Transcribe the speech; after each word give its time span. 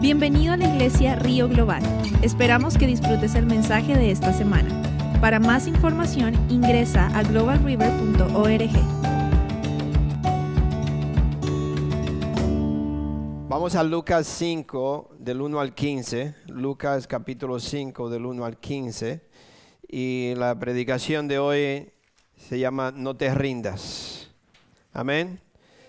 Bienvenido 0.00 0.52
a 0.52 0.56
la 0.56 0.72
iglesia 0.72 1.16
Río 1.16 1.48
Global. 1.48 1.82
Esperamos 2.22 2.78
que 2.78 2.86
disfrutes 2.86 3.34
el 3.34 3.46
mensaje 3.46 3.96
de 3.96 4.12
esta 4.12 4.32
semana. 4.32 4.80
Para 5.20 5.40
más 5.40 5.66
información 5.66 6.34
ingresa 6.48 7.08
a 7.18 7.24
globalriver.org. 7.24 8.70
Vamos 13.48 13.74
a 13.74 13.82
Lucas 13.82 14.28
5 14.28 15.16
del 15.18 15.40
1 15.40 15.58
al 15.58 15.74
15. 15.74 16.36
Lucas 16.46 17.08
capítulo 17.08 17.58
5 17.58 18.08
del 18.08 18.24
1 18.24 18.44
al 18.44 18.56
15. 18.56 19.20
Y 19.88 20.34
la 20.36 20.56
predicación 20.56 21.26
de 21.26 21.40
hoy 21.40 21.92
se 22.36 22.60
llama 22.60 22.92
No 22.94 23.16
te 23.16 23.34
rindas. 23.34 24.30
Amén. 24.92 25.40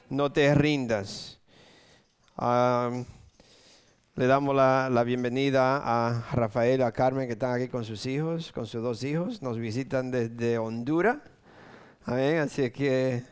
No 0.10 0.32
te 0.32 0.55
rindas. 0.55 1.39
Ah, 2.36 2.89
le 4.20 4.28
damos 4.28 4.54
la, 4.54 5.04
bienvenida 5.05 5.82
a 5.82 6.26
Rafael 6.34 6.82
a 6.82 6.91
Carmen 6.91 7.26
que 7.26 7.34
están 7.34 7.54
aquí 7.54 7.70
con 7.70 7.86
sus 7.86 8.05
hijos, 8.05 8.52
con 8.52 8.68
sus 8.68 8.84
dos 8.84 9.02
hijos. 9.05 9.42
Nos 9.42 9.58
visitan 9.58 10.12
desde 10.12 10.58
Honduras. 10.58 11.20
Amén. 12.04 12.40
Así 12.40 12.70
que 12.70 13.23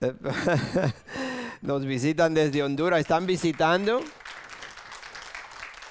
nos 1.60 1.84
visitan 1.84 2.34
desde 2.34 2.62
Honduras. 2.62 3.00
Están 3.00 3.26
visitando. 3.26 4.00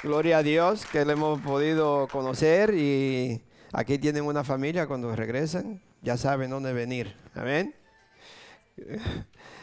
Gloria 0.02 0.38
a 0.38 0.44
Dios 0.44 0.86
que 0.86 1.04
le 1.04 1.12
hemos 1.12 1.42
podido 1.42 2.08
conocer 2.08 2.74
y 2.74 3.42
aquí 3.74 3.98
tienen 3.98 4.24
una 4.24 4.46
familia 4.46 4.88
cuando 4.88 5.14
regresan. 5.14 5.82
Ya 6.02 6.16
saben 6.16 6.52
dónde 6.52 6.72
venir. 6.72 7.14
Amén. 7.34 7.76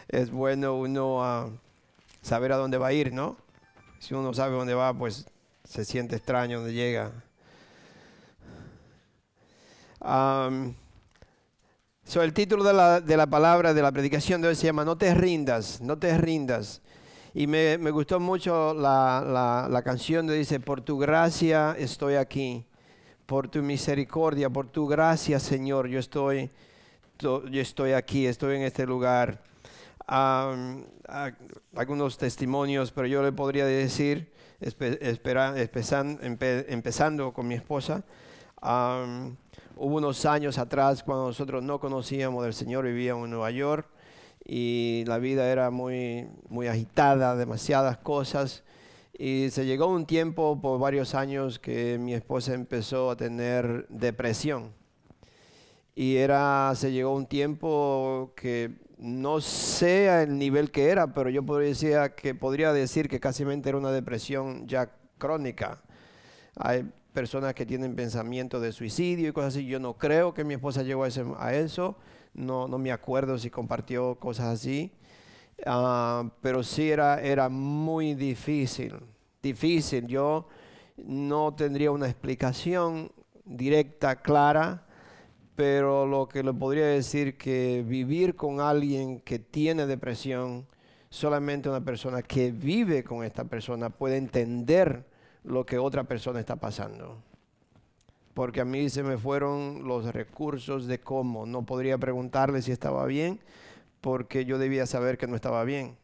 Es 0.09 0.31
bueno 0.31 0.77
uno 0.77 1.47
uh, 1.47 1.53
saber 2.21 2.53
a 2.53 2.59
dónde 2.59 2.77
va 2.77 2.89
a 2.89 2.93
ir, 2.93 3.15
¿no? 3.15 3.42
Si 4.03 4.15
uno 4.15 4.25
no 4.25 4.35
sabe 4.35 4.57
dónde 4.57 4.75
va, 4.75 4.93
pues 4.93 5.29
se 5.63 5.85
siente 5.85 6.17
extraño 6.17 6.59
donde 6.59 6.73
llega. 6.73 7.13
Um, 10.01 10.75
el 12.13 12.33
título 12.33 12.65
de 12.65 12.73
la, 12.73 13.01
de 13.01 13.17
la, 13.17 13.29
palabra 13.29 13.73
de 13.73 13.81
la 13.81 13.93
predicación 13.93 14.43
de 14.43 14.49
hoy 14.49 14.57
se 14.57 14.67
llama 14.67 14.85
No 14.85 14.99
te 14.99 15.15
rindas, 15.15 15.81
no 15.81 15.99
te 15.99 16.19
rindas. 16.19 16.83
Y 17.33 17.47
me, 17.47 17.79
me 17.79 17.93
gustó 17.93 18.19
mucho 18.19 18.75
la, 18.75 19.69
la, 19.71 19.83
canción 19.83 20.27
que 20.27 20.33
dice, 20.33 20.59
por 20.59 20.81
tu 20.81 20.99
gracia 20.99 21.77
estoy 21.79 22.17
aquí, 22.17 22.67
por 23.25 23.47
tu 23.47 23.63
misericordia, 23.63 24.51
por 24.51 24.67
tu 24.67 24.89
gracia 24.89 25.39
Señor, 25.39 25.87
yo 25.87 26.01
estoy, 26.01 26.51
yo 27.21 27.45
estoy 27.53 27.93
aquí, 27.93 28.27
estoy 28.27 28.57
en 28.57 28.63
este 28.63 28.85
lugar 28.85 29.41
algunos 31.75 32.19
testimonios, 32.19 32.93
pero 32.93 33.07
yo 33.07 33.23
le 33.23 33.33
podría 33.33 33.65
decir, 33.65 34.31
espera, 34.61 35.55
empezando 35.59 37.33
con 37.33 37.49
mi 37.49 37.55
esposa, 37.55 38.05
um, 38.63 39.35
hubo 39.77 39.97
unos 39.97 40.25
años 40.27 40.59
atrás 40.59 41.03
cuando 41.03 41.29
nosotros 41.29 41.63
no 41.63 41.81
conocíamos 41.81 42.45
del 42.45 42.55
Señor, 42.55 42.85
vivíamos 42.85 43.25
en 43.25 43.31
Nueva 43.31 43.51
York 43.51 43.89
y 44.45 45.05
la 45.07 45.19
vida 45.19 45.51
era 45.51 45.71
muy, 45.71 46.29
muy 46.49 46.67
agitada, 46.67 47.37
demasiadas 47.37 47.99
cosas. 47.99 48.65
Y 49.17 49.51
se 49.51 49.65
llegó 49.67 49.87
un 49.87 50.07
tiempo 50.07 50.61
por 50.61 50.81
varios 50.81 51.15
años 51.15 51.59
que 51.59 51.99
mi 51.99 52.13
esposa 52.15 52.55
empezó 52.55 53.11
a 53.11 53.17
tener 53.17 53.87
depresión. 53.89 54.73
Y 55.95 56.17
era, 56.17 56.73
se 56.75 56.91
llegó 56.91 57.15
un 57.15 57.27
tiempo 57.27 58.33
que 58.35 58.73
no 59.03 59.41
sé 59.41 60.23
el 60.23 60.39
nivel 60.39 60.71
que 60.71 60.89
era, 60.89 61.13
pero 61.13 61.29
yo 61.29 61.43
podría 61.43 61.71
decir 61.71 61.99
que, 62.17 62.37
podría 62.37 62.73
decir 62.73 63.09
que 63.09 63.19
casi 63.19 63.43
era 63.43 63.77
una 63.77 63.91
depresión 63.91 64.69
ya 64.69 64.93
crónica. 65.19 65.83
Hay 66.55 66.89
personas 67.13 67.53
que 67.53 67.67
tienen 67.67 67.97
pensamiento 67.97 68.61
de 68.61 68.71
suicidio 68.71 69.29
y 69.29 69.33
cosas 69.33 69.55
así. 69.55 69.67
Yo 69.67 69.81
no 69.81 69.95
creo 69.95 70.33
que 70.33 70.45
mi 70.45 70.55
esposa 70.55 70.85
llegó 70.85 71.03
a, 71.03 71.53
eso. 71.53 71.97
No, 72.33 72.69
no 72.69 72.79
me 72.79 72.93
acuerdo 72.93 73.39
si 73.39 73.51
compartió 73.51 74.15
cosas 74.21 74.47
así. 74.47 74.93
Ah, 75.67 76.31
pero 76.41 76.63
sí 76.63 76.89
era, 76.89 77.21
era 77.21 77.49
muy 77.49 78.15
difícil. 78.15 79.01
Difícil. 79.43 80.07
Yo 80.07 80.47
no 80.97 81.53
tendría 81.57 81.91
una 81.91 82.07
explicación 82.07 83.11
directa, 83.45 84.23
clara 84.23 84.87
pero 85.55 86.07
lo 86.07 86.29
que 86.29 86.43
le 86.43 86.53
podría 86.53 86.87
decir 86.87 87.37
que 87.37 87.85
vivir 87.87 88.35
con 88.37 88.61
alguien 88.61 89.21
que 89.21 89.39
tiene 89.39 89.87
depresión, 89.87 90.67
solamente 91.11 91.69
una 91.69 91.85
persona 91.85 92.23
que 92.23 92.51
vive 92.51 93.05
con 93.05 93.23
esta 93.25 93.45
persona 93.45 93.91
puede 93.91 94.17
entender 94.17 95.05
lo 95.45 95.67
que 95.67 95.79
otra 95.79 96.05
persona 96.05 96.41
está 96.41 96.57
pasando. 96.57 97.23
Porque 98.35 98.63
a 98.63 98.65
mí 98.65 98.89
se 98.89 99.03
me 99.03 99.19
fueron 99.19 99.87
los 99.87 100.07
recursos 100.07 100.87
de 100.87 101.01
cómo. 101.01 101.45
No 101.45 101.67
podría 101.67 101.99
preguntarle 101.99 102.63
si 102.63 102.73
estaba 102.73 103.05
bien, 103.05 103.41
porque 104.01 104.47
yo 104.47 104.59
debía 104.59 104.87
saber 104.87 105.19
que 105.19 105.27
no 105.27 105.37
estaba 105.37 105.65
bien. 105.65 105.99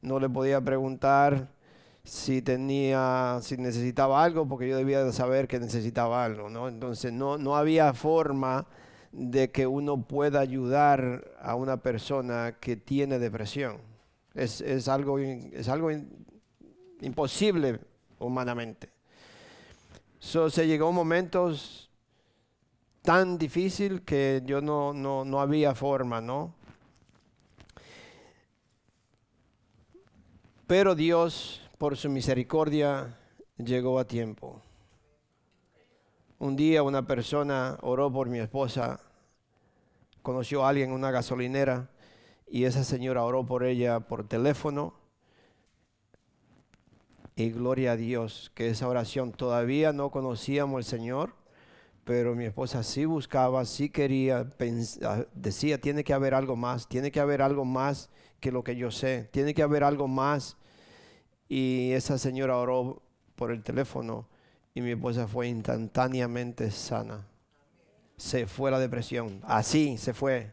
No 0.00 0.20
le 0.20 0.28
podía 0.28 0.60
preguntar 0.60 1.48
si 2.06 2.40
tenía, 2.40 3.40
si 3.42 3.56
necesitaba 3.56 4.22
algo, 4.22 4.46
porque 4.46 4.68
yo 4.68 4.76
debía 4.76 5.10
saber 5.10 5.48
que 5.48 5.58
necesitaba 5.58 6.24
algo, 6.24 6.48
¿no? 6.48 6.68
Entonces 6.68 7.12
no, 7.12 7.36
no 7.36 7.56
había 7.56 7.92
forma 7.94 8.64
de 9.10 9.50
que 9.50 9.66
uno 9.66 10.02
pueda 10.02 10.38
ayudar 10.38 11.32
a 11.40 11.56
una 11.56 11.78
persona 11.78 12.58
que 12.60 12.76
tiene 12.76 13.18
depresión. 13.18 13.78
Es, 14.34 14.60
es 14.60 14.86
algo, 14.86 15.18
es 15.18 15.68
algo 15.68 15.90
imposible 17.00 17.80
humanamente. 18.20 18.88
Se 20.20 20.66
llegó 20.66 20.92
momentos 20.92 21.90
tan 23.02 23.36
difícil 23.36 24.02
que 24.02 24.42
yo 24.46 24.60
no, 24.60 24.92
no, 24.92 25.24
no 25.24 25.40
había 25.40 25.74
forma, 25.74 26.20
¿no? 26.20 26.54
Pero 30.68 30.94
Dios 30.94 31.65
por 31.78 31.96
su 31.96 32.08
misericordia 32.08 33.18
llegó 33.58 33.98
a 33.98 34.06
tiempo. 34.06 34.62
Un 36.38 36.56
día 36.56 36.82
una 36.82 37.06
persona 37.06 37.78
oró 37.82 38.10
por 38.10 38.28
mi 38.28 38.38
esposa, 38.38 39.00
conoció 40.22 40.64
a 40.64 40.70
alguien 40.70 40.90
en 40.90 40.94
una 40.94 41.10
gasolinera 41.10 41.90
y 42.46 42.64
esa 42.64 42.84
señora 42.84 43.24
oró 43.24 43.44
por 43.44 43.64
ella 43.64 44.00
por 44.00 44.26
teléfono. 44.26 44.94
Y 47.34 47.50
gloria 47.50 47.92
a 47.92 47.96
Dios 47.96 48.50
que 48.54 48.68
esa 48.68 48.88
oración 48.88 49.32
todavía 49.32 49.92
no 49.92 50.10
conocíamos 50.10 50.78
al 50.78 50.84
Señor, 50.84 51.34
pero 52.04 52.34
mi 52.34 52.46
esposa 52.46 52.82
sí 52.82 53.04
buscaba, 53.04 53.66
sí 53.66 53.90
quería, 53.90 54.48
decía, 55.34 55.78
tiene 55.78 56.04
que 56.04 56.14
haber 56.14 56.32
algo 56.32 56.56
más, 56.56 56.88
tiene 56.88 57.10
que 57.10 57.20
haber 57.20 57.42
algo 57.42 57.66
más 57.66 58.08
que 58.40 58.52
lo 58.52 58.64
que 58.64 58.76
yo 58.76 58.90
sé, 58.90 59.28
tiene 59.32 59.52
que 59.52 59.62
haber 59.62 59.84
algo 59.84 60.08
más 60.08 60.56
y 61.48 61.92
esa 61.92 62.18
señora 62.18 62.56
oró 62.56 63.02
por 63.36 63.52
el 63.52 63.62
teléfono 63.62 64.26
y 64.74 64.80
mi 64.80 64.90
esposa 64.90 65.26
fue 65.28 65.48
instantáneamente 65.48 66.70
sana. 66.70 67.26
Se 68.16 68.46
fue 68.46 68.70
la 68.70 68.78
depresión. 68.78 69.40
Así 69.44 69.98
se 69.98 70.12
fue. 70.14 70.52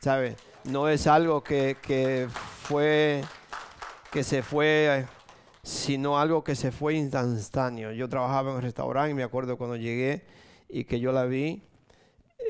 ¿Sabe? 0.00 0.36
No 0.64 0.88
es 0.88 1.06
algo 1.06 1.42
que, 1.42 1.76
que 1.82 2.28
fue, 2.62 3.22
que 4.10 4.24
se 4.24 4.42
fue, 4.42 5.06
sino 5.62 6.18
algo 6.18 6.42
que 6.42 6.54
se 6.54 6.72
fue 6.72 6.94
instantáneo. 6.94 7.92
Yo 7.92 8.08
trabajaba 8.08 8.50
en 8.50 8.56
un 8.56 8.62
restaurante 8.62 9.10
y 9.10 9.14
me 9.14 9.22
acuerdo 9.22 9.56
cuando 9.58 9.76
llegué 9.76 10.24
y 10.68 10.84
que 10.84 11.00
yo 11.00 11.12
la 11.12 11.24
vi, 11.24 11.62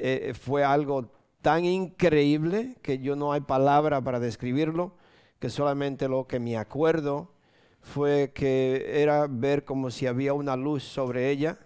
eh, 0.00 0.32
fue 0.38 0.64
algo 0.64 1.10
tan 1.42 1.64
increíble 1.64 2.76
que 2.82 2.98
yo 3.00 3.16
no 3.16 3.32
hay 3.32 3.40
palabra 3.40 4.00
para 4.00 4.20
describirlo 4.20 4.94
que 5.42 5.50
solamente 5.50 6.06
lo 6.06 6.28
que 6.28 6.38
me 6.38 6.56
acuerdo 6.56 7.32
fue 7.80 8.30
que 8.32 9.02
era 9.02 9.26
ver 9.28 9.64
como 9.64 9.90
si 9.90 10.06
había 10.06 10.34
una 10.34 10.54
luz 10.54 10.84
sobre 10.84 11.30
ella 11.30 11.58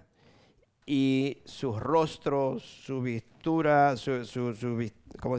y 0.87 1.43
su 1.45 1.79
rostro, 1.79 2.59
su 2.59 3.03
vistura, 3.03 3.99
su, 3.99 4.25
su, 4.25 4.55
su 4.55 4.91
¿cómo? 5.21 5.37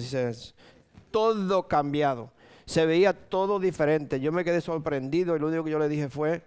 Todo 1.10 1.68
cambiado. 1.68 2.31
Se 2.68 2.86
veía 2.86 3.12
todo 3.28 3.60
diferente. 3.60 4.19
Yo 4.19 4.31
me 4.31 4.44
quedé 4.44 4.62
sorprendido 4.62 5.36
y 5.36 5.40
lo 5.40 5.48
único 5.48 5.63
que 5.63 5.72
yo 5.72 5.80
le 5.80 5.90
dije 5.90 6.07
fue, 6.07 6.44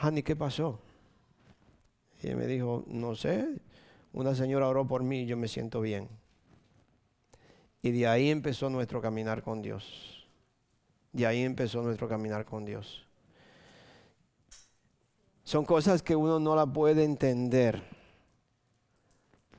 Hani, 0.00 0.24
¿qué 0.24 0.34
pasó? 0.34 0.80
Y 2.20 2.34
me 2.34 2.48
dijo, 2.48 2.82
no 2.88 3.14
sé, 3.14 3.46
una 4.12 4.34
señora 4.34 4.66
oró 4.66 4.88
por 4.88 5.04
mí 5.04 5.20
y 5.20 5.26
yo 5.26 5.36
me 5.36 5.46
siento 5.46 5.80
bien. 5.80 6.08
Y 7.80 7.92
de 7.92 8.08
ahí 8.08 8.28
empezó 8.28 8.68
nuestro 8.70 9.00
caminar 9.00 9.44
con 9.44 9.62
Dios. 9.62 10.11
Y 11.14 11.24
ahí 11.24 11.42
empezó 11.42 11.82
nuestro 11.82 12.08
caminar 12.08 12.44
con 12.44 12.64
Dios. 12.64 13.06
Son 15.44 15.64
cosas 15.64 16.02
que 16.02 16.16
uno 16.16 16.38
no 16.38 16.56
la 16.56 16.66
puede 16.66 17.04
entender. 17.04 17.82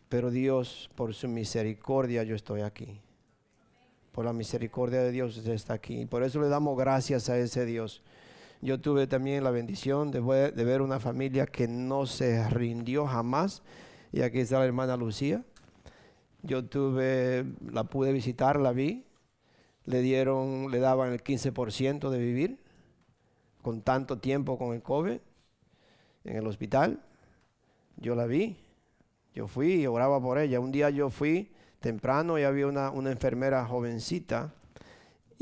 Pero 0.10 0.32
Dios, 0.32 0.90
por 0.96 1.14
su 1.14 1.28
misericordia, 1.28 2.24
yo 2.24 2.36
estoy 2.36 2.62
aquí. 2.62 3.02
Por 4.12 4.26
la 4.26 4.34
misericordia 4.34 5.02
de 5.02 5.12
Dios, 5.12 5.38
está 5.46 5.74
aquí. 5.74 6.06
Por 6.06 6.24
eso 6.24 6.40
le 6.40 6.48
damos 6.48 6.78
gracias 6.78 7.30
a 7.30 7.38
ese 7.38 7.66
Dios. 7.66 8.04
Yo 8.62 8.80
tuve 8.80 9.08
también 9.08 9.44
la 9.44 9.52
bendición 9.52 10.10
de 10.12 10.22
de 10.52 10.64
ver 10.64 10.82
una 10.82 11.00
familia 11.00 11.46
que 11.46 11.68
no 11.68 12.06
se 12.06 12.48
rindió 12.50 13.06
jamás. 13.06 13.62
Y 14.12 14.22
aquí 14.22 14.40
está 14.40 14.60
la 14.60 14.66
hermana 14.66 14.96
Lucía. 14.96 15.44
Yo 16.44 16.64
tuve, 16.66 17.46
la 17.72 17.84
pude 17.86 18.14
visitar, 18.14 18.60
la 18.60 18.72
vi. 18.72 19.06
Le 19.86 20.02
dieron, 20.02 20.72
le 20.72 20.80
daban 20.80 21.12
el 21.12 21.24
15% 21.24 22.10
de 22.10 22.18
vivir 22.20 22.60
con 23.62 23.82
tanto 23.82 24.20
tiempo 24.20 24.58
con 24.58 24.74
el 24.74 24.82
COVID 24.82 25.18
en 26.24 26.36
el 26.36 26.48
hospital. 26.48 27.02
Yo 27.98 28.16
la 28.16 28.26
vi. 28.26 28.58
Yo 29.34 29.48
fui 29.48 29.82
y 29.82 29.88
oraba 29.88 30.22
por 30.22 30.38
ella. 30.38 30.60
Un 30.60 30.72
día 30.72 30.90
yo 30.90 31.10
fui 31.10 31.52
temprano 31.80 32.38
y 32.40 32.44
había 32.44 32.68
una, 32.68 32.92
una 32.92 33.12
enfermera 33.12 33.66
jovencita 33.66 34.54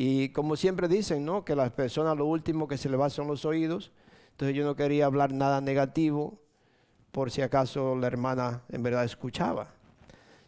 y 0.03 0.29
como 0.29 0.55
siempre 0.55 0.87
dicen, 0.87 1.25
¿no? 1.25 1.45
Que 1.45 1.55
las 1.55 1.71
personas 1.71 2.17
lo 2.17 2.25
último 2.25 2.67
que 2.67 2.77
se 2.77 2.89
le 2.89 2.97
va 2.97 3.11
son 3.11 3.27
los 3.27 3.45
oídos. 3.45 3.91
Entonces 4.31 4.55
yo 4.55 4.65
no 4.65 4.75
quería 4.75 5.05
hablar 5.05 5.31
nada 5.31 5.61
negativo 5.61 6.39
por 7.11 7.29
si 7.29 7.41
acaso 7.41 7.95
la 7.95 8.07
hermana 8.07 8.63
en 8.69 8.81
verdad 8.81 9.03
escuchaba. 9.03 9.67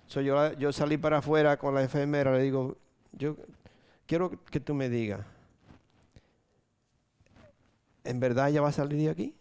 So 0.07 0.21
yo, 0.21 0.53
yo 0.53 0.71
salí 0.73 0.97
para 0.97 1.19
afuera 1.19 1.57
con 1.57 1.75
la 1.75 1.83
enfermera, 1.83 2.35
le 2.35 2.41
digo, 2.41 2.77
yo 3.11 3.35
quiero 4.05 4.43
que 4.45 4.59
tú 4.59 4.73
me 4.73 4.89
digas, 4.89 5.21
¿en 8.03 8.19
verdad 8.19 8.49
ella 8.49 8.61
va 8.61 8.69
a 8.69 8.73
salir 8.73 8.99
de 8.99 9.09
aquí? 9.09 9.35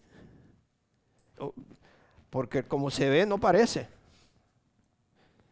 Porque 2.31 2.63
como 2.63 2.91
se 2.91 3.09
ve, 3.11 3.27
no 3.27 3.39
parece. 3.39 3.89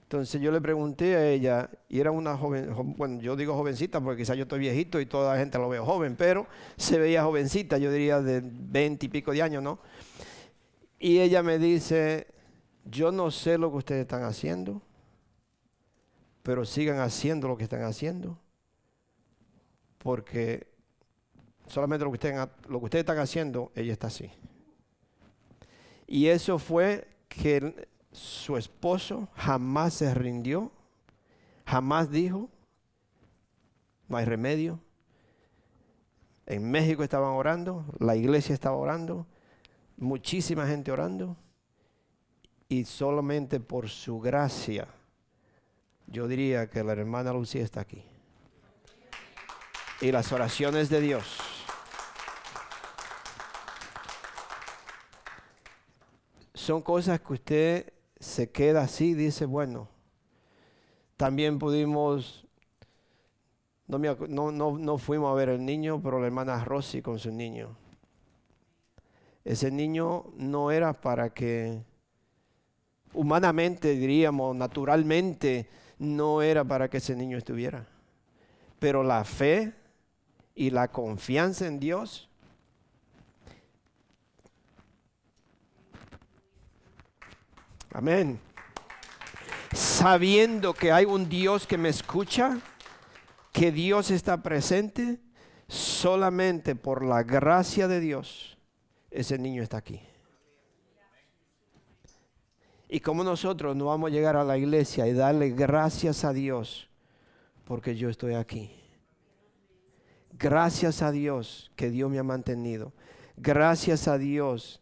Entonces 0.02 0.40
yo 0.40 0.50
le 0.50 0.60
pregunté 0.60 1.14
a 1.14 1.28
ella, 1.28 1.70
y 1.88 2.00
era 2.00 2.10
una 2.10 2.36
joven, 2.36 2.74
bueno, 2.96 3.20
yo 3.20 3.36
digo 3.36 3.54
jovencita 3.54 4.00
porque 4.00 4.22
quizás 4.22 4.36
yo 4.36 4.42
estoy 4.42 4.58
viejito 4.58 5.00
y 5.00 5.06
toda 5.06 5.34
la 5.34 5.38
gente 5.38 5.56
lo 5.56 5.68
veo 5.68 5.84
joven, 5.84 6.16
pero 6.16 6.48
se 6.76 6.98
veía 6.98 7.22
jovencita, 7.22 7.78
yo 7.78 7.92
diría 7.92 8.20
de 8.20 8.42
veinte 8.42 9.06
y 9.06 9.08
pico 9.08 9.30
de 9.30 9.42
años, 9.42 9.62
¿no? 9.62 9.78
Y 10.98 11.20
ella 11.20 11.44
me 11.44 11.60
dice, 11.60 12.26
yo 12.84 13.12
no 13.12 13.30
sé 13.30 13.56
lo 13.56 13.70
que 13.70 13.76
ustedes 13.76 14.00
están 14.00 14.24
haciendo, 14.24 14.82
pero 16.42 16.64
sigan 16.64 16.98
haciendo 16.98 17.46
lo 17.46 17.56
que 17.56 17.62
están 17.62 17.82
haciendo, 17.82 18.36
porque 20.02 20.66
solamente 21.66 22.04
lo 22.04 22.10
que 22.10 22.14
ustedes, 22.14 22.48
lo 22.68 22.78
que 22.78 22.84
ustedes 22.86 23.02
están 23.02 23.18
haciendo, 23.18 23.70
ella 23.74 23.92
está 23.92 24.06
así. 24.06 24.30
Y 26.06 26.26
eso 26.26 26.58
fue 26.58 27.06
que 27.28 27.88
su 28.10 28.56
esposo 28.56 29.28
jamás 29.34 29.94
se 29.94 30.12
rindió, 30.14 30.72
jamás 31.66 32.10
dijo, 32.10 32.48
no 34.08 34.16
hay 34.16 34.24
remedio. 34.24 34.80
En 36.46 36.68
México 36.68 37.04
estaban 37.04 37.30
orando, 37.30 37.84
la 37.98 38.16
iglesia 38.16 38.54
estaba 38.54 38.76
orando, 38.76 39.26
muchísima 39.96 40.66
gente 40.66 40.90
orando, 40.90 41.36
y 42.68 42.84
solamente 42.84 43.60
por 43.60 43.88
su 43.88 44.18
gracia, 44.18 44.88
yo 46.06 46.26
diría 46.26 46.68
que 46.70 46.82
la 46.82 46.92
hermana 46.92 47.32
Lucía 47.32 47.62
está 47.62 47.82
aquí. 47.82 48.04
Y 50.00 50.12
las 50.12 50.32
oraciones 50.32 50.88
de 50.88 51.00
Dios. 51.00 51.38
Son 56.54 56.80
cosas 56.82 57.20
que 57.20 57.32
usted 57.32 57.92
se 58.18 58.50
queda 58.50 58.82
así, 58.82 59.14
dice, 59.14 59.44
bueno, 59.44 59.88
también 61.16 61.58
pudimos, 61.58 62.46
no, 63.86 63.98
no, 63.98 64.78
no, 64.78 64.98
fuimos 64.98 65.32
a 65.32 65.34
ver 65.34 65.50
el 65.50 65.64
niño, 65.64 66.00
pero 66.02 66.18
la 66.18 66.26
hermana 66.26 66.64
Rosy 66.64 67.02
con 67.02 67.18
su 67.18 67.30
niño. 67.30 67.76
Ese 69.44 69.70
niño 69.70 70.26
no 70.36 70.70
era 70.70 70.92
para 70.92 71.30
que, 71.30 71.82
humanamente 73.12 73.96
diríamos, 73.96 74.54
naturalmente, 74.56 75.68
no 75.98 76.40
era 76.40 76.64
para 76.64 76.88
que 76.88 76.98
ese 76.98 77.16
niño 77.16 77.36
estuviera. 77.36 77.86
Pero 78.78 79.02
la 79.02 79.24
fe 79.24 79.79
y 80.60 80.68
la 80.68 80.88
confianza 80.88 81.66
en 81.66 81.80
Dios 81.80 82.28
Amén. 87.92 88.38
Sabiendo 89.72 90.74
que 90.74 90.92
hay 90.92 91.06
un 91.06 91.28
Dios 91.28 91.66
que 91.66 91.76
me 91.76 91.88
escucha, 91.88 92.60
que 93.52 93.72
Dios 93.72 94.12
está 94.12 94.42
presente, 94.42 95.18
solamente 95.66 96.76
por 96.76 97.04
la 97.04 97.24
gracia 97.24 97.88
de 97.88 97.98
Dios, 97.98 98.56
ese 99.10 99.38
niño 99.38 99.62
está 99.62 99.78
aquí. 99.78 100.00
Y 102.88 103.00
como 103.00 103.24
nosotros 103.24 103.74
no 103.74 103.86
vamos 103.86 104.10
a 104.10 104.12
llegar 104.12 104.36
a 104.36 104.44
la 104.44 104.56
iglesia 104.56 105.08
y 105.08 105.12
darle 105.12 105.50
gracias 105.50 106.24
a 106.24 106.32
Dios 106.32 106.88
porque 107.64 107.96
yo 107.96 108.08
estoy 108.08 108.34
aquí. 108.34 108.79
Gracias 110.40 111.02
a 111.02 111.12
Dios 111.12 111.70
que 111.76 111.90
Dios 111.90 112.10
me 112.10 112.18
ha 112.18 112.22
mantenido. 112.22 112.94
Gracias 113.36 114.08
a 114.08 114.16
Dios 114.16 114.80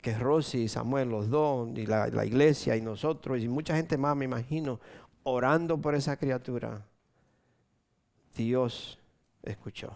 que 0.00 0.16
Rosy 0.16 0.58
y 0.58 0.68
Samuel, 0.68 1.08
los 1.08 1.28
dos, 1.28 1.68
y 1.76 1.86
la, 1.86 2.06
la, 2.06 2.24
iglesia 2.24 2.76
y 2.76 2.80
nosotros, 2.80 3.42
y 3.42 3.48
mucha 3.48 3.74
gente 3.74 3.98
más, 3.98 4.16
me 4.16 4.26
imagino, 4.26 4.78
orando 5.24 5.76
por 5.80 5.96
esa 5.96 6.16
criatura, 6.16 6.86
Dios 8.36 9.00
escuchó. 9.42 9.90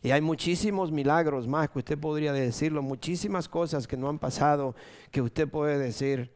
Y 0.00 0.12
hay 0.12 0.20
muchísimos 0.20 0.92
milagros 0.92 1.48
más 1.48 1.70
que 1.70 1.80
usted 1.80 1.98
podría 1.98 2.32
decirlo, 2.32 2.82
muchísimas 2.82 3.48
cosas 3.48 3.88
que 3.88 3.96
no 3.96 4.08
han 4.08 4.20
pasado, 4.20 4.76
que 5.10 5.20
usted 5.20 5.48
puede 5.48 5.76
decir, 5.76 6.30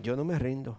yo 0.00 0.14
no 0.14 0.24
me 0.24 0.38
rindo. 0.38 0.78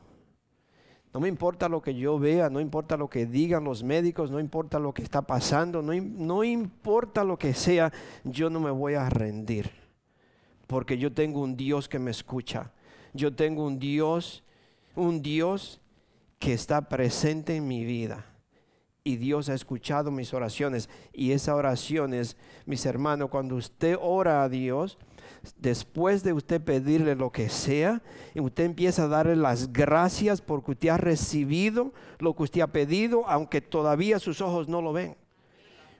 No 1.15 1.21
me 1.21 1.29
importa 1.29 1.69
lo 1.69 1.81
que 1.81 1.95
yo 1.95 2.19
vea, 2.19 2.49
no 2.49 2.59
importa 2.59 2.97
lo 2.97 3.09
que 3.09 3.25
digan 3.25 3.63
los 3.63 3.83
médicos, 3.83 4.29
no 4.31 4.37
importa 4.37 4.79
lo 4.79 4.93
que 4.93 5.01
está 5.01 5.21
pasando, 5.21 5.81
no, 5.81 5.93
no 5.93 6.43
importa 6.43 7.23
lo 7.23 7.39
que 7.39 7.53
sea, 7.53 7.93
yo 8.25 8.49
no 8.49 8.59
me 8.59 8.69
voy 8.69 8.95
a 8.95 9.07
rendir. 9.07 9.71
Porque 10.67 10.97
yo 10.97 11.13
tengo 11.13 11.39
un 11.39 11.55
Dios 11.55 11.87
que 11.87 11.99
me 11.99 12.11
escucha. 12.11 12.73
Yo 13.13 13.33
tengo 13.33 13.65
un 13.65 13.79
Dios, 13.79 14.43
un 14.93 15.21
Dios 15.21 15.79
que 16.37 16.51
está 16.51 16.89
presente 16.89 17.55
en 17.55 17.65
mi 17.65 17.85
vida. 17.85 18.25
Y 19.07 19.17
Dios 19.17 19.49
ha 19.49 19.53
escuchado 19.53 20.09
mis 20.09 20.33
oraciones. 20.33 20.89
Y 21.13 21.31
esas 21.31 21.53
oraciones, 21.53 22.37
mis 22.65 22.87
hermanos, 22.87 23.29
cuando 23.29 23.55
usted 23.55 23.95
ora 24.01 24.41
a 24.41 24.49
Dios, 24.49 24.97
después 25.57 26.23
de 26.23 26.33
usted 26.33 26.59
pedirle 26.59 27.13
lo 27.13 27.31
que 27.31 27.49
sea, 27.49 28.01
usted 28.33 28.63
empieza 28.63 29.03
a 29.03 29.07
darle 29.07 29.35
las 29.35 29.71
gracias 29.71 30.41
porque 30.41 30.71
usted 30.71 30.89
ha 30.89 30.97
recibido 30.97 31.93
lo 32.17 32.35
que 32.35 32.41
usted 32.41 32.61
ha 32.61 32.67
pedido, 32.67 33.27
aunque 33.27 33.61
todavía 33.61 34.17
sus 34.17 34.41
ojos 34.41 34.67
no 34.67 34.81
lo 34.81 34.91
ven. 34.91 35.15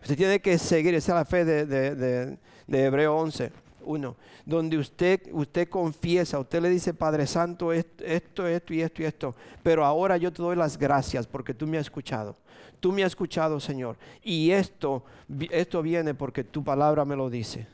Usted 0.02 0.18
tiene 0.18 0.40
que 0.42 0.58
seguir, 0.58 0.96
esa 0.96 1.12
es 1.12 1.16
la 1.16 1.26
fe 1.26 1.46
de, 1.46 1.66
de, 1.68 2.86
Hebreo 2.86 3.16
11. 3.18 3.52
1, 3.86 4.16
donde 4.46 4.78
usted, 4.78 5.22
usted 5.32 5.70
confiesa, 5.70 6.40
usted 6.40 6.62
le 6.62 6.70
dice, 6.70 6.94
Padre 6.94 7.28
Santo, 7.28 7.72
esto, 7.72 8.04
esto, 8.04 8.48
esto 8.48 8.74
y 8.74 8.82
esto 8.82 9.02
y 9.02 9.06
esto, 9.06 9.36
pero 9.64 9.86
ahora 9.86 10.18
yo 10.18 10.32
te 10.34 10.42
doy 10.42 10.56
las 10.56 10.78
gracias 10.78 11.28
porque 11.28 11.54
tú 11.54 11.68
me 11.68 11.78
has 11.78 11.86
escuchado. 11.86 12.36
Tú 12.80 12.92
me 12.92 13.04
has 13.04 13.14
escuchado, 13.14 13.60
Señor. 13.60 13.98
Y 14.22 14.52
esto, 14.52 15.04
esto 15.50 15.82
viene 15.82 16.14
porque 16.14 16.44
tu 16.44 16.64
palabra 16.64 17.06
me 17.06 17.16
lo 17.16 17.30
dice 17.30 17.68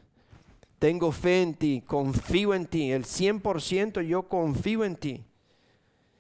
tengo 0.82 1.12
fe 1.12 1.44
en 1.44 1.54
ti, 1.54 1.84
confío 1.86 2.56
en 2.56 2.66
ti, 2.66 2.92
el 2.92 3.06
100% 3.06 4.02
yo 4.02 4.24
confío 4.24 4.84
en 4.84 4.96
ti. 4.96 5.24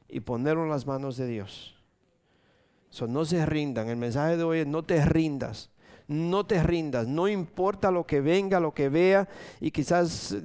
Y 0.08 0.20
ponerlo 0.20 0.62
en 0.66 0.70
las 0.70 0.86
manos 0.86 1.18
de 1.18 1.26
Dios. 1.26 1.76
no 3.08 3.26
se 3.26 3.44
rindan. 3.48 3.90
El 3.90 3.98
mensaje 3.98 4.38
de 4.38 4.44
hoy 4.44 4.60
es 4.60 4.68
no 4.68 4.84
te 4.84 5.04
rindas. 5.04 5.71
No 6.12 6.46
te 6.46 6.62
rindas. 6.62 7.08
No 7.08 7.28
importa 7.28 7.90
lo 7.90 8.06
que 8.06 8.20
venga, 8.20 8.60
lo 8.60 8.74
que 8.74 8.90
vea. 8.90 9.28
Y 9.62 9.72
quizás 9.72 10.36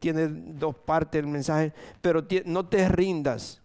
tiene 0.00 0.26
dos 0.28 0.74
partes 0.74 1.20
el 1.20 1.28
mensaje. 1.28 1.72
Pero 2.00 2.26
no 2.44 2.66
te 2.66 2.88
rindas. 2.88 3.62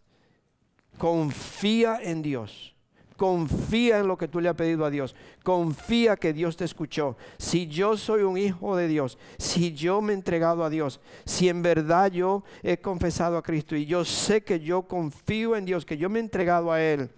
Confía 1.00 2.00
en 2.02 2.22
Dios. 2.22 2.76
Confía 3.16 3.98
en 3.98 4.08
lo 4.08 4.16
que 4.16 4.28
tú 4.28 4.40
le 4.40 4.50
has 4.50 4.56
pedido 4.56 4.86
a 4.86 4.92
Dios. 4.92 5.16
Confía 5.42 6.16
que 6.16 6.34
Dios 6.34 6.56
te 6.56 6.66
escuchó. 6.66 7.18
Si 7.40 7.66
yo 7.66 7.98
soy 7.98 8.22
un 8.22 8.38
hijo 8.38 8.76
de 8.76 8.88
Dios, 8.88 9.18
si 9.40 9.74
yo 9.74 10.00
me 10.02 10.14
he 10.14 10.16
entregado 10.16 10.64
a 10.64 10.70
Dios, 10.70 11.00
si 11.26 11.50
en 11.50 11.64
verdad 11.64 12.12
yo 12.12 12.44
he 12.62 12.78
confesado 12.78 13.36
a 13.38 13.42
Cristo 13.42 13.76
y 13.76 13.88
yo 13.88 14.06
sé 14.06 14.44
que 14.44 14.60
yo 14.60 14.84
confío 14.84 15.56
en 15.56 15.66
Dios, 15.66 15.84
que 15.84 15.98
yo 15.98 16.12
me 16.12 16.20
he 16.20 16.22
entregado 16.22 16.72
a 16.72 16.80
Él, 16.80 17.10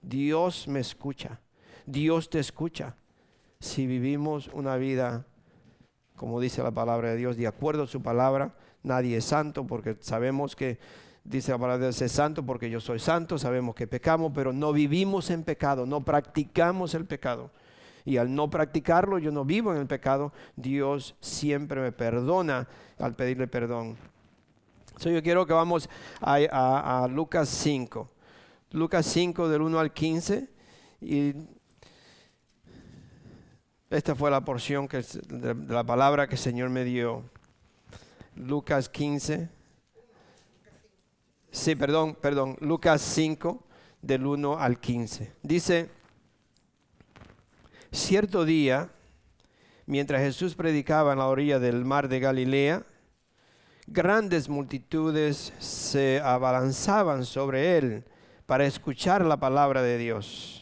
Dios 0.00 0.66
me 0.66 0.80
escucha. 0.80 1.38
Dios 1.84 2.30
te 2.30 2.38
escucha. 2.38 2.96
Si 3.62 3.86
vivimos 3.86 4.50
una 4.52 4.76
vida, 4.76 5.24
como 6.16 6.40
dice 6.40 6.62
la 6.64 6.72
palabra 6.72 7.10
de 7.10 7.16
Dios, 7.16 7.36
de 7.36 7.46
acuerdo 7.46 7.84
a 7.84 7.86
su 7.86 8.02
palabra, 8.02 8.56
nadie 8.82 9.18
es 9.18 9.24
santo 9.24 9.66
porque 9.66 9.96
sabemos 10.00 10.56
que 10.56 10.78
Dice 11.24 11.52
la 11.52 11.58
palabra 11.58 11.86
de 11.86 11.92
ser 11.92 12.08
santo 12.08 12.44
porque 12.44 12.68
yo 12.68 12.80
soy 12.80 12.98
santo, 12.98 13.38
sabemos 13.38 13.76
que 13.76 13.86
pecamos, 13.86 14.32
pero 14.34 14.52
no 14.52 14.72
vivimos 14.72 15.30
en 15.30 15.44
pecado, 15.44 15.86
no 15.86 16.04
practicamos 16.04 16.94
el 16.94 17.04
pecado. 17.04 17.52
Y 18.04 18.16
al 18.16 18.34
no 18.34 18.50
practicarlo, 18.50 19.18
yo 19.18 19.30
no 19.30 19.44
vivo 19.44 19.72
en 19.72 19.78
el 19.78 19.86
pecado, 19.86 20.32
Dios 20.56 21.14
siempre 21.20 21.80
me 21.80 21.92
perdona 21.92 22.66
al 22.98 23.14
pedirle 23.14 23.46
perdón. 23.46 23.96
So, 24.96 25.10
yo 25.10 25.22
quiero 25.22 25.46
que 25.46 25.52
vamos 25.52 25.88
a, 26.20 27.04
a 27.04 27.06
Lucas 27.06 27.48
5. 27.48 28.10
Lucas 28.72 29.06
5 29.06 29.48
del 29.48 29.62
1 29.62 29.78
al 29.78 29.92
15. 29.92 30.50
Y 31.00 31.34
esta 33.92 34.14
fue 34.14 34.30
la 34.30 34.40
porción 34.40 34.88
que, 34.88 35.02
de 35.28 35.54
la 35.54 35.84
palabra 35.84 36.26
que 36.26 36.36
el 36.36 36.40
Señor 36.40 36.70
me 36.70 36.82
dio. 36.82 37.24
Lucas 38.34 38.88
15. 38.88 39.50
Sí, 41.50 41.76
perdón, 41.76 42.14
perdón. 42.14 42.56
Lucas 42.60 43.02
5 43.02 43.62
del 44.00 44.26
1 44.26 44.58
al 44.58 44.80
15. 44.80 45.34
Dice, 45.42 45.90
cierto 47.90 48.46
día, 48.46 48.90
mientras 49.84 50.22
Jesús 50.22 50.54
predicaba 50.54 51.12
en 51.12 51.18
la 51.18 51.26
orilla 51.26 51.58
del 51.58 51.84
mar 51.84 52.08
de 52.08 52.20
Galilea, 52.20 52.86
grandes 53.86 54.48
multitudes 54.48 55.52
se 55.58 56.18
abalanzaban 56.24 57.26
sobre 57.26 57.76
él 57.76 58.04
para 58.46 58.64
escuchar 58.64 59.22
la 59.22 59.36
palabra 59.36 59.82
de 59.82 59.98
Dios. 59.98 60.61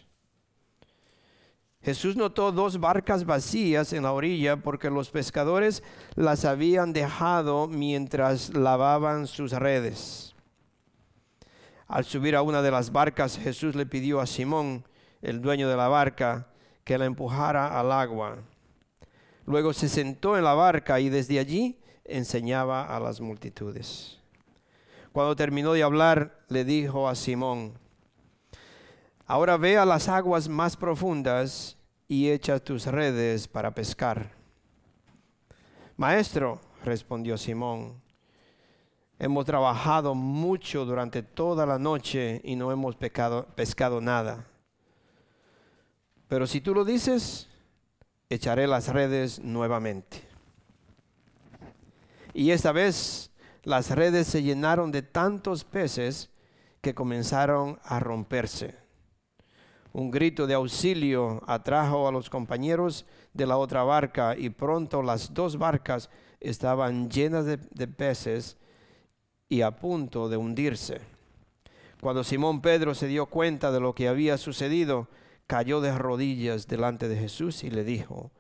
Jesús 1.83 2.15
notó 2.15 2.53
dos 2.53 2.79
barcas 2.79 3.25
vacías 3.25 3.95
en 3.95 4.03
la 4.03 4.13
orilla 4.13 4.57
porque 4.57 4.91
los 4.91 5.11
pescadores 5.11 5.83
las 6.15 6.45
habían 6.45 6.93
dejado 6.93 7.69
mientras 7.69 8.55
lavaban 8.55 9.27
sus 9.27 9.53
redes. 9.53 10.35
Al 11.89 12.05
subir 12.05 12.37
a 12.37 12.43
una 12.43 12.61
de 12.61 12.71
las 12.71 12.93
barcas, 12.93 13.39
Jesús 13.39 13.75
le 13.75 13.87
pidió 13.87 14.21
a 14.21 14.27
Simón, 14.27 14.85
el 15.23 15.41
dueño 15.41 15.69
de 15.69 15.77
la 15.77 15.89
barca, 15.89 16.49
que 16.85 16.99
la 16.99 17.07
empujara 17.07 17.79
al 17.81 17.91
agua. 17.93 18.39
Luego 19.47 19.73
se 19.73 19.89
sentó 19.89 20.37
en 20.37 20.45
la 20.45 20.55
barca 20.55 21.01
y 21.01 21.09
desde 21.09 21.39
allí 21.39 21.81
enseñaba 22.05 22.85
a 22.85 23.01
las 23.01 23.21
multitudes. 23.21 24.19
Cuando 25.13 25.35
terminó 25.35 25.73
de 25.73 25.83
hablar, 25.83 26.45
le 26.49 26.65
dijo 26.65 27.09
a 27.09 27.15
Simón, 27.15 27.73
Ahora 29.31 29.57
ve 29.57 29.79
a 29.79 29.87
las 29.87 30.09
aguas 30.09 30.49
más 30.49 30.77
profundas 30.77 31.77
y 32.09 32.31
echa 32.31 32.59
tus 32.59 32.87
redes 32.87 33.47
para 33.47 33.73
pescar. 33.73 34.33
Maestro, 35.97 36.61
respondió 36.85 37.39
Simón, 37.39 38.03
hemos 39.21 39.45
trabajado 39.47 40.17
mucho 40.17 40.85
durante 40.85 41.23
toda 41.23 41.65
la 41.65 41.79
noche 41.79 42.41
y 42.43 42.57
no 42.57 42.73
hemos 42.73 42.97
pescado 42.97 44.01
nada. 44.01 44.49
Pero 46.27 46.45
si 46.49 46.61
tú 46.61 46.75
lo 46.75 46.85
dices, 46.85 47.49
echaré 48.31 48.67
las 48.67 48.89
redes 48.89 49.39
nuevamente. 49.39 50.25
Y 52.35 52.51
esta 52.51 52.73
vez 52.73 53.31
las 53.63 53.91
redes 53.91 54.27
se 54.27 54.43
llenaron 54.43 54.91
de 54.91 55.03
tantos 55.03 55.63
peces 55.63 56.31
que 56.81 56.97
comenzaron 56.97 57.79
a 57.85 58.01
romperse. 58.01 58.90
Un 59.93 60.11
grito 60.11 60.47
de 60.47 60.55
auxilio 60.55 61.43
atrajo 61.47 62.07
a 62.07 62.13
los 62.13 62.31
compañeros 62.31 63.07
de 63.35 63.47
la 63.47 63.57
otra 63.57 63.83
barca 63.83 64.37
y 64.37 64.51
pronto 64.51 65.03
las 65.03 65.35
dos 65.35 65.59
barcas 65.59 66.11
estaban 66.39 67.11
llenas 67.11 67.45
de, 67.45 67.89
peces 67.89 68.57
y 69.49 69.63
a 69.63 69.73
punto 69.73 70.29
de 70.29 70.37
hundirse. 70.37 71.01
Cuando 72.01 72.23
Simón 72.23 72.61
Pedro 72.61 72.95
se 72.95 73.09
dio 73.09 73.27
cuenta 73.27 73.73
de 73.73 73.81
lo 73.81 73.95
que 73.95 74.07
había 74.07 74.39
sucedido, 74.39 75.09
cayó 75.49 75.81
de 75.81 75.97
rodillas 75.97 76.69
delante 76.69 77.09
de 77.09 77.17
Jesús 77.17 77.65
y 77.65 77.71
le 77.71 77.83
dijo, 77.83 78.31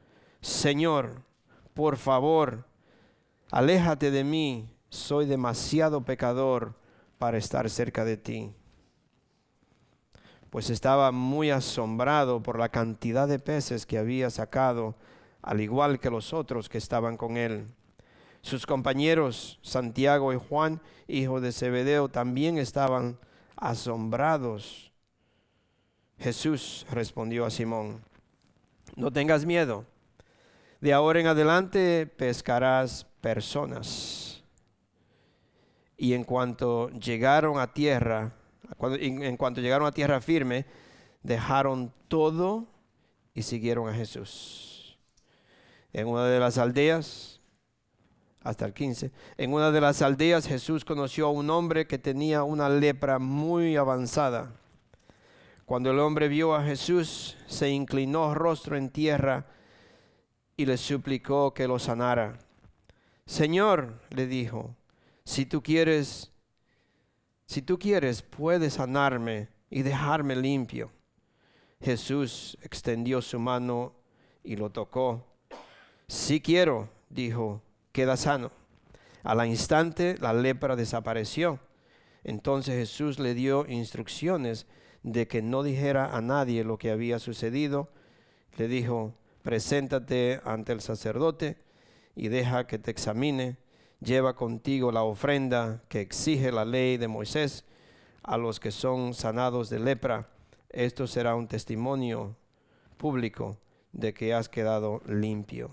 Señor, 0.40 1.22
por 1.74 1.96
favor, 1.96 2.64
aléjate 3.50 4.12
de 4.12 4.22
mí, 4.22 4.72
soy 4.88 5.26
demasiado 5.26 6.04
pecador 6.04 6.76
para 7.18 7.38
estar 7.38 7.68
cerca 7.68 8.04
de 8.04 8.16
ti 8.16 8.54
pues 10.50 10.68
estaba 10.68 11.12
muy 11.12 11.50
asombrado 11.50 12.42
por 12.42 12.58
la 12.58 12.68
cantidad 12.68 13.28
de 13.28 13.38
peces 13.38 13.86
que 13.86 13.98
había 13.98 14.30
sacado, 14.30 14.96
al 15.42 15.60
igual 15.60 16.00
que 16.00 16.10
los 16.10 16.32
otros 16.32 16.68
que 16.68 16.78
estaban 16.78 17.16
con 17.16 17.36
él. 17.36 17.68
Sus 18.42 18.66
compañeros 18.66 19.60
Santiago 19.62 20.32
y 20.32 20.36
Juan, 20.36 20.80
hijo 21.06 21.40
de 21.40 21.52
Zebedeo, 21.52 22.08
también 22.08 22.58
estaban 22.58 23.18
asombrados. 23.56 24.90
Jesús 26.18 26.84
respondió 26.90 27.46
a 27.46 27.50
Simón, 27.50 28.02
no 28.96 29.10
tengas 29.12 29.46
miedo, 29.46 29.86
de 30.80 30.92
ahora 30.92 31.20
en 31.20 31.26
adelante 31.28 32.06
pescarás 32.06 33.06
personas. 33.20 34.42
Y 35.96 36.14
en 36.14 36.24
cuanto 36.24 36.88
llegaron 36.90 37.58
a 37.58 37.72
tierra, 37.72 38.32
en, 38.78 39.36
cuanto 39.36 39.60
llegaron 39.60 39.86
a 39.86 39.92
tierra 39.92 40.20
firme, 40.20 40.66
dejaron 41.22 41.92
todo 42.08 42.66
y 43.34 43.42
siguieron 43.42 43.88
a 43.88 43.94
Jesús. 43.94 44.98
En 45.92 46.06
una 46.06 46.26
de 46.26 46.38
las 46.38 46.58
aldeas, 46.58 47.40
hasta 48.42 48.64
el 48.66 48.72
15, 48.72 49.10
en 49.36 49.52
una 49.52 49.70
de 49.70 49.80
las 49.80 50.02
aldeas 50.02 50.46
Jesús 50.46 50.84
conoció 50.84 51.26
a 51.26 51.30
un 51.30 51.50
hombre 51.50 51.86
que 51.86 51.98
tenía 51.98 52.42
una 52.42 52.68
lepra 52.68 53.18
muy 53.18 53.76
avanzada. 53.76 54.52
Cuando 55.66 55.90
el 55.90 55.98
hombre 56.00 56.28
vio 56.28 56.54
a 56.54 56.64
Jesús, 56.64 57.36
se 57.46 57.70
inclinó 57.70 58.34
rostro 58.34 58.76
en 58.76 58.90
tierra 58.90 59.46
y 60.56 60.66
le 60.66 60.76
suplicó 60.76 61.54
que 61.54 61.68
lo 61.68 61.78
sanara. 61.78 62.38
Señor, 63.24 64.00
le 64.10 64.26
dijo, 64.26 64.74
si 65.24 65.46
tú 65.46 65.62
quieres, 65.62 66.29
si 67.50 67.62
tú 67.62 67.80
quieres, 67.80 68.22
puedes 68.22 68.74
sanarme 68.74 69.48
y 69.70 69.82
dejarme 69.82 70.36
limpio. 70.36 70.92
Jesús 71.80 72.56
extendió 72.62 73.20
su 73.20 73.40
mano 73.40 73.92
y 74.44 74.54
lo 74.54 74.70
tocó. 74.70 75.26
Si 76.06 76.40
quiero, 76.40 76.88
dijo, 77.08 77.60
queda 77.90 78.16
sano. 78.16 78.52
Al 79.24 79.44
instante 79.48 80.16
la 80.20 80.32
lepra 80.32 80.76
desapareció. 80.76 81.58
Entonces 82.22 82.76
Jesús 82.76 83.18
le 83.18 83.34
dio 83.34 83.66
instrucciones 83.66 84.68
de 85.02 85.26
que 85.26 85.42
no 85.42 85.64
dijera 85.64 86.16
a 86.16 86.20
nadie 86.20 86.62
lo 86.62 86.78
que 86.78 86.92
había 86.92 87.18
sucedido. 87.18 87.90
Le 88.58 88.68
dijo, 88.68 89.12
preséntate 89.42 90.40
ante 90.44 90.70
el 90.70 90.80
sacerdote 90.80 91.56
y 92.14 92.28
deja 92.28 92.68
que 92.68 92.78
te 92.78 92.92
examine 92.92 93.56
lleva 94.00 94.34
contigo 94.34 94.92
la 94.92 95.02
ofrenda 95.02 95.82
que 95.88 96.00
exige 96.00 96.52
la 96.52 96.64
ley 96.64 96.96
de 96.96 97.08
Moisés 97.08 97.64
a 98.22 98.36
los 98.36 98.60
que 98.60 98.70
son 98.70 99.14
sanados 99.14 99.70
de 99.70 99.78
lepra. 99.78 100.28
Esto 100.70 101.06
será 101.06 101.34
un 101.34 101.48
testimonio 101.48 102.36
público 102.96 103.58
de 103.92 104.14
que 104.14 104.34
has 104.34 104.48
quedado 104.48 105.02
limpio. 105.06 105.70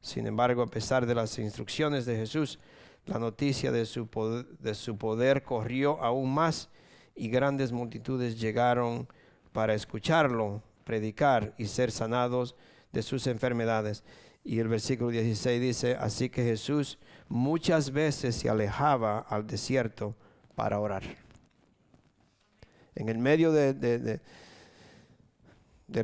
Sin 0.00 0.26
embargo, 0.26 0.62
a 0.62 0.70
pesar 0.70 1.06
de 1.06 1.14
las 1.14 1.38
instrucciones 1.38 2.06
de 2.06 2.16
Jesús, 2.16 2.58
la 3.06 3.18
noticia 3.18 3.72
de 3.72 3.86
su, 3.86 4.06
poder, 4.06 4.46
de 4.58 4.74
su 4.74 4.96
poder 4.96 5.42
corrió 5.42 6.00
aún 6.02 6.32
más 6.32 6.68
y 7.14 7.28
grandes 7.28 7.72
multitudes 7.72 8.38
llegaron 8.38 9.08
para 9.52 9.74
escucharlo, 9.74 10.62
predicar 10.84 11.54
y 11.58 11.66
ser 11.66 11.90
sanados 11.90 12.54
de 12.92 13.02
sus 13.02 13.26
enfermedades. 13.26 14.04
Y 14.44 14.60
el 14.60 14.68
versículo 14.68 15.10
16 15.10 15.60
dice, 15.60 15.96
así 15.98 16.30
que 16.30 16.44
Jesús 16.44 16.98
muchas 17.28 17.92
veces 17.92 18.34
se 18.36 18.48
alejaba 18.48 19.20
al 19.20 19.46
desierto 19.46 20.14
para 20.54 20.80
orar. 20.80 21.02
En 22.94 23.08
el 23.08 23.18
medio 23.18 23.52
de, 23.52 23.74
de, 23.74 24.20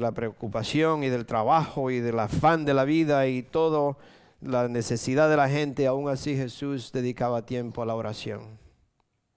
la 0.00 0.12
preocupación 0.12 1.02
y 1.02 1.08
del 1.08 1.26
trabajo 1.26 1.90
y 1.90 2.00
del 2.00 2.18
afán 2.18 2.64
de 2.64 2.74
la 2.74 2.84
vida 2.84 3.26
y 3.26 3.42
todo 3.42 3.98
la 4.40 4.68
necesidad 4.68 5.28
de 5.28 5.36
la 5.36 5.48
gente, 5.48 5.86
aún 5.86 6.08
así 6.08 6.36
Jesús 6.36 6.92
dedicaba 6.92 7.46
tiempo 7.46 7.82
a 7.82 7.86
la 7.86 7.94
oración. 7.94 8.58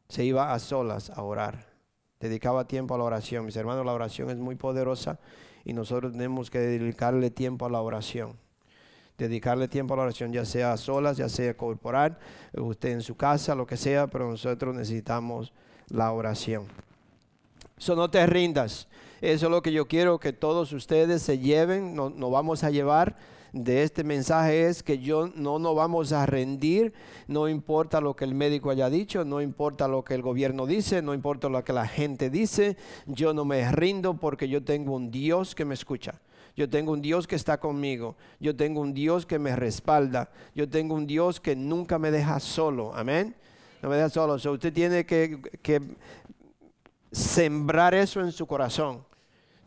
Se 0.09 0.23
iba 0.23 0.53
a 0.53 0.59
solas 0.59 1.09
a 1.09 1.23
orar. 1.23 1.67
Dedicaba 2.19 2.67
tiempo 2.67 2.95
a 2.95 2.97
la 2.97 3.03
oración. 3.03 3.45
Mis 3.45 3.55
hermanos, 3.55 3.85
la 3.85 3.93
oración 3.93 4.29
es 4.29 4.37
muy 4.37 4.55
poderosa 4.55 5.19
y 5.65 5.73
nosotros 5.73 6.11
tenemos 6.11 6.49
que 6.49 6.59
dedicarle 6.59 7.29
tiempo 7.29 7.65
a 7.65 7.69
la 7.69 7.81
oración 7.81 8.37
dedicarle 9.17 9.67
tiempo 9.67 9.93
a 9.93 9.97
la 9.97 10.03
oración, 10.03 10.31
ya 10.31 10.45
sea 10.45 10.73
a 10.73 10.77
solas, 10.77 11.17
ya 11.17 11.29
sea 11.29 11.55
corporal, 11.55 12.17
usted 12.53 12.89
en 12.89 13.01
su 13.01 13.15
casa, 13.15 13.55
lo 13.55 13.65
que 13.65 13.77
sea, 13.77 14.07
pero 14.07 14.29
nosotros 14.29 14.75
necesitamos 14.75 15.53
la 15.89 16.11
oración. 16.11 16.65
Eso 17.77 17.95
no 17.95 18.09
te 18.09 18.25
rindas. 18.25 18.87
Eso 19.21 19.47
es 19.47 19.51
lo 19.51 19.61
que 19.61 19.71
yo 19.71 19.87
quiero 19.87 20.19
que 20.19 20.33
todos 20.33 20.73
ustedes 20.73 21.23
se 21.23 21.39
lleven, 21.39 21.95
nos 21.95 22.13
no 22.13 22.29
vamos 22.29 22.63
a 22.63 22.69
llevar 22.69 23.15
de 23.53 23.83
este 23.83 24.03
mensaje 24.03 24.67
es 24.67 24.83
que 24.83 24.99
yo 24.99 25.29
no 25.35 25.59
nos 25.59 25.75
vamos 25.75 26.11
a 26.11 26.25
rendir, 26.25 26.93
no 27.27 27.47
importa 27.47 28.01
lo 28.01 28.15
que 28.15 28.25
el 28.25 28.35
médico 28.35 28.69
haya 28.69 28.89
dicho, 28.89 29.25
no 29.25 29.41
importa 29.41 29.87
lo 29.87 30.03
que 30.03 30.13
el 30.13 30.21
gobierno 30.21 30.65
dice, 30.65 31.01
no 31.01 31.13
importa 31.13 31.49
lo 31.49 31.63
que 31.63 31.73
la 31.73 31.87
gente 31.87 32.29
dice, 32.29 32.77
yo 33.05 33.33
no 33.33 33.45
me 33.45 33.69
rindo 33.71 34.15
porque 34.15 34.49
yo 34.49 34.63
tengo 34.63 34.95
un 34.95 35.11
Dios 35.11 35.55
que 35.55 35.65
me 35.65 35.73
escucha. 35.73 36.19
Yo 36.57 36.67
tengo 36.67 36.91
un 36.91 37.03
Dios 37.03 37.27
que 37.27 37.35
está 37.35 37.59
conmigo. 37.59 38.17
Yo 38.39 38.55
tengo 38.55 38.81
un 38.81 38.95
Dios 38.95 39.27
que 39.27 39.37
me 39.37 39.55
respalda. 39.55 40.31
Yo 40.55 40.67
tengo 40.67 40.95
un 40.95 41.05
Dios 41.05 41.39
que 41.39 41.55
nunca 41.55 41.99
me 41.99 42.09
deja 42.09 42.39
solo. 42.39 42.95
Amén. 42.95 43.35
No 43.83 43.89
me 43.89 43.95
deja 43.95 44.09
solo. 44.09 44.33
usted 44.33 44.73
tiene 44.73 45.05
que, 45.05 45.39
que 45.61 45.79
sembrar 47.11 47.93
eso 47.93 48.21
en 48.21 48.31
su 48.31 48.47
corazón. 48.47 49.05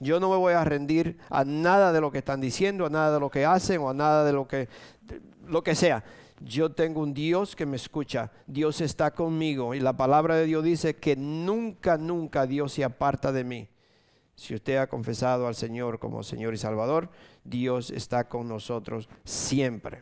Yo 0.01 0.19
no 0.19 0.31
me 0.31 0.37
voy 0.37 0.55
a 0.55 0.65
rendir 0.65 1.17
a 1.29 1.45
nada 1.45 1.93
de 1.93 2.01
lo 2.01 2.11
que 2.11 2.19
están 2.19 2.41
diciendo, 2.41 2.87
a 2.87 2.91
nada 2.91 3.15
de 3.15 3.21
lo 3.21 3.31
que 3.31 3.45
hacen 3.45 3.81
o 3.83 3.89
a 3.89 3.95
nada 3.95 4.25
de 4.25 4.33
lo 4.33 4.49
que, 4.49 4.69
lo 5.47 5.63
que 5.63 5.77
sea. 5.77 6.03
Yo 6.41 6.73
tengo 6.73 7.03
un 7.03 7.15
Dios 7.15 7.55
que 7.55 7.67
me 7.67 7.77
escucha. 7.77 8.33
Dios 8.49 8.81
está 8.81 9.13
conmigo. 9.13 9.75
Y 9.75 9.81
la 9.81 9.97
palabra 9.97 10.35
de 10.35 10.47
Dios 10.47 10.65
dice 10.65 10.97
que 10.97 11.15
nunca, 11.15 11.99
nunca 11.99 12.47
Dios 12.47 12.73
se 12.73 12.83
aparta 12.83 13.31
de 13.31 13.45
mí. 13.45 13.69
Si 14.41 14.55
usted 14.55 14.77
ha 14.79 14.87
confesado 14.87 15.47
al 15.47 15.55
Señor 15.55 15.99
como 15.99 16.23
Señor 16.23 16.55
y 16.55 16.57
Salvador, 16.57 17.11
Dios 17.45 17.91
está 17.91 18.27
con 18.27 18.49
nosotros 18.49 19.07
siempre. 19.23 20.01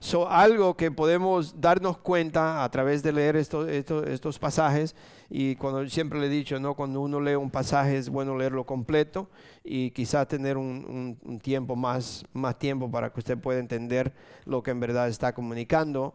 So, 0.00 0.26
algo 0.26 0.74
que 0.74 0.90
podemos 0.90 1.60
darnos 1.60 1.98
cuenta 1.98 2.64
a 2.64 2.70
través 2.70 3.02
de 3.02 3.12
leer 3.12 3.36
estos 3.36 4.38
pasajes, 4.38 4.96
y 5.28 5.54
cuando 5.56 5.86
siempre 5.86 6.18
le 6.18 6.28
he 6.28 6.30
dicho, 6.30 6.58
¿no? 6.58 6.72
cuando 6.72 7.02
uno 7.02 7.20
lee 7.20 7.34
un 7.34 7.50
pasaje 7.50 7.98
es 7.98 8.08
bueno 8.08 8.38
leerlo 8.38 8.64
completo 8.64 9.28
y 9.62 9.90
quizás 9.90 10.26
tener 10.26 10.56
un, 10.56 11.18
tiempo 11.42 11.76
más, 11.76 12.24
más 12.32 12.58
tiempo 12.58 12.90
para 12.90 13.12
que 13.12 13.20
usted 13.20 13.36
pueda 13.36 13.60
entender 13.60 14.14
lo 14.46 14.62
que 14.62 14.70
en 14.70 14.80
verdad 14.80 15.08
está 15.08 15.34
comunicando 15.34 16.14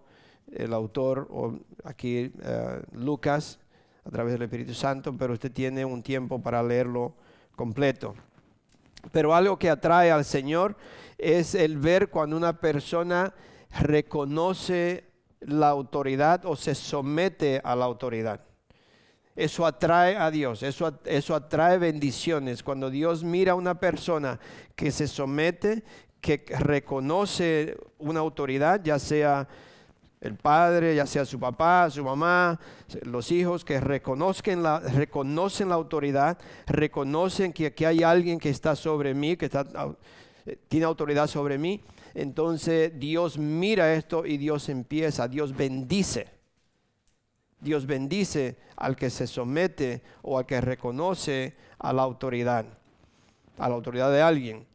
el 0.52 0.74
autor, 0.74 1.28
o 1.30 1.54
aquí 1.84 2.32
eh, 2.42 2.82
Lucas, 2.94 3.60
a 4.10 4.12
través 4.12 4.34
del 4.34 4.42
Espíritu 4.42 4.74
Santo, 4.74 5.16
pero 5.16 5.34
usted 5.34 5.52
tiene 5.52 5.86
un 5.86 6.02
tiempo 6.02 6.42
para 6.42 6.64
leerlo 6.64 7.14
completo. 7.56 8.16
Pero 9.12 9.36
algo 9.36 9.60
que 9.60 9.70
atrae 9.70 10.10
al 10.10 10.26
Señor 10.26 10.76
es 11.20 11.54
el 11.54 11.78
ver 11.78 12.10
cuando 12.10 12.36
una 12.36 12.60
persona 12.60 13.36
reconoce 13.82 15.04
la 15.42 15.70
autoridad 15.70 16.44
o 16.46 16.56
se 16.56 16.74
somete 16.74 17.62
a 17.64 17.76
la 17.76 17.86
autoridad. 17.86 18.42
Eso 19.36 19.64
atrae 19.64 20.18
a 20.18 20.32
Dios, 20.32 20.64
eso, 20.64 21.00
eso 21.06 21.36
atrae 21.36 21.78
bendiciones. 21.78 22.64
Cuando 22.64 22.90
Dios 22.90 23.24
mira 23.24 23.52
a 23.52 23.56
una 23.56 23.80
persona 23.80 24.40
que 24.76 24.90
se 24.90 25.08
somete, 25.08 25.84
que 26.20 26.44
reconoce 26.58 27.78
una 28.00 28.22
autoridad, 28.22 28.82
ya 28.84 28.98
sea 28.98 29.48
el 30.22 30.36
padre, 30.36 30.96
ya 30.96 31.06
sea 31.06 31.24
su 31.26 31.40
papá, 31.40 31.90
su 31.90 32.04
mamá, 32.04 32.60
los 33.04 33.32
hijos 33.32 33.64
que 33.64 33.80
reconozcan 33.80 34.62
la, 34.62 34.80
reconocen 34.80 35.70
la 35.70 35.76
autoridad, 35.76 36.38
reconocen 36.68 37.54
que 37.54 37.68
aquí 37.68 37.86
hay 37.86 38.04
alguien 38.04 38.38
que 38.38 38.50
está 38.50 38.76
sobre 38.76 39.14
mí, 39.14 39.38
que 39.38 39.46
está, 39.46 39.66
tiene 40.68 40.86
autoridad 40.86 41.28
sobre 41.28 41.58
mí, 41.58 41.82
entonces 42.14 42.92
Dios 43.00 43.38
mira 43.38 43.94
esto 43.94 44.26
y 44.26 44.38
Dios 44.38 44.68
empieza, 44.68 45.28
Dios 45.28 45.56
bendice. 45.56 46.28
Dios 47.62 47.86
bendice 47.86 48.58
al 48.78 48.96
que 48.96 49.10
se 49.10 49.28
somete 49.28 50.02
o 50.22 50.38
al 50.38 50.46
que 50.46 50.62
reconoce 50.62 51.56
a 51.78 51.92
la 51.92 52.04
autoridad, 52.04 52.66
a 53.58 53.70
la 53.70 53.76
autoridad 53.76 54.12
de 54.12 54.22
alguien. 54.22 54.66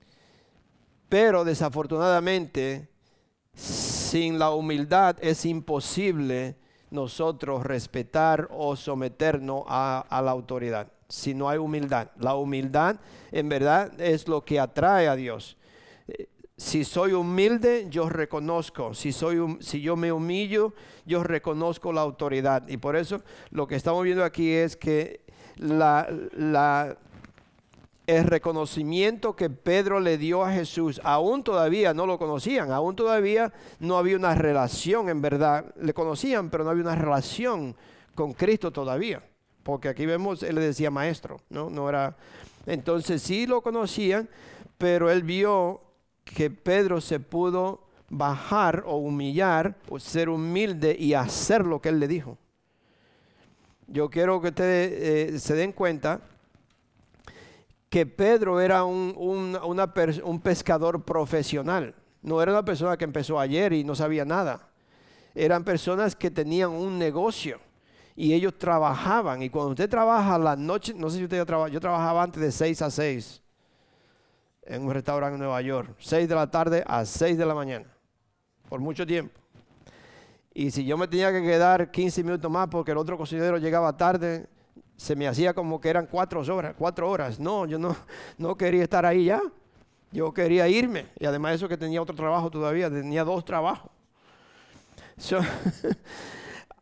Pero 1.08 1.44
desafortunadamente, 1.44 2.88
sin 3.54 4.38
la 4.38 4.50
humildad 4.50 5.16
es 5.20 5.44
imposible 5.44 6.56
nosotros 6.90 7.64
respetar 7.64 8.48
o 8.50 8.76
someternos 8.76 9.64
a, 9.66 10.20
la 10.24 10.30
autoridad. 10.30 10.88
Si 11.08 11.34
no 11.34 11.48
hay 11.48 11.58
humildad. 11.58 12.10
La 12.18 12.34
humildad 12.34 12.96
en 13.32 13.48
verdad 13.48 14.00
es 14.00 14.28
lo 14.28 14.44
que 14.44 14.60
atrae 14.60 15.08
a 15.08 15.16
Dios 15.16 15.56
si 16.56 16.84
soy 16.84 17.12
humilde, 17.12 17.86
yo 17.90 18.08
reconozco. 18.08 18.94
Si, 18.94 19.12
soy, 19.12 19.56
si 19.60 19.80
yo 19.80 19.96
me 19.96 20.12
humillo, 20.12 20.72
yo 21.04 21.24
reconozco 21.24 21.92
la 21.92 22.00
autoridad. 22.02 22.68
Y 22.68 22.76
por 22.76 22.96
eso 22.96 23.22
lo 23.50 23.66
que 23.66 23.74
estamos 23.74 24.04
viendo 24.04 24.24
aquí 24.24 24.52
es 24.52 24.76
que 24.76 25.20
la, 25.56 26.96
el 28.06 28.24
reconocimiento 28.24 29.34
que 29.34 29.48
Pedro 29.48 29.98
le 29.98 30.18
dio 30.18 30.44
a 30.44 30.52
Jesús, 30.52 31.00
aún 31.04 31.42
todavía 31.42 31.94
no 31.94 32.06
lo 32.06 32.18
conocían, 32.18 32.70
aún 32.70 32.96
todavía 32.96 33.52
no 33.78 33.96
había 33.96 34.16
una 34.16 34.34
relación 34.34 35.08
en 35.08 35.22
verdad. 35.22 35.74
Le 35.80 35.94
conocían, 35.94 36.50
pero 36.50 36.64
no 36.64 36.70
había 36.70 36.82
una 36.82 36.94
relación 36.94 37.74
con 38.14 38.34
Cristo 38.34 38.70
todavía. 38.70 39.22
Porque 39.62 39.88
aquí 39.88 40.04
vemos, 40.04 40.42
él 40.42 40.56
le 40.56 40.60
decía 40.60 40.90
maestro, 40.90 41.40
¿no? 41.48 41.70
No 41.70 41.88
era. 41.88 42.16
Entonces 42.66 43.22
sí 43.22 43.46
lo 43.46 43.62
conocían, 43.62 44.28
pero 44.76 45.10
él 45.10 45.22
vio 45.22 45.80
que 46.24 46.50
Pedro 46.50 47.00
se 47.00 47.20
pudo 47.20 47.84
bajar 48.10 48.84
o 48.86 48.96
humillar 48.96 49.76
o 49.88 49.98
ser 49.98 50.28
humilde 50.28 50.94
y 50.98 51.14
hacer 51.14 51.64
lo 51.64 51.80
que 51.80 51.88
él 51.88 52.00
le 52.00 52.08
dijo. 52.08 52.36
Yo 53.86 54.10
quiero 54.10 54.40
que 54.40 54.48
ustedes 54.48 55.34
eh, 55.34 55.38
se 55.38 55.54
den 55.54 55.72
cuenta 55.72 56.20
que 57.94 58.06
Pedro 58.06 58.60
era 58.60 58.82
un, 58.82 59.14
un 59.16 60.40
pescador 60.40 61.04
profesional. 61.04 61.94
No 62.22 62.42
era 62.42 62.50
una 62.50 62.64
persona 62.64 62.96
que 62.96 63.04
empezó 63.04 63.38
ayer 63.38 63.72
y 63.72 63.84
no 63.84 63.94
sabía 63.94 64.24
nada. 64.24 64.68
Eran 65.32 65.62
personas 65.62 66.16
que 66.16 66.28
tenían 66.28 66.70
un 66.70 66.98
negocio 66.98 67.60
y 68.16 68.32
ellos 68.32 68.58
trabajaban. 68.58 69.44
Y 69.44 69.48
cuando 69.48 69.70
usted 69.70 69.88
trabaja 69.88 70.36
la 70.38 70.56
noche, 70.56 70.92
no 70.92 71.08
sé 71.08 71.18
si 71.18 71.22
usted 71.22 71.36
ya 71.36 71.44
trabaja, 71.44 71.70
yo 71.70 71.78
trabajaba 71.78 72.24
antes 72.24 72.42
de 72.42 72.50
6 72.50 72.82
a 72.82 72.90
6 72.90 73.42
en 74.62 74.82
un 74.82 74.92
restaurante 74.92 75.34
en 75.34 75.42
Nueva 75.42 75.62
York, 75.62 75.94
6 76.00 76.28
de 76.28 76.34
la 76.34 76.50
tarde 76.50 76.82
a 76.84 77.04
6 77.04 77.38
de 77.38 77.46
la 77.46 77.54
mañana, 77.54 77.86
por 78.68 78.80
mucho 78.80 79.06
tiempo. 79.06 79.40
Y 80.52 80.72
si 80.72 80.84
yo 80.84 80.98
me 80.98 81.06
tenía 81.06 81.30
que 81.30 81.42
quedar 81.42 81.92
15 81.92 82.24
minutos 82.24 82.50
más 82.50 82.66
porque 82.66 82.90
el 82.90 82.98
otro 82.98 83.16
cocinero 83.16 83.56
llegaba 83.58 83.96
tarde, 83.96 84.48
se 84.96 85.16
me 85.16 85.26
hacía 85.26 85.54
como 85.54 85.80
que 85.80 85.88
eran 85.88 86.06
cuatro 86.06 86.40
horas, 86.40 86.74
cuatro 86.78 87.10
horas. 87.10 87.38
No, 87.38 87.66
yo 87.66 87.78
no, 87.78 87.96
no 88.38 88.56
quería 88.56 88.82
estar 88.82 89.04
ahí 89.04 89.26
ya. 89.26 89.42
Yo 90.12 90.32
quería 90.32 90.68
irme. 90.68 91.06
Y 91.18 91.26
además 91.26 91.52
de 91.52 91.56
eso 91.56 91.68
que 91.68 91.76
tenía 91.76 92.00
otro 92.00 92.14
trabajo 92.14 92.50
todavía, 92.50 92.88
tenía 92.88 93.24
dos 93.24 93.44
trabajos. 93.44 93.90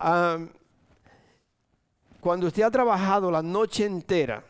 Um, 0.01 0.48
cuando 2.20 2.46
usted 2.46 2.62
ha 2.62 2.70
trabajado 2.70 3.31
la 3.31 3.42
noche 3.42 3.87
entera, 3.87 4.44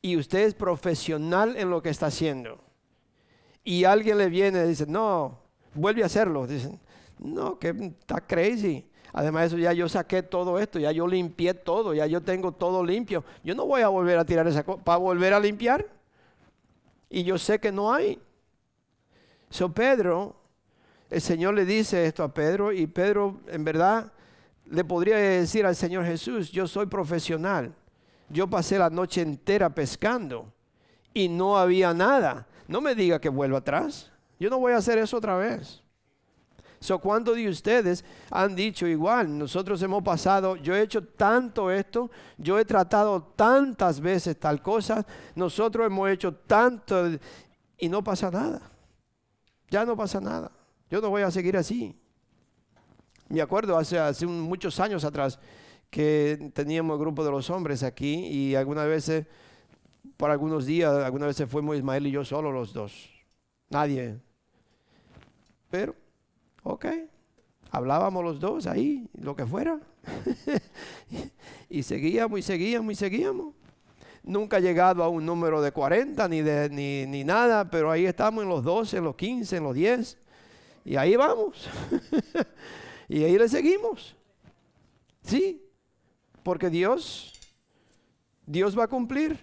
y 0.00 0.16
usted 0.16 0.40
es 0.40 0.54
profesional 0.54 1.56
en 1.56 1.70
lo 1.70 1.82
que 1.82 1.90
está 1.90 2.06
haciendo, 2.06 2.60
y 3.64 3.84
alguien 3.84 4.18
le 4.18 4.28
viene 4.28 4.64
y 4.64 4.68
dice, 4.68 4.86
no, 4.86 5.38
vuelve 5.74 6.02
a 6.02 6.06
hacerlo, 6.06 6.46
dicen, 6.46 6.80
no, 7.18 7.58
que 7.58 7.68
está 8.00 8.20
crazy. 8.20 8.88
Además 9.12 9.42
de 9.42 9.46
eso, 9.48 9.58
ya 9.58 9.72
yo 9.72 9.88
saqué 9.88 10.22
todo 10.22 10.58
esto, 10.58 10.78
ya 10.78 10.90
yo 10.92 11.06
limpié 11.06 11.54
todo, 11.54 11.92
ya 11.94 12.06
yo 12.06 12.20
tengo 12.22 12.52
todo 12.52 12.84
limpio. 12.84 13.24
Yo 13.44 13.54
no 13.54 13.66
voy 13.66 13.82
a 13.82 13.88
volver 13.88 14.18
a 14.18 14.24
tirar 14.24 14.46
esa 14.46 14.62
cosa 14.62 14.82
para 14.82 14.98
volver 14.98 15.34
a 15.34 15.40
limpiar. 15.40 15.86
Y 17.10 17.24
yo 17.24 17.36
sé 17.38 17.58
que 17.58 17.70
no 17.70 17.92
hay. 17.92 18.18
So 19.50 19.72
Pedro, 19.72 20.34
el 21.10 21.20
Señor 21.20 21.54
le 21.54 21.66
dice 21.66 22.06
esto 22.06 22.22
a 22.22 22.32
Pedro 22.32 22.72
y 22.72 22.86
Pedro 22.86 23.40
en 23.48 23.64
verdad 23.64 24.12
le 24.64 24.84
podría 24.84 25.16
decir 25.16 25.66
al 25.66 25.76
Señor 25.76 26.06
Jesús, 26.06 26.50
yo 26.50 26.66
soy 26.66 26.86
profesional 26.86 27.74
yo 28.32 28.48
pasé 28.48 28.78
la 28.78 28.88
noche 28.90 29.20
entera 29.20 29.70
pescando 29.70 30.52
y 31.12 31.28
no 31.28 31.58
había 31.58 31.92
nada. 31.92 32.46
No 32.66 32.80
me 32.80 32.94
diga 32.94 33.20
que 33.20 33.28
vuelva 33.28 33.58
atrás. 33.58 34.10
Yo 34.40 34.48
no 34.48 34.58
voy 34.58 34.72
a 34.72 34.78
hacer 34.78 34.98
eso 34.98 35.18
otra 35.18 35.36
vez. 35.36 35.81
So, 36.82 36.98
¿Cuántos 36.98 37.36
de 37.36 37.48
ustedes 37.48 38.04
han 38.28 38.56
dicho 38.56 38.88
igual? 38.88 39.38
Nosotros 39.38 39.80
hemos 39.82 40.02
pasado, 40.02 40.56
yo 40.56 40.74
he 40.74 40.82
hecho 40.82 41.04
tanto 41.04 41.70
esto, 41.70 42.10
yo 42.36 42.58
he 42.58 42.64
tratado 42.64 43.22
tantas 43.36 44.00
veces 44.00 44.36
tal 44.40 44.60
cosa, 44.60 45.06
nosotros 45.36 45.86
hemos 45.86 46.10
hecho 46.10 46.34
tanto 46.34 47.10
y 47.78 47.88
no 47.88 48.02
pasa 48.02 48.32
nada. 48.32 48.72
Ya 49.70 49.84
no 49.84 49.96
pasa 49.96 50.20
nada. 50.20 50.50
Yo 50.90 51.00
no 51.00 51.08
voy 51.08 51.22
a 51.22 51.30
seguir 51.30 51.56
así. 51.56 51.96
Me 53.28 53.40
acuerdo 53.40 53.78
hace, 53.78 54.00
hace 54.00 54.26
muchos 54.26 54.80
años 54.80 55.04
atrás, 55.04 55.38
que 55.88 56.50
teníamos 56.52 56.94
el 56.94 57.00
grupo 57.00 57.24
de 57.24 57.30
los 57.30 57.48
hombres 57.48 57.84
aquí 57.84 58.26
y 58.26 58.56
algunas 58.56 58.88
veces, 58.88 59.26
por 60.16 60.32
algunos 60.32 60.66
días, 60.66 60.92
algunas 60.92 61.28
veces 61.28 61.48
fuimos 61.48 61.76
Ismael 61.76 62.08
y 62.08 62.10
yo 62.10 62.24
solo 62.24 62.50
los 62.50 62.72
dos. 62.72 63.08
Nadie. 63.70 64.18
Pero, 65.70 65.94
ok, 66.62 66.86
hablábamos 67.70 68.24
los 68.24 68.40
dos 68.40 68.66
ahí, 68.66 69.08
lo 69.14 69.34
que 69.36 69.46
fuera. 69.46 69.80
y 71.68 71.82
seguíamos 71.82 72.38
y 72.40 72.42
seguíamos 72.42 72.92
y 72.92 72.96
seguíamos. 72.96 73.54
nunca 74.22 74.58
ha 74.58 74.60
llegado 74.60 75.02
a 75.02 75.08
un 75.08 75.24
número 75.24 75.60
de 75.62 75.72
40 75.72 76.28
ni, 76.28 76.42
de, 76.42 76.68
ni, 76.70 77.06
ni 77.06 77.24
nada, 77.24 77.70
pero 77.70 77.90
ahí 77.90 78.06
estamos 78.06 78.42
en 78.42 78.48
los 78.48 78.62
12, 78.62 78.98
en 78.98 79.04
los 79.04 79.16
15, 79.16 79.56
en 79.56 79.64
los 79.64 79.74
10. 79.74 80.18
Y 80.84 80.96
ahí 80.96 81.16
vamos. 81.16 81.68
y 83.08 83.24
ahí 83.24 83.38
le 83.38 83.48
seguimos. 83.48 84.16
Sí, 85.22 85.62
porque 86.42 86.70
Dios, 86.70 87.32
Dios 88.46 88.78
va 88.78 88.84
a 88.84 88.88
cumplir. 88.88 89.38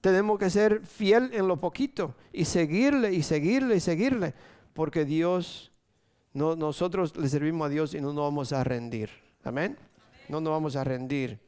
Tenemos 0.00 0.38
que 0.38 0.50
ser 0.50 0.84
fiel 0.84 1.30
en 1.32 1.46
lo 1.46 1.60
poquito 1.60 2.14
y 2.32 2.44
seguirle 2.44 3.12
y 3.12 3.22
seguirle 3.22 3.76
y 3.76 3.80
seguirle, 3.80 4.34
porque 4.74 5.04
Dios, 5.04 5.71
no, 6.34 6.56
nosotros 6.56 7.16
le 7.16 7.28
servimos 7.28 7.66
a 7.66 7.68
Dios 7.68 7.94
y 7.94 8.00
no 8.00 8.12
nos 8.12 8.24
vamos 8.24 8.52
a 8.52 8.64
rendir. 8.64 9.10
Amén. 9.44 9.76
No 10.28 10.40
nos 10.40 10.52
vamos 10.52 10.76
a 10.76 10.84
rendir. 10.84 11.38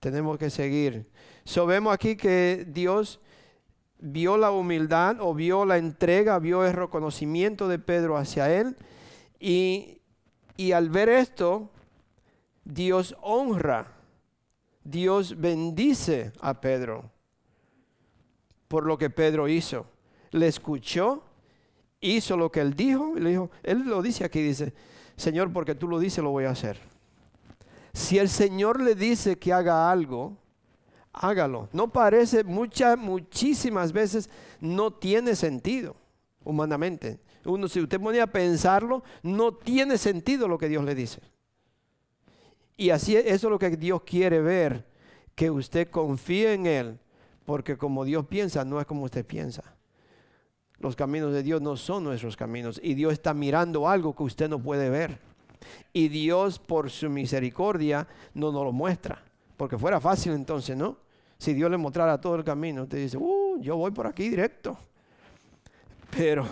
Tenemos 0.00 0.38
que 0.38 0.50
seguir. 0.50 1.06
So 1.44 1.66
vemos 1.66 1.92
aquí 1.92 2.16
que 2.16 2.66
Dios 2.68 3.20
vio 3.98 4.36
la 4.36 4.50
humildad 4.50 5.16
o 5.20 5.34
vio 5.34 5.64
la 5.64 5.78
entrega, 5.78 6.38
vio 6.38 6.64
el 6.64 6.72
reconocimiento 6.72 7.68
de 7.68 7.78
Pedro 7.78 8.16
hacia 8.16 8.52
él 8.52 8.76
y, 9.40 10.00
y 10.56 10.72
al 10.72 10.90
ver 10.90 11.08
esto, 11.08 11.70
Dios 12.64 13.16
honra, 13.22 13.92
Dios 14.84 15.40
bendice 15.40 16.32
a 16.40 16.60
Pedro 16.60 17.10
por 18.68 18.84
lo 18.86 18.98
que 18.98 19.10
Pedro 19.10 19.48
hizo. 19.48 19.86
Le 20.30 20.48
escuchó, 20.48 21.24
hizo 22.12 22.36
lo 22.36 22.50
que 22.50 22.60
él 22.60 22.74
dijo, 22.74 23.14
y 23.16 23.20
le 23.20 23.30
dijo, 23.30 23.50
él 23.62 23.84
lo 23.86 24.02
dice 24.02 24.24
aquí, 24.24 24.40
dice, 24.40 24.72
Señor, 25.16 25.52
porque 25.52 25.74
tú 25.74 25.88
lo 25.88 25.98
dices, 25.98 26.22
lo 26.22 26.30
voy 26.30 26.44
a 26.44 26.50
hacer. 26.50 26.78
Si 27.92 28.18
el 28.18 28.28
Señor 28.28 28.82
le 28.82 28.94
dice 28.94 29.38
que 29.38 29.52
haga 29.52 29.90
algo, 29.90 30.36
hágalo. 31.12 31.68
No 31.72 31.90
parece, 31.90 32.44
muchas, 32.44 32.98
muchísimas 32.98 33.92
veces 33.92 34.28
no 34.60 34.92
tiene 34.92 35.34
sentido 35.34 35.96
humanamente. 36.44 37.18
Uno, 37.44 37.68
si 37.68 37.80
usted 37.80 38.00
ponía 38.00 38.24
a 38.24 38.26
pensarlo, 38.28 39.02
no 39.22 39.54
tiene 39.54 39.98
sentido 39.98 40.48
lo 40.48 40.58
que 40.58 40.68
Dios 40.68 40.84
le 40.84 40.94
dice. 40.94 41.20
Y 42.76 42.90
así 42.90 43.16
eso 43.16 43.46
es 43.46 43.50
lo 43.50 43.58
que 43.58 43.70
Dios 43.70 44.02
quiere 44.02 44.40
ver, 44.40 44.86
que 45.34 45.50
usted 45.50 45.88
confíe 45.88 46.52
en 46.52 46.66
Él, 46.66 46.98
porque 47.44 47.78
como 47.78 48.04
Dios 48.04 48.26
piensa, 48.26 48.64
no 48.64 48.80
es 48.80 48.86
como 48.86 49.04
usted 49.04 49.24
piensa. 49.24 49.75
Los 50.78 50.94
caminos 50.94 51.32
de 51.32 51.42
Dios 51.42 51.62
no 51.62 51.76
son 51.76 52.04
nuestros 52.04 52.36
caminos 52.36 52.78
y 52.82 52.94
Dios 52.94 53.12
está 53.12 53.32
mirando 53.32 53.88
algo 53.88 54.14
que 54.14 54.22
usted 54.22 54.48
no 54.48 54.58
puede 54.58 54.90
ver. 54.90 55.18
Y 55.92 56.08
Dios 56.08 56.58
por 56.58 56.90
su 56.90 57.08
misericordia 57.08 58.06
no 58.34 58.52
nos 58.52 58.64
lo 58.64 58.72
muestra, 58.72 59.22
porque 59.56 59.78
fuera 59.78 60.00
fácil 60.00 60.32
entonces, 60.32 60.76
¿no? 60.76 60.98
Si 61.38 61.54
Dios 61.54 61.70
le 61.70 61.76
mostrara 61.76 62.20
todo 62.20 62.36
el 62.36 62.44
camino, 62.44 62.84
usted 62.84 62.98
dice, 62.98 63.16
uh, 63.16 63.58
yo 63.60 63.76
voy 63.76 63.90
por 63.90 64.06
aquí 64.06 64.28
directo. 64.28 64.76
Pero 66.16 66.46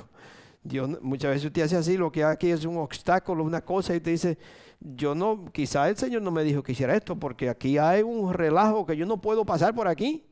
Dios, 0.62 1.00
muchas 1.02 1.30
veces 1.30 1.46
usted 1.46 1.62
hace 1.62 1.76
así, 1.76 1.96
lo 1.96 2.10
que 2.10 2.24
aquí 2.24 2.50
es 2.50 2.64
un 2.64 2.78
obstáculo, 2.78 3.44
una 3.44 3.62
cosa, 3.62 3.94
y 3.94 4.00
te 4.00 4.10
dice, 4.10 4.38
yo 4.80 5.14
no, 5.14 5.46
quizá 5.52 5.88
el 5.88 5.96
Señor 5.96 6.22
no 6.22 6.30
me 6.30 6.42
dijo 6.42 6.62
que 6.62 6.72
hiciera 6.72 6.96
esto, 6.96 7.16
porque 7.16 7.48
aquí 7.48 7.78
hay 7.78 8.02
un 8.02 8.32
relajo 8.32 8.84
que 8.84 8.96
yo 8.96 9.06
no 9.06 9.20
puedo 9.20 9.44
pasar 9.44 9.74
por 9.74 9.88
aquí. 9.88 10.24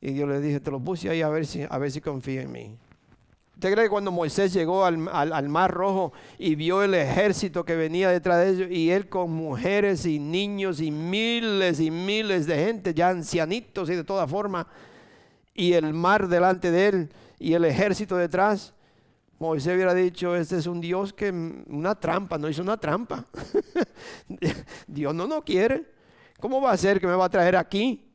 Y 0.00 0.12
Dios 0.12 0.28
le 0.28 0.40
dije, 0.40 0.60
te 0.60 0.70
lo 0.70 0.80
puse 0.80 1.08
ahí 1.08 1.22
a 1.22 1.28
ver 1.28 1.46
si, 1.46 1.64
a 1.68 1.78
ver 1.78 1.90
si 1.90 2.00
confía 2.00 2.42
en 2.42 2.52
mí. 2.52 2.78
¿Usted 3.56 3.72
cree 3.72 3.84
que 3.86 3.90
cuando 3.90 4.12
Moisés 4.12 4.52
llegó 4.52 4.84
al, 4.84 5.08
al, 5.08 5.48
Mar 5.48 5.72
Rojo 5.72 6.12
y 6.36 6.56
vio 6.56 6.82
el 6.82 6.92
ejército 6.92 7.64
que 7.64 7.74
venía 7.74 8.10
detrás 8.10 8.44
de 8.44 8.50
ellos 8.50 8.70
y 8.70 8.90
él 8.90 9.08
con 9.08 9.30
mujeres 9.30 10.04
y 10.04 10.18
niños 10.18 10.78
y 10.82 10.90
miles 10.90 11.80
y 11.80 11.90
miles 11.90 12.46
de 12.46 12.66
gente, 12.66 12.92
ya 12.92 13.08
ancianitos 13.08 13.88
y 13.88 13.94
de 13.94 14.04
toda 14.04 14.26
forma, 14.26 14.66
y 15.54 15.72
el 15.72 15.94
mar 15.94 16.28
delante 16.28 16.70
de 16.70 16.86
él 16.86 17.12
y 17.38 17.54
el 17.54 17.64
ejército 17.64 18.18
detrás? 18.18 18.74
Moisés 19.38 19.74
hubiera 19.74 19.94
dicho, 19.94 20.36
este 20.36 20.58
es 20.58 20.66
un 20.66 20.82
Dios 20.82 21.14
que 21.14 21.30
una 21.30 21.94
trampa, 21.94 22.36
no 22.36 22.50
hizo 22.50 22.60
una 22.60 22.76
trampa. 22.76 23.24
Dios 24.86 25.14
no 25.14 25.26
no 25.26 25.42
quiere. 25.42 25.86
¿Cómo 26.40 26.60
va 26.60 26.72
a 26.72 26.76
ser 26.76 27.00
que 27.00 27.06
me 27.06 27.14
va 27.14 27.24
a 27.24 27.30
traer 27.30 27.56
aquí? 27.56 28.06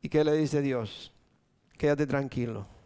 ¿Y 0.00 0.08
qué 0.08 0.24
le 0.24 0.32
dice 0.38 0.62
Dios? 0.62 1.12
Quédate 1.76 2.06
tranquilo 2.06 2.77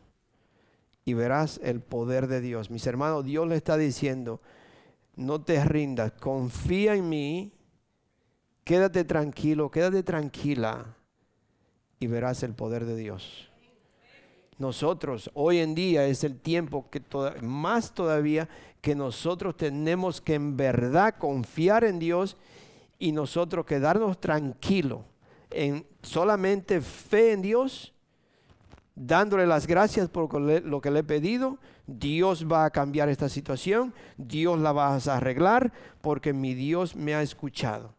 y 1.05 1.15
verás 1.15 1.61
el 1.63 1.81
poder 1.81 2.27
de 2.27 2.41
Dios. 2.41 2.71
Mis 2.71 2.87
hermanos, 2.87 3.25
Dios 3.25 3.47
le 3.49 3.57
está 3.57 3.77
diciendo, 3.77 4.41
no 5.17 5.43
te 5.43 5.63
rindas, 5.65 6.13
confía 6.13 6.95
en 6.95 7.09
mí, 7.09 7.53
quédate 8.65 9.05
tranquilo, 9.05 9.71
quédate 9.71 10.03
tranquila 10.03 10.97
y 11.99 12.07
verás 12.07 12.43
el 12.43 12.55
poder 12.55 12.85
de 12.85 12.97
Dios 12.97 13.53
nosotros 14.63 15.31
hoy 15.35 15.59
en 15.59 15.75
día 15.75 16.07
es 16.07 16.25
el 16.25 16.39
tiempo 16.39 16.89
que 16.89 17.03
más 17.43 17.93
todavía 17.93 18.49
que 18.81 18.95
nosotros 18.95 19.57
tenemos 19.57 20.21
que 20.21 20.35
en 20.35 20.57
verdad 20.57 21.17
confiar 21.19 21.85
en 21.85 21.99
Dios 21.99 22.37
y 22.99 23.13
nosotros 23.13 23.67
quedarnos 23.67 24.21
tranquilos 24.21 25.01
en 25.51 25.85
solamente 26.03 26.81
fe 26.81 27.33
en 27.33 27.43
Dios, 27.43 27.92
dándole 28.95 29.47
las 29.47 29.67
gracias 29.67 30.09
por 30.09 30.33
lo 30.41 30.81
que 30.81 30.91
le 30.91 30.99
he 31.01 31.05
pedido. 31.05 31.59
Dios 31.87 32.47
va 32.51 32.65
a 32.65 32.71
cambiar 32.71 33.09
esta 33.09 33.29
situación, 33.29 33.93
Dios 34.17 34.59
la 34.59 34.73
va 34.73 34.95
a 34.95 34.97
arreglar 34.97 35.73
porque 36.01 36.33
mi 36.33 36.55
Dios 36.55 36.97
me 36.97 37.15
ha 37.15 37.23
escuchado 37.23 37.95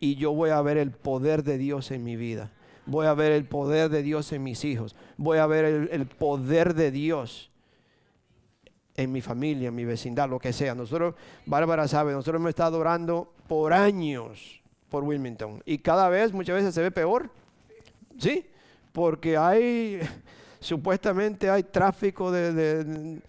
y 0.00 0.16
yo 0.16 0.32
voy 0.32 0.50
a 0.50 0.60
ver 0.60 0.76
el 0.76 0.90
poder 0.90 1.44
de 1.44 1.58
Dios 1.58 1.90
en 1.90 2.04
mi 2.04 2.16
vida 2.16 2.50
voy 2.86 3.06
a 3.06 3.14
ver 3.14 3.32
el 3.32 3.46
poder 3.46 3.90
de 3.90 4.02
Dios 4.02 4.32
en 4.32 4.42
mis 4.42 4.64
hijos, 4.64 4.94
voy 5.16 5.38
a 5.38 5.46
ver 5.46 5.88
el, 5.90 6.06
poder 6.06 6.74
de 6.74 6.90
Dios 6.90 7.50
en 8.96 9.10
mi 9.12 9.20
familia, 9.20 9.68
en 9.68 9.74
mi 9.74 9.84
vecindad, 9.84 10.28
lo 10.28 10.38
que 10.38 10.52
sea. 10.52 10.74
Nosotros, 10.74 11.14
Bárbara 11.46 11.88
sabe, 11.88 12.12
nosotros 12.12 12.40
hemos 12.40 12.50
estado 12.50 12.78
orando 12.78 13.32
por 13.48 13.72
años 13.72 14.60
por 14.88 15.04
Wilmington 15.04 15.62
y 15.64 15.78
cada 15.78 16.08
vez, 16.08 16.32
muchas 16.32 16.56
veces 16.56 16.74
se 16.74 16.82
ve 16.82 16.90
peor, 16.90 17.30
¿sí? 18.18 18.46
Porque 18.94 19.36
hay, 19.36 19.98
supuestamente 20.60 21.50
hay 21.50 21.64
tráfico 21.64 22.30
de, 22.30 23.20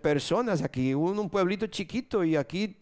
personas 0.00 0.62
aquí, 0.62 0.94
un, 0.94 1.18
un, 1.18 1.28
pueblito 1.28 1.66
chiquito 1.66 2.24
y 2.24 2.36
aquí 2.36 2.74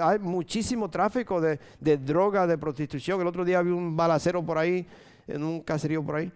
hay 0.00 0.18
muchísimo 0.18 0.88
tráfico 0.88 1.42
de, 1.42 1.60
de 1.78 1.98
droga, 1.98 2.46
de 2.46 2.56
prostitución. 2.56 3.20
El 3.20 3.26
otro 3.26 3.44
día 3.44 3.60
vi 3.60 3.70
un 3.70 3.94
balacero 3.94 4.42
por 4.42 4.56
ahí 4.56 4.86
en 5.26 5.44
un 5.44 5.60
caserío 5.60 6.02
por 6.02 6.16
ahí. 6.16 6.32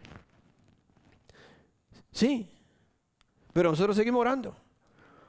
Sí, 2.13 2.47
pero 3.55 3.71
nosotros 3.71 3.97
seguimos 3.97 4.21
orando. 4.21 4.55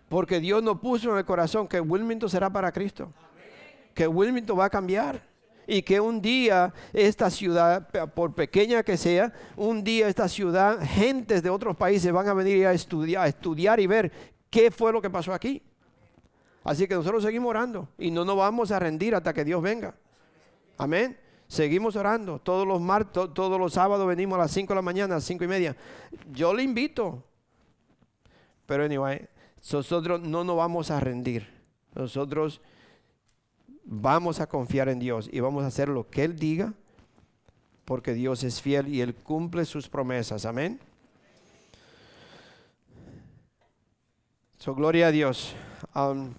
Porque 0.10 0.42
Dios 0.42 0.62
nos 0.62 0.82
puso 0.82 1.12
en 1.14 1.18
el 1.18 1.24
corazón 1.24 1.66
que 1.66 1.80
Wilmington 1.80 2.30
será 2.30 2.50
para 2.50 2.74
Cristo. 2.74 3.14
Que 3.94 4.06
Wilmington 4.06 4.60
va 4.60 4.66
a 4.66 4.70
cambiar. 4.70 5.22
Y 5.68 5.82
que 5.82 6.00
un 6.00 6.22
día 6.22 6.74
esta 6.94 7.30
ciudad, 7.30 7.90
por 8.16 8.34
pequeña 8.34 8.84
que 8.84 8.96
sea, 8.96 9.34
un 9.58 9.84
día 9.84 10.08
esta 10.08 10.30
ciudad, 10.30 10.80
gentes 10.82 11.44
de 11.44 11.50
otros 11.50 11.76
países 11.76 12.12
van 12.12 12.28
a 12.28 12.34
venir 12.34 12.66
a 12.66 12.72
estudiar, 12.72 13.26
a 13.26 13.28
estudiar 13.28 13.80
y 13.82 13.86
ver 13.86 14.12
qué 14.50 14.72
fue 14.72 14.94
lo 14.94 15.02
que 15.02 15.10
pasó 15.10 15.34
aquí. 15.34 15.62
Así 16.64 16.88
que 16.88 16.96
nosotros 16.96 17.24
seguimos 17.24 17.50
orando 17.50 17.90
y 17.98 18.12
no 18.12 18.26
nos 18.26 18.38
vamos 18.38 18.72
a 18.72 18.80
rendir 18.80 19.14
hasta 19.14 19.34
que 19.34 19.44
Dios 19.46 19.62
venga. 19.62 19.94
Amén. 20.78 21.18
Seguimos 21.48 21.96
orando. 21.96 22.40
Todos 22.40 22.68
los 22.68 22.82
martes, 22.82 23.30
todos 23.34 23.60
los 23.60 23.74
sábados 23.74 24.06
venimos 24.08 24.38
a 24.38 24.44
las 24.44 24.52
5 24.52 24.74
de 24.74 24.76
la 24.76 24.82
mañana, 24.82 25.16
a 25.16 25.18
las 25.18 25.24
5 25.24 25.44
y 25.44 25.48
media. 25.48 25.76
Yo 26.32 26.54
le 26.54 26.64
invito. 26.64 27.24
Pero 28.66 28.84
anyway, 28.84 29.28
nosotros 29.72 30.22
no 30.22 30.44
nos 30.44 30.58
vamos 30.58 30.92
a 30.92 31.00
rendir. 31.00 31.48
Nosotros 31.96 32.62
vamos 33.88 34.42
a 34.42 34.48
confiar 34.48 34.90
en 34.90 35.00
Dios 35.00 35.30
y 35.32 35.40
vamos 35.40 35.64
a 35.64 35.68
hacer 35.68 35.88
lo 35.88 36.08
que 36.10 36.26
Él 36.26 36.38
diga, 36.38 36.74
porque 37.86 38.14
Dios 38.14 38.44
es 38.44 38.62
fiel 38.62 38.90
y 38.90 39.02
Él 39.02 39.16
cumple 39.16 39.64
sus 39.66 39.88
promesas. 39.88 40.46
Amén. 40.46 40.80
So, 44.58 44.76
gloria 44.76 45.08
a 45.08 45.12
Dios. 45.12 45.54
Um, 45.96 46.34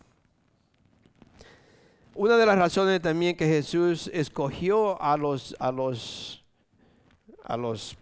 una 2.15 2.37
de 2.37 2.45
las 2.45 2.59
razones 2.59 3.01
también 3.01 3.37
que 3.37 3.47
Jesús 3.47 4.11
escogió 4.13 5.01
a 5.01 5.17
los, 5.17 5.57
a 5.59 5.73
los, 5.73 6.45
a 7.45 7.57
los, 7.57 7.97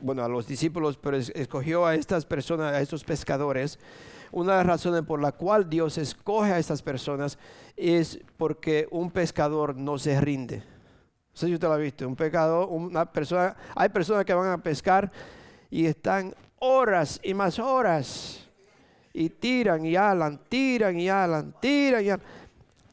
bueno, 0.00 0.24
a 0.24 0.28
los 0.28 0.46
discípulos, 0.46 0.96
pero 0.96 1.18
escogió 1.18 1.84
a 1.84 1.94
estas 1.94 2.24
personas, 2.24 2.72
a 2.72 2.80
estos 2.80 3.04
pescadores, 3.04 3.78
una 4.32 4.52
de 4.52 4.58
las 4.58 4.66
razones 4.66 5.02
por 5.02 5.20
la 5.20 5.32
cual 5.32 5.68
Dios 5.68 5.98
escoge 5.98 6.52
a 6.52 6.58
estas 6.58 6.82
personas 6.82 7.38
es 7.76 8.18
porque 8.36 8.88
un 8.90 9.10
pescador 9.10 9.76
no 9.76 9.98
se 9.98 10.20
rinde. 10.20 10.58
No 10.58 11.34
sé 11.34 11.46
si 11.46 11.54
usted 11.54 11.68
lo 11.68 11.74
ha 11.74 11.78
visto. 11.78 12.06
Un 12.06 12.16
pescador, 12.16 12.68
una 12.70 13.04
persona, 13.10 13.56
hay 13.74 13.88
personas 13.88 14.24
que 14.24 14.34
van 14.34 14.50
a 14.50 14.62
pescar 14.62 15.10
y 15.70 15.86
están 15.86 16.34
horas 16.58 17.20
y 17.22 17.34
más 17.34 17.58
horas 17.58 18.48
y 19.12 19.30
tiran 19.30 19.84
y 19.84 19.96
alan, 19.96 20.40
tiran 20.48 20.98
y 20.98 21.08
alan, 21.08 21.54
tiran 21.60 22.04
y 22.04 22.10
alan 22.10 22.22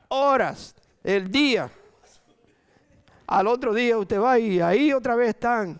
horas 0.07 0.75
el 1.03 1.31
día. 1.31 1.69
Al 3.27 3.47
otro 3.47 3.73
día 3.73 3.97
usted 3.97 4.19
va 4.19 4.37
y 4.37 4.59
ahí 4.59 4.93
otra 4.93 5.15
vez 5.15 5.29
están. 5.29 5.79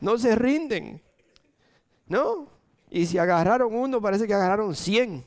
No 0.00 0.18
se 0.18 0.34
rinden. 0.34 1.02
¿No? 2.06 2.53
Y 2.94 3.06
si 3.06 3.18
agarraron 3.18 3.74
uno, 3.74 4.00
parece 4.00 4.24
que 4.24 4.34
agarraron 4.34 4.72
100. 4.72 5.24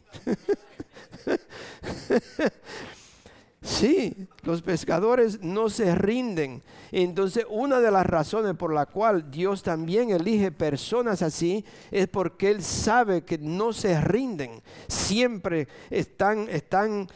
Sí, 3.62 4.30
los 4.44 4.62
pescadores 4.62 5.42
no 5.42 5.70
se 5.70 5.94
rinden. 5.94 6.64
Entonces, 6.94 7.46
una 7.50 7.82
de 7.82 7.92
las 7.92 8.06
razones 8.06 8.56
por 8.56 8.74
la 8.74 8.86
cual 8.86 9.30
Dios 9.30 9.64
también 9.64 10.12
elige 10.12 10.54
personas 10.54 11.22
así 11.22 11.66
es 11.92 12.08
porque 12.08 12.52
Él 12.52 12.64
sabe 12.64 13.26
que 13.26 13.38
no 13.38 13.74
se 13.74 14.00
rinden. 14.00 14.62
Siempre 14.88 15.68
están, 15.90 16.48
están 16.48 17.10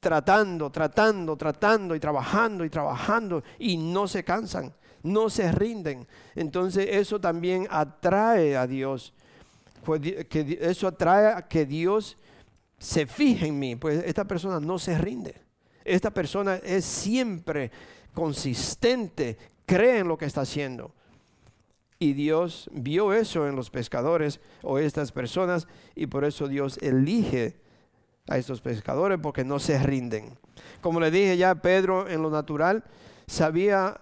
tratando, 0.00 0.70
tratando, 0.70 1.36
tratando 1.36 1.94
y 1.94 2.00
trabajando 2.00 2.64
y 2.64 2.70
trabajando 2.70 3.44
y 3.60 3.76
no 3.76 4.08
se 4.08 4.24
cansan, 4.24 4.74
no 5.04 5.30
se 5.30 5.52
rinden. 5.52 6.08
Entonces, 6.34 6.88
eso 6.90 7.20
también 7.20 7.68
atrae 7.70 8.56
a 8.56 8.66
Dios. 8.66 9.14
Que 9.82 10.58
eso 10.60 10.86
atrae 10.86 11.32
a 11.34 11.48
que 11.48 11.66
Dios 11.66 12.16
se 12.78 13.06
fije 13.06 13.46
en 13.46 13.58
mí, 13.58 13.76
pues 13.76 14.02
esta 14.04 14.24
persona 14.24 14.58
no 14.58 14.78
se 14.78 14.96
rinde. 14.96 15.34
Esta 15.84 16.10
persona 16.10 16.56
es 16.56 16.84
siempre 16.84 17.70
consistente, 18.14 19.38
cree 19.66 19.98
en 19.98 20.08
lo 20.08 20.16
que 20.16 20.26
está 20.26 20.42
haciendo. 20.42 20.92
Y 21.98 22.14
Dios 22.14 22.70
vio 22.72 23.12
eso 23.12 23.46
en 23.46 23.56
los 23.56 23.68
pescadores 23.68 24.40
o 24.62 24.78
estas 24.78 25.12
personas 25.12 25.68
y 25.94 26.06
por 26.06 26.24
eso 26.24 26.48
Dios 26.48 26.78
elige 26.78 27.60
a 28.28 28.38
estos 28.38 28.62
pescadores 28.62 29.18
porque 29.20 29.44
no 29.44 29.58
se 29.58 29.78
rinden. 29.78 30.38
Como 30.80 31.00
le 31.00 31.10
dije 31.10 31.36
ya, 31.36 31.54
Pedro 31.56 32.08
en 32.08 32.22
lo 32.22 32.30
natural 32.30 32.84
sabía, 33.26 34.00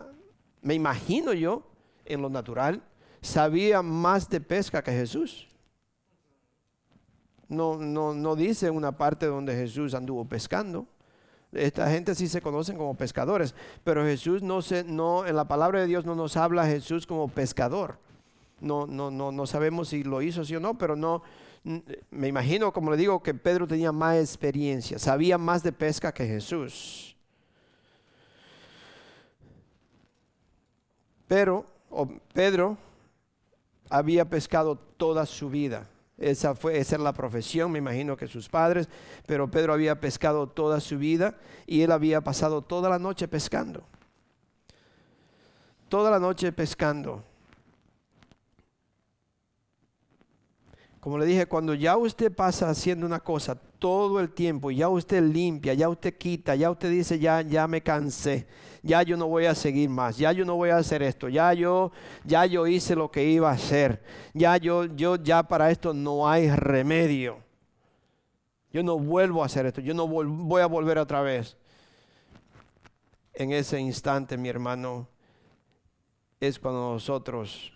me 0.63 0.75
imagino 0.75 1.33
yo, 1.33 1.63
en 2.05 2.23
lo 2.23 2.31
natural, 2.31 2.83
sabía 3.21 3.83
más 3.83 4.29
de 4.29 4.41
pesca 4.41 4.83
que 4.83 4.93
Jesús. 4.93 5.49
No, 7.49 7.77
no, 7.77 8.13
no 8.15 8.37
dice 8.37 8.71
una 8.71 8.93
parte 8.93 9.27
donde 9.27 9.55
Jesús 9.55 9.95
anduvo 9.95 10.25
pescando. 10.25 10.87
Esta 11.53 11.91
gente 11.91 12.15
sí 12.15 12.29
se 12.29 12.43
conocen 12.43 12.77
como 12.77 12.95
pescadores, 12.95 13.55
pero 13.83 14.05
Jesús 14.05 14.43
no 14.43 14.61
se, 14.61 14.85
no, 14.85 15.27
en 15.27 15.35
la 15.35 15.49
palabra 15.49 15.81
de 15.81 15.87
Dios 15.87 16.05
no 16.05 16.15
nos 16.15 16.37
habla 16.37 16.67
Jesús 16.67 17.07
como 17.07 17.29
pescador. 17.29 17.99
No, 18.61 18.87
no, 18.87 19.11
no, 19.11 19.33
no 19.33 19.47
sabemos 19.47 19.89
si 19.89 20.05
lo 20.05 20.21
hizo 20.21 20.45
sí 20.45 20.57
o 20.57 20.61
no, 20.61 20.77
pero 20.77 20.95
no, 20.95 21.23
me 22.11 22.29
imagino, 22.29 22.73
como 22.73 22.91
le 22.91 22.97
digo, 22.97 23.23
que 23.23 23.35
Pedro 23.35 23.67
tenía 23.67 23.93
más 23.93 24.17
experiencia, 24.17 24.99
sabía 24.99 25.39
más 25.39 25.63
de 25.63 25.73
pesca 25.73 26.13
que 26.13 26.27
Jesús. 26.27 27.17
Pero 31.27 31.67
Pedro 32.33 32.77
había 33.91 34.29
pescado 34.29 34.77
toda 34.77 35.27
su 35.27 35.51
vida. 35.51 35.89
Esa, 36.19 36.55
fue, 36.57 36.79
esa 36.79 36.97
es 36.97 37.03
la 37.03 37.13
profesión, 37.13 37.71
me 37.71 37.79
imagino 37.79 38.17
que 38.17 38.27
sus 38.27 38.49
padres, 38.49 38.89
pero 39.27 39.49
Pedro 39.49 39.73
había 39.73 40.01
pescado 40.01 40.49
toda 40.49 40.81
su 40.81 40.99
vida 40.99 41.39
y 41.67 41.83
él 41.83 41.93
había 41.93 42.21
pasado 42.21 42.61
toda 42.63 42.91
la 42.91 42.99
noche 42.99 43.29
pescando. 43.29 43.85
Toda 45.89 46.11
la 46.11 46.19
noche 46.19 46.51
pescando. 46.53 47.23
Como 51.01 51.19
le 51.19 51.27
dije, 51.27 51.47
cuando 51.47 51.75
ya 51.75 51.97
usted 51.97 52.33
pasa 52.33 52.69
haciendo 52.69 53.07
una 53.07 53.21
cosa 53.21 53.55
todo 53.55 54.19
el 54.19 54.31
tiempo, 54.31 54.73
ya 54.73 54.89
usted 54.89 55.23
limpia, 55.23 55.73
ya 55.75 55.89
usted 55.89 56.19
quita, 56.19 56.57
ya 56.57 56.71
usted 56.71 56.91
dice, 56.91 57.19
ya, 57.21 57.43
ya 57.43 57.69
me 57.69 57.81
cansé, 57.81 58.47
ya 58.83 59.03
yo 59.03 59.17
no 59.17 59.27
voy 59.27 59.47
a 59.47 59.55
seguir 59.55 59.89
más, 59.89 60.17
ya 60.17 60.33
yo 60.33 60.45
no 60.45 60.57
voy 60.57 60.71
a 60.71 60.77
hacer 60.77 61.03
esto, 61.03 61.29
ya 61.29 61.53
yo, 61.53 61.93
ya 62.25 62.47
yo 62.47 62.67
hice 62.67 62.95
lo 62.95 63.11
que 63.11 63.25
iba 63.25 63.51
a 63.51 63.55
hacer, 63.55 64.03
ya 64.35 64.57
yo, 64.57 64.85
yo, 64.85 65.17
ya 65.17 65.43
para 65.43 65.71
esto 65.71 65.93
no 65.93 66.29
hay 66.29 66.51
remedio. 66.51 67.39
Yo 68.71 68.83
no 68.83 68.99
vuelvo 68.99 69.43
a 69.43 69.47
hacer 69.47 69.65
esto, 69.67 69.81
yo 69.81 69.95
no 69.95 70.07
voy 70.07 70.61
a 70.61 70.67
volver 70.67 70.99
otra 70.99 71.23
vez. 71.23 71.57
En 73.33 73.53
ese 73.53 73.81
instante, 73.81 74.37
mi 74.37 74.49
hermano, 74.49 75.09
es 76.41 76.59
cuando 76.59 76.93
nosotros 76.93 77.73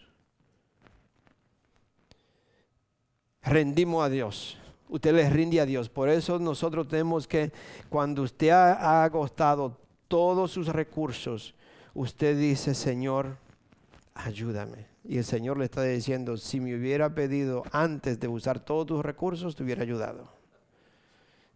rendimos 3.43 4.05
a 4.05 4.09
Dios. 4.09 4.59
Usted 4.89 5.15
le 5.15 5.29
rinde 5.31 5.61
a 5.61 5.67
Dios. 5.67 5.89
Por 5.89 6.09
eso 6.09 6.39
nosotros 6.39 6.87
tenemos 6.87 7.27
que, 7.27 7.53
cuando 7.89 8.23
usted 8.23 8.51
ha, 8.51 9.05
agotado 9.05 9.79
todos 10.13 10.51
sus 10.51 10.69
recursos, 10.69 11.55
usted 11.95 12.39
dice, 12.39 12.75
Señor, 12.75 13.39
ayúdame. 14.13 14.85
Y 15.05 15.17
el 15.17 15.25
Señor 15.25 15.57
le 15.57 15.65
está 15.65 15.85
diciendo, 15.85 16.37
si 16.37 16.61
me 16.61 16.77
hubiera 16.77 17.15
pedido 17.15 17.63
antes 17.73 18.21
de 18.21 18.29
usar 18.29 18.61
todos 18.61 18.85
tus 18.85 19.03
recursos, 19.03 19.57
te 19.57 19.63
hubiera 19.63 19.81
ayudado. 19.81 20.29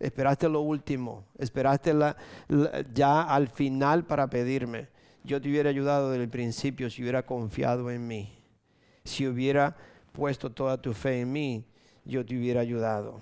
Esperaste 0.01 0.49
lo 0.49 0.63
último, 0.63 1.27
esperaste 1.37 1.93
ya 2.95 3.25
al 3.25 3.49
final 3.49 4.07
para 4.07 4.27
pedirme. 4.31 4.89
Yo 5.23 5.39
te 5.39 5.51
hubiera 5.51 5.69
ayudado 5.69 6.13
desde 6.13 6.25
el 6.25 6.31
principio 6.31 6.89
si 6.89 7.03
hubiera 7.03 7.27
confiado 7.27 7.91
en 7.91 8.07
mí, 8.07 8.39
si 9.05 9.27
hubiera 9.27 9.77
puesto 10.13 10.51
toda 10.51 10.81
tu 10.81 10.95
fe 10.95 11.21
en 11.21 11.31
mí 11.31 11.67
yo 12.07 12.25
te 12.25 12.35
hubiera 12.39 12.63
ayudado. 12.63 13.21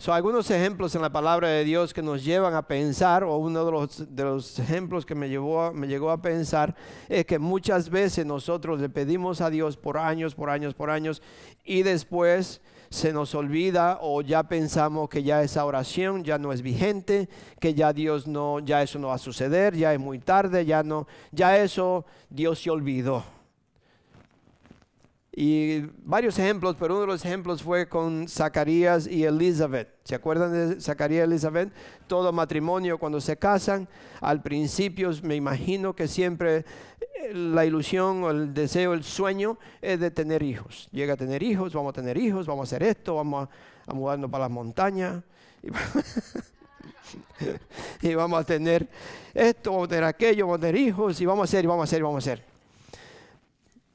Son 0.00 0.14
algunos 0.14 0.48
ejemplos 0.52 0.94
en 0.94 1.02
la 1.02 1.10
palabra 1.10 1.48
de 1.48 1.64
Dios 1.64 1.92
que 1.92 2.02
nos 2.02 2.24
llevan 2.24 2.54
a 2.54 2.68
pensar, 2.68 3.24
o 3.24 3.36
uno 3.36 3.64
de 3.64 3.72
los, 3.72 4.14
de 4.14 4.22
los 4.22 4.56
ejemplos 4.60 5.04
que 5.04 5.16
me, 5.16 5.28
llevó 5.28 5.72
me 5.72 5.88
llegó 5.88 6.12
a 6.12 6.22
pensar, 6.22 6.76
es 7.08 7.26
que 7.26 7.40
muchas 7.40 7.90
veces 7.90 8.24
nosotros 8.24 8.80
le 8.80 8.88
pedimos 8.88 9.40
a 9.40 9.50
Dios 9.50 9.76
por 9.76 9.98
años, 9.98 10.36
por 10.36 10.50
años, 10.50 10.72
por 10.74 10.88
años, 10.88 11.20
y 11.64 11.82
después 11.82 12.60
se 12.90 13.12
nos 13.12 13.34
olvida 13.34 13.98
o 14.00 14.22
ya 14.22 14.44
pensamos 14.44 15.08
que 15.08 15.24
ya 15.24 15.42
esa 15.42 15.64
oración 15.64 16.22
ya 16.22 16.38
no 16.38 16.52
es 16.52 16.62
vigente, 16.62 17.28
que 17.58 17.74
ya 17.74 17.92
Dios 17.92 18.28
no, 18.28 18.60
ya 18.60 18.82
eso 18.82 19.00
no 19.00 19.08
va 19.08 19.14
a 19.14 19.18
suceder, 19.18 19.74
ya 19.74 19.92
es 19.92 19.98
muy 19.98 20.20
tarde, 20.20 20.64
ya 20.64 20.84
no, 20.84 21.08
ya 21.32 21.58
eso 21.58 22.06
Dios 22.30 22.60
se 22.60 22.70
olvidó. 22.70 23.37
Y 25.40 25.88
varios 26.02 26.36
ejemplos, 26.36 26.74
pero 26.76 26.94
uno 26.94 27.02
de 27.02 27.06
los 27.06 27.24
ejemplos 27.24 27.62
fue 27.62 27.88
con 27.88 28.26
Zacarías 28.26 29.06
y 29.06 29.22
Elizabeth. 29.22 29.88
¿Se 30.02 30.16
acuerdan 30.16 30.52
de 30.52 30.80
Zacarías 30.80 31.20
y 31.20 31.30
Elizabeth? 31.30 31.72
Todo 32.08 32.32
matrimonio 32.32 32.98
cuando 32.98 33.20
se 33.20 33.36
casan, 33.36 33.88
al 34.20 34.42
principio 34.42 35.12
me 35.22 35.36
imagino 35.36 35.94
que 35.94 36.08
siempre 36.08 36.64
eh, 37.20 37.32
la 37.34 37.64
ilusión 37.64 38.24
o 38.24 38.30
el 38.32 38.52
deseo, 38.52 38.94
el 38.94 39.04
sueño 39.04 39.60
es 39.80 40.00
de 40.00 40.10
tener 40.10 40.42
hijos. 40.42 40.88
Llega 40.90 41.14
a 41.14 41.16
tener 41.16 41.40
hijos, 41.44 41.72
vamos 41.72 41.90
a 41.90 41.92
tener 41.92 42.16
hijos, 42.16 42.44
vamos 42.44 42.66
a 42.66 42.74
hacer 42.74 42.82
esto, 42.82 43.14
vamos 43.14 43.48
a, 43.86 43.94
mudarnos 43.94 44.28
para 44.32 44.46
las 44.46 44.50
montañas. 44.50 45.22
Y, 48.02 48.12
vamos 48.14 48.40
a 48.40 48.44
tener 48.44 48.86
esto, 49.32 49.70
vamos 49.70 49.86
a 49.86 49.88
tener 49.88 50.04
aquello, 50.04 50.46
vamos 50.46 50.58
a 50.58 50.60
tener 50.62 50.76
hijos 50.76 51.18
y 51.20 51.26
vamos 51.26 51.42
a 51.42 51.44
hacer, 51.44 51.64
y 51.64 51.66
vamos 51.68 51.82
a 51.82 51.84
hacer, 51.84 52.00
y 52.00 52.02
vamos 52.02 52.26
a 52.26 52.32
hacer. 52.32 52.44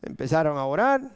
Empezaron 0.01 0.57
a 0.57 0.65
orar, 0.65 1.11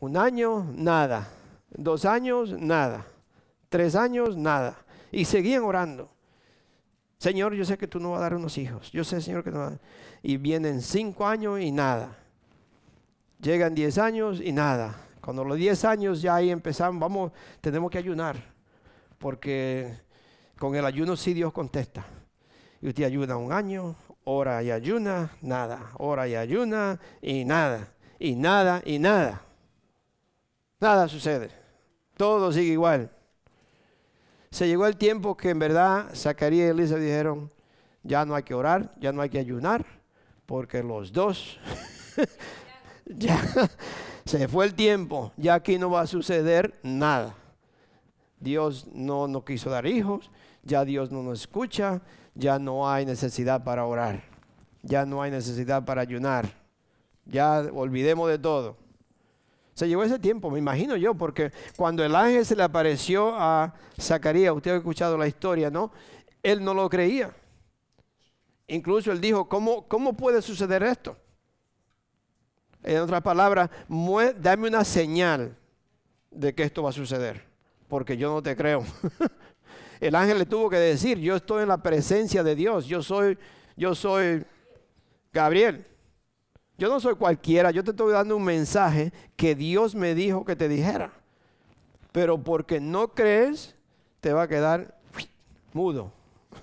un 0.00 0.16
año, 0.16 0.64
nada. 0.74 1.28
Dos 1.70 2.04
años, 2.04 2.52
nada. 2.58 3.06
Tres 3.68 3.94
años, 3.94 4.36
nada. 4.36 4.76
Y 5.10 5.24
seguían 5.24 5.62
orando. 5.62 6.10
Señor, 7.18 7.54
yo 7.54 7.64
sé 7.64 7.76
que 7.76 7.88
tú 7.88 7.98
no 7.98 8.12
vas 8.12 8.20
a 8.20 8.22
dar 8.22 8.34
unos 8.34 8.56
hijos. 8.58 8.92
Yo 8.92 9.02
sé, 9.02 9.20
Señor, 9.20 9.42
que 9.42 9.50
no 9.50 9.58
vas 9.58 9.66
a 9.66 9.70
dar. 9.70 9.80
Y 10.22 10.36
vienen 10.36 10.80
cinco 10.80 11.26
años 11.26 11.60
y 11.60 11.72
nada. 11.72 12.16
Llegan 13.40 13.74
diez 13.74 13.98
años 13.98 14.40
y 14.40 14.52
nada. 14.52 14.96
Cuando 15.20 15.44
los 15.44 15.58
diez 15.58 15.84
años 15.84 16.22
ya 16.22 16.36
ahí 16.36 16.50
empezamos, 16.50 17.00
vamos, 17.00 17.32
tenemos 17.60 17.90
que 17.90 17.98
ayunar. 17.98 18.36
Porque 19.18 19.92
con 20.58 20.74
el 20.76 20.84
ayuno 20.84 21.16
sí 21.16 21.34
Dios 21.34 21.52
contesta. 21.52 22.06
Y 22.80 22.88
usted 22.88 23.04
ayuda 23.04 23.36
un 23.36 23.52
año, 23.52 23.96
ora 24.24 24.62
y 24.62 24.70
ayuna, 24.70 25.32
nada. 25.42 25.90
Ora 25.98 26.28
y 26.28 26.36
ayuna 26.36 27.00
y 27.20 27.44
nada. 27.44 27.92
Y 28.20 28.36
nada 28.36 28.80
y 28.84 29.00
nada. 29.00 29.42
Nada 30.80 31.08
sucede. 31.08 31.50
Todo 32.16 32.52
sigue 32.52 32.72
igual. 32.72 33.10
Se 34.50 34.66
llegó 34.66 34.86
el 34.86 34.96
tiempo 34.96 35.36
que 35.36 35.50
en 35.50 35.58
verdad 35.58 36.10
Zacarías 36.14 36.68
y 36.68 36.70
Elisa 36.70 36.96
dijeron, 36.96 37.50
ya 38.02 38.24
no 38.24 38.34
hay 38.34 38.42
que 38.42 38.54
orar, 38.54 38.94
ya 38.98 39.12
no 39.12 39.20
hay 39.20 39.28
que 39.28 39.38
ayunar, 39.38 39.84
porque 40.46 40.82
los 40.82 41.12
dos, 41.12 41.60
ya 43.06 43.38
se 44.24 44.48
fue 44.48 44.64
el 44.64 44.74
tiempo, 44.74 45.32
ya 45.36 45.54
aquí 45.54 45.78
no 45.78 45.90
va 45.90 46.02
a 46.02 46.06
suceder 46.06 46.78
nada. 46.82 47.34
Dios 48.40 48.86
no 48.92 49.28
nos 49.28 49.44
quiso 49.44 49.68
dar 49.68 49.86
hijos, 49.86 50.30
ya 50.62 50.84
Dios 50.84 51.10
no 51.10 51.22
nos 51.22 51.40
escucha, 51.40 52.00
ya 52.34 52.58
no 52.58 52.88
hay 52.90 53.04
necesidad 53.04 53.64
para 53.64 53.84
orar, 53.84 54.22
ya 54.82 55.04
no 55.04 55.20
hay 55.22 55.30
necesidad 55.30 55.84
para 55.84 56.02
ayunar, 56.02 56.48
ya 57.26 57.68
olvidemos 57.74 58.30
de 58.30 58.38
todo. 58.38 58.87
Se 59.78 59.86
llevó 59.86 60.02
ese 60.02 60.18
tiempo, 60.18 60.50
me 60.50 60.58
imagino 60.58 60.96
yo, 60.96 61.14
porque 61.14 61.52
cuando 61.76 62.04
el 62.04 62.16
ángel 62.16 62.44
se 62.44 62.56
le 62.56 62.64
apareció 62.64 63.32
a 63.38 63.72
Zacarías, 63.96 64.52
usted 64.52 64.72
ha 64.72 64.76
escuchado 64.78 65.16
la 65.16 65.28
historia, 65.28 65.70
¿no? 65.70 65.92
Él 66.42 66.64
no 66.64 66.74
lo 66.74 66.90
creía. 66.90 67.32
Incluso 68.66 69.12
él 69.12 69.20
dijo, 69.20 69.48
¿cómo, 69.48 69.86
cómo 69.86 70.16
puede 70.16 70.42
suceder 70.42 70.82
esto? 70.82 71.16
En 72.82 72.98
otras 72.98 73.22
palabras, 73.22 73.70
dame 74.40 74.66
una 74.66 74.82
señal 74.82 75.56
de 76.32 76.52
que 76.56 76.64
esto 76.64 76.82
va 76.82 76.90
a 76.90 76.92
suceder, 76.92 77.44
porque 77.86 78.16
yo 78.16 78.34
no 78.34 78.42
te 78.42 78.56
creo. 78.56 78.84
el 80.00 80.16
ángel 80.16 80.38
le 80.38 80.46
tuvo 80.46 80.68
que 80.68 80.78
decir, 80.78 81.20
yo 81.20 81.36
estoy 81.36 81.62
en 81.62 81.68
la 81.68 81.80
presencia 81.80 82.42
de 82.42 82.56
Dios, 82.56 82.86
yo 82.86 83.00
soy, 83.00 83.38
yo 83.76 83.94
soy 83.94 84.44
Gabriel. 85.32 85.86
Yo 86.78 86.88
no 86.88 87.00
soy 87.00 87.16
cualquiera, 87.16 87.72
yo 87.72 87.82
te 87.82 87.90
estoy 87.90 88.12
dando 88.12 88.36
un 88.36 88.44
mensaje 88.44 89.12
que 89.34 89.56
Dios 89.56 89.96
me 89.96 90.14
dijo 90.14 90.44
que 90.44 90.54
te 90.54 90.68
dijera. 90.68 91.10
Pero 92.12 92.38
porque 92.38 92.80
no 92.80 93.08
crees, 93.08 93.74
te 94.20 94.32
va 94.32 94.44
a 94.44 94.48
quedar 94.48 94.96
mudo. 95.72 96.12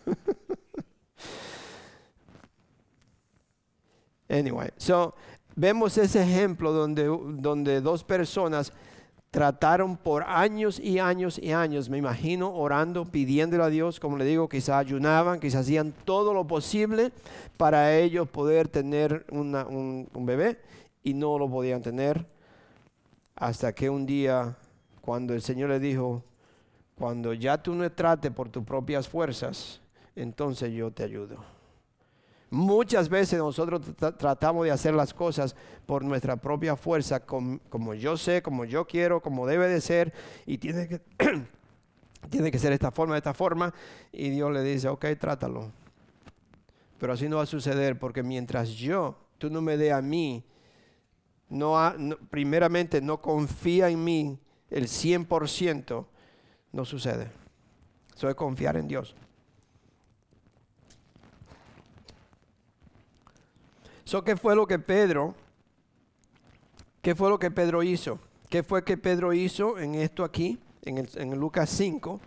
anyway, 4.30 4.70
so 4.78 5.14
vemos 5.54 5.98
ese 5.98 6.24
ejemplo 6.24 6.72
donde, 6.72 7.04
donde 7.06 7.82
dos 7.82 8.06
personas 8.06 8.72
trataron 9.36 9.98
por 9.98 10.24
años 10.24 10.80
y 10.80 10.98
años 10.98 11.38
y 11.38 11.52
años, 11.52 11.90
me 11.90 11.98
imagino, 11.98 12.56
orando, 12.56 13.04
pidiéndole 13.04 13.64
a 13.64 13.68
Dios, 13.68 14.00
como 14.00 14.16
le 14.16 14.24
digo, 14.24 14.48
quizás 14.48 14.78
ayunaban, 14.78 15.42
quizás 15.42 15.64
hacían 15.64 15.94
todo 16.06 16.34
lo 16.34 16.48
posible 16.48 17.12
para 17.58 17.98
ellos 17.98 18.30
poder 18.30 18.70
tener 18.70 19.26
un, 19.30 20.08
un 20.14 20.26
bebé 20.26 20.58
y 21.04 21.14
no 21.14 21.38
lo 21.38 21.50
podían 21.50 21.82
tener 21.82 22.26
hasta 23.36 23.76
que 23.76 23.90
un 23.90 24.06
día, 24.06 24.56
cuando 25.02 25.34
el 25.34 25.42
Señor 25.42 25.68
le 25.68 25.82
dijo, 25.82 26.24
cuando 26.98 27.34
ya 27.34 27.62
tú 27.62 27.76
no 27.76 27.92
trates 27.92 28.32
por 28.32 28.48
tus 28.48 28.64
propias 28.64 29.06
fuerzas, 29.06 29.82
entonces 30.16 30.72
yo 30.72 30.92
te 30.92 31.04
ayudo. 31.04 31.55
Muchas 32.56 33.10
veces 33.10 33.38
nosotros 33.38 33.82
tratamos 34.18 34.64
de 34.64 34.72
hacer 34.72 34.94
las 34.94 35.14
cosas 35.14 35.58
por 35.86 36.06
nuestra 36.06 36.38
propia 36.38 36.78
fuerza, 36.78 37.20
como 37.20 37.94
yo 37.94 38.16
sé, 38.16 38.42
como 38.42 38.64
yo 38.64 38.88
quiero, 38.88 39.22
como 39.22 39.46
debe 39.46 39.68
de 39.68 39.82
ser, 39.82 40.14
y 40.46 40.58
tiene 40.58 40.88
que, 40.88 41.02
tiene 42.30 42.52
que 42.52 42.58
ser 42.58 42.72
esta 42.72 42.92
forma, 42.92 43.18
esta 43.18 43.34
forma, 43.34 43.74
y 44.10 44.30
Dios 44.30 44.54
le 44.54 44.64
dice, 44.64 44.88
ok, 44.88 45.06
trátalo. 45.20 45.70
Pero 46.98 47.12
así 47.12 47.28
no 47.28 47.36
va 47.36 47.44
a 47.44 47.46
suceder, 47.46 48.00
porque 48.00 48.24
mientras 48.24 48.70
yo, 48.70 49.18
tú 49.38 49.50
no 49.50 49.60
me 49.60 49.76
dé 49.76 49.92
a 49.92 50.02
mí, 50.02 50.42
no, 51.50 51.76
primeramente 52.30 53.02
no 53.02 53.22
confía 53.22 53.90
en 53.90 54.02
mí 54.02 54.40
el 54.70 54.86
100%, 54.86 56.06
no 56.72 56.86
sucede. 56.86 57.30
Eso 58.16 58.30
es 58.30 58.36
confiar 58.36 58.78
en 58.78 58.88
Dios. 58.88 59.14
¿Qué 64.06 64.36
fue 64.38 64.56
lo 64.56 64.68
que 64.68 64.78
Pedro, 64.78 65.34
qué 67.02 67.16
fue 67.16 67.30
lo 67.30 67.40
que 67.40 67.50
Pedro 67.52 67.82
hizo? 67.84 68.20
¿Qué 68.50 68.62
fue 68.62 68.84
que 68.84 68.98
Pedro 68.98 69.34
hizo 69.34 69.80
en 69.80 69.96
esto 69.96 70.24
aquí, 70.24 70.60
en, 70.84 71.00
el, 71.00 71.40
Lucas 71.40 71.70
5? 71.72 72.22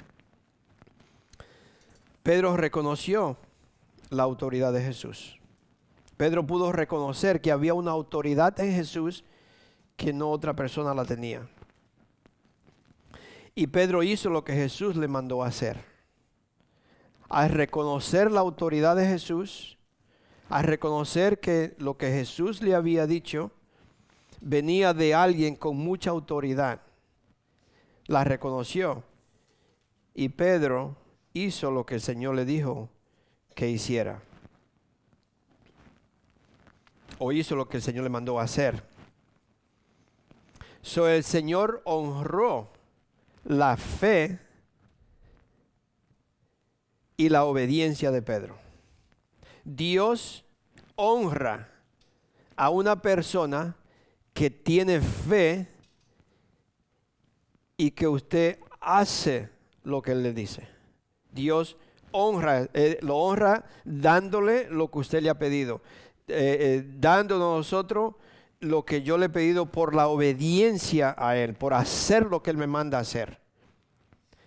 Pedro 2.22 2.56
reconoció 2.56 3.36
la 4.10 4.24
autoridad 4.24 4.72
de 4.72 4.82
Jesús. 4.82 5.38
Pedro 6.16 6.44
pudo 6.46 6.72
reconocer 6.72 7.40
que 7.40 7.52
había 7.52 7.74
una 7.74 7.92
autoridad 7.92 8.58
en 8.60 8.74
Jesús 8.74 9.24
que 9.96 10.12
no 10.12 10.30
otra 10.30 10.54
persona 10.54 10.92
la 10.92 11.04
tenía. 11.04 11.48
Y 13.54 13.68
Pedro 13.68 14.02
hizo 14.02 14.30
lo 14.30 14.44
que 14.44 14.52
Jesús 14.52 14.96
le 14.96 15.08
mandó 15.08 15.44
hacer. 15.44 15.82
Al 17.28 17.50
reconocer 17.50 18.30
la 18.30 18.40
autoridad 18.40 18.96
de 18.96 19.06
Jesús, 19.06 19.77
a 20.48 20.62
reconocer 20.62 21.40
que 21.40 21.74
lo 21.78 21.96
que 21.96 22.10
Jesús 22.10 22.62
le 22.62 22.74
había 22.74 23.06
dicho 23.06 23.50
venía 24.40 24.94
de 24.94 25.14
alguien 25.14 25.56
con 25.56 25.76
mucha 25.76 26.10
autoridad. 26.10 26.80
La 28.06 28.24
reconoció. 28.24 29.04
Y 30.14 30.30
Pedro 30.30 30.96
hizo 31.34 31.70
lo 31.70 31.84
que 31.84 31.96
el 31.96 32.00
Señor 32.00 32.34
le 32.34 32.44
dijo 32.44 32.88
que 33.54 33.68
hiciera. 33.68 34.22
O 37.18 37.32
hizo 37.32 37.56
lo 37.56 37.68
que 37.68 37.76
el 37.76 37.82
Señor 37.82 38.04
le 38.04 38.10
mandó 38.10 38.40
hacer. 38.40 38.82
So 40.82 41.08
el 41.08 41.24
Señor 41.24 41.82
honró 41.84 42.70
la 43.44 43.76
fe 43.76 44.38
y 47.16 47.28
la 47.28 47.44
obediencia 47.44 48.10
de 48.10 48.22
Pedro. 48.22 48.67
Dios 49.68 50.46
honra 50.96 51.68
a 52.56 52.70
una 52.70 53.02
persona 53.02 53.76
que 54.32 54.48
tiene 54.48 55.00
fe 55.00 55.68
y 57.76 57.90
que 57.90 58.08
usted 58.08 58.58
hace 58.80 59.50
lo 59.84 60.00
que 60.00 60.12
Él 60.12 60.22
le 60.22 60.32
dice. 60.32 60.66
Dios 61.30 61.76
honra, 62.12 62.68
eh, 62.72 62.98
lo 63.02 63.18
honra 63.18 63.66
dándole 63.84 64.70
lo 64.70 64.90
que 64.90 64.98
usted 65.00 65.22
le 65.22 65.28
ha 65.28 65.38
pedido, 65.38 65.82
eh, 66.28 66.56
eh, 66.60 66.84
dándonos 66.98 67.58
nosotros 67.58 68.14
lo 68.60 68.86
que 68.86 69.02
yo 69.02 69.18
le 69.18 69.26
he 69.26 69.30
pedido 69.30 69.66
por 69.66 69.94
la 69.94 70.08
obediencia 70.08 71.14
a 71.18 71.36
Él, 71.36 71.54
por 71.54 71.74
hacer 71.74 72.24
lo 72.26 72.42
que 72.42 72.50
Él 72.50 72.56
me 72.56 72.66
manda 72.66 72.98
hacer. 72.98 73.38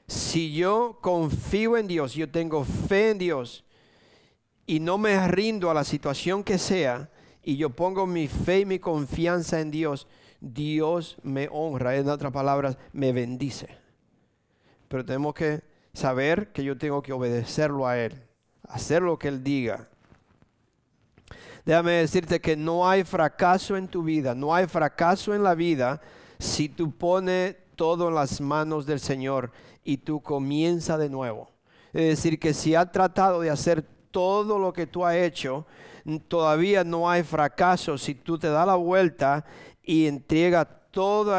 Si 0.07 0.51
yo 0.53 0.97
confío 0.99 1.77
en 1.77 1.87
Dios, 1.87 2.15
yo 2.15 2.29
tengo 2.29 2.65
fe 2.65 3.11
en 3.11 3.19
Dios, 3.19 3.63
y 4.65 4.79
no 4.79 4.97
me 4.97 5.27
rindo 5.27 5.69
a 5.69 5.73
la 5.73 5.83
situación 5.83 6.43
que 6.43 6.57
sea 6.57 7.09
y 7.43 7.57
yo 7.57 7.71
pongo 7.71 8.05
mi 8.05 8.27
fe 8.27 8.61
y 8.61 8.65
mi 8.65 8.79
confianza 8.79 9.59
en 9.59 9.71
Dios, 9.71 10.07
Dios 10.39 11.17
me 11.23 11.47
honra, 11.51 11.95
en 11.95 12.09
otras 12.09 12.31
palabras, 12.31 12.77
me 12.93 13.11
bendice. 13.11 13.67
Pero 14.87 15.05
tenemos 15.05 15.33
que 15.33 15.61
saber 15.93 16.51
que 16.51 16.63
yo 16.63 16.77
tengo 16.77 17.01
que 17.01 17.13
obedecerlo 17.13 17.87
a 17.87 17.97
Él, 17.97 18.21
hacer 18.67 19.01
lo 19.01 19.17
que 19.17 19.27
Él 19.27 19.43
diga. 19.43 19.87
Déjame 21.65 21.91
decirte 21.93 22.39
que 22.39 22.55
no 22.55 22.89
hay 22.89 23.03
fracaso 23.03 23.77
en 23.77 23.87
tu 23.87 24.03
vida, 24.03 24.33
no 24.33 24.53
hay 24.53 24.67
fracaso 24.67 25.33
en 25.33 25.43
la 25.43 25.53
vida 25.53 26.01
si 26.39 26.69
tú 26.69 26.91
pones 26.91 27.55
todo 27.75 28.09
en 28.09 28.15
las 28.15 28.41
manos 28.41 28.85
del 28.85 28.99
Señor 28.99 29.51
y 29.83 29.97
tú 29.97 30.21
comienzas 30.21 30.99
de 30.99 31.09
nuevo. 31.09 31.51
Es 31.93 32.17
decir, 32.17 32.39
que 32.39 32.53
si 32.53 32.73
has 32.73 32.91
tratado 32.91 33.41
de 33.41 33.49
hacer 33.49 33.85
todo 34.11 34.59
lo 34.59 34.73
que 34.73 34.87
tú 34.87 35.05
has 35.05 35.15
hecho, 35.15 35.65
todavía 36.27 36.83
no 36.83 37.09
hay 37.09 37.23
fracaso 37.23 37.97
si 37.97 38.15
tú 38.15 38.37
te 38.37 38.49
das 38.49 38.67
la 38.67 38.75
vuelta 38.75 39.45
y 39.83 40.07
entregas 40.07 40.67
todo, 40.91 41.35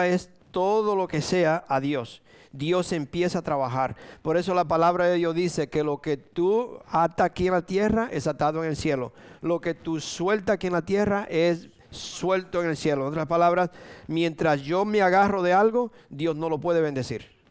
todo 0.50 0.96
lo 0.96 1.08
que 1.08 1.22
sea 1.22 1.64
a 1.68 1.80
Dios. 1.80 2.22
Dios 2.52 2.92
empieza 2.92 3.38
a 3.38 3.42
trabajar. 3.42 3.96
Por 4.20 4.36
eso 4.36 4.54
la 4.54 4.64
palabra 4.64 5.06
de 5.06 5.16
Dios 5.16 5.34
dice 5.34 5.68
que 5.68 5.82
lo 5.82 6.02
que 6.02 6.18
tú 6.18 6.78
atas 6.90 7.26
aquí 7.26 7.46
en 7.46 7.54
la 7.54 7.62
tierra 7.62 8.08
es 8.12 8.26
atado 8.26 8.62
en 8.62 8.70
el 8.70 8.76
cielo. 8.76 9.12
Lo 9.40 9.60
que 9.60 9.74
tú 9.74 10.00
sueltas 10.00 10.54
aquí 10.54 10.66
en 10.66 10.74
la 10.74 10.82
tierra 10.82 11.26
es 11.30 11.70
suelto 11.90 12.62
en 12.62 12.68
el 12.68 12.76
cielo. 12.76 13.02
En 13.02 13.08
otras 13.08 13.26
palabras, 13.26 13.70
mientras 14.06 14.60
yo 14.60 14.84
me 14.84 15.00
agarro 15.00 15.42
de 15.42 15.54
algo, 15.54 15.92
Dios 16.10 16.36
no 16.36 16.50
lo 16.50 16.58
puede 16.58 16.82
bendecir 16.82 17.41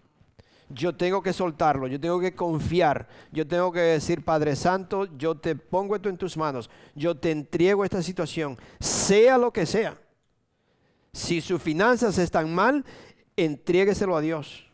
yo 0.73 0.95
tengo 0.95 1.21
que 1.21 1.33
soltarlo, 1.33 1.87
yo 1.87 1.99
tengo 1.99 2.19
que 2.19 2.33
confiar, 2.33 3.07
yo 3.31 3.47
tengo 3.47 3.71
que 3.71 3.79
decir, 3.79 4.23
Padre 4.23 4.55
Santo, 4.55 5.07
yo 5.17 5.35
te 5.35 5.55
pongo 5.55 5.95
esto 5.95 6.09
en 6.09 6.17
tus 6.17 6.37
manos, 6.37 6.69
yo 6.95 7.15
te 7.15 7.31
entrego 7.31 7.83
esta 7.83 8.01
situación, 8.01 8.57
sea 8.79 9.37
lo 9.37 9.51
que 9.51 9.65
sea. 9.65 9.97
Si 11.13 11.41
sus 11.41 11.61
finanzas 11.61 12.17
están 12.17 12.53
mal, 12.53 12.85
entrégueselo 13.35 14.15
a 14.15 14.21
Dios 14.21 14.65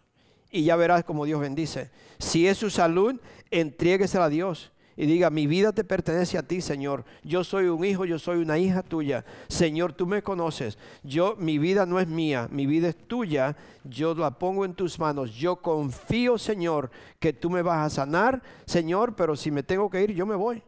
y 0.51 0.63
ya 0.63 0.75
verás 0.75 1.03
como 1.03 1.25
Dios 1.25 1.39
bendice. 1.39 1.89
Si 2.19 2.47
es 2.47 2.57
su 2.57 2.69
salud, 2.69 3.19
entrégueselo 3.51 4.23
a 4.23 4.29
Dios 4.29 4.71
y 4.99 5.05
diga, 5.05 5.29
mi 5.29 5.45
vida 5.45 5.71
te 5.71 5.83
pertenece 5.83 6.39
a 6.39 6.43
ti, 6.43 6.59
Señor. 6.59 7.05
Yo 7.23 7.43
soy 7.43 7.67
un 7.67 7.85
hijo, 7.85 8.03
yo 8.03 8.17
soy 8.17 8.39
una 8.39 8.57
hija 8.57 8.81
tuya. 8.81 9.23
Señor, 9.47 9.93
tú 9.93 10.07
me 10.07 10.23
conoces. 10.23 10.79
Yo, 11.03 11.35
mi 11.37 11.59
vida 11.59 11.85
no 11.85 11.99
es 11.99 12.07
mía, 12.07 12.47
mi 12.51 12.65
vida 12.65 12.89
es 12.89 12.97
tuya. 13.07 13.55
Yo 13.83 14.15
la 14.15 14.31
pongo 14.31 14.65
en 14.65 14.73
tus 14.73 14.97
manos. 14.97 15.35
Yo 15.35 15.57
confío, 15.57 16.39
Señor, 16.39 16.89
que 17.19 17.31
tú 17.31 17.51
me 17.51 17.61
vas 17.61 17.85
a 17.85 17.95
sanar, 17.95 18.41
Señor, 18.65 19.15
pero 19.15 19.35
si 19.35 19.51
me 19.51 19.61
tengo 19.61 19.87
que 19.87 20.01
ir, 20.01 20.13
yo 20.15 20.25
me 20.25 20.35
voy, 20.35 20.63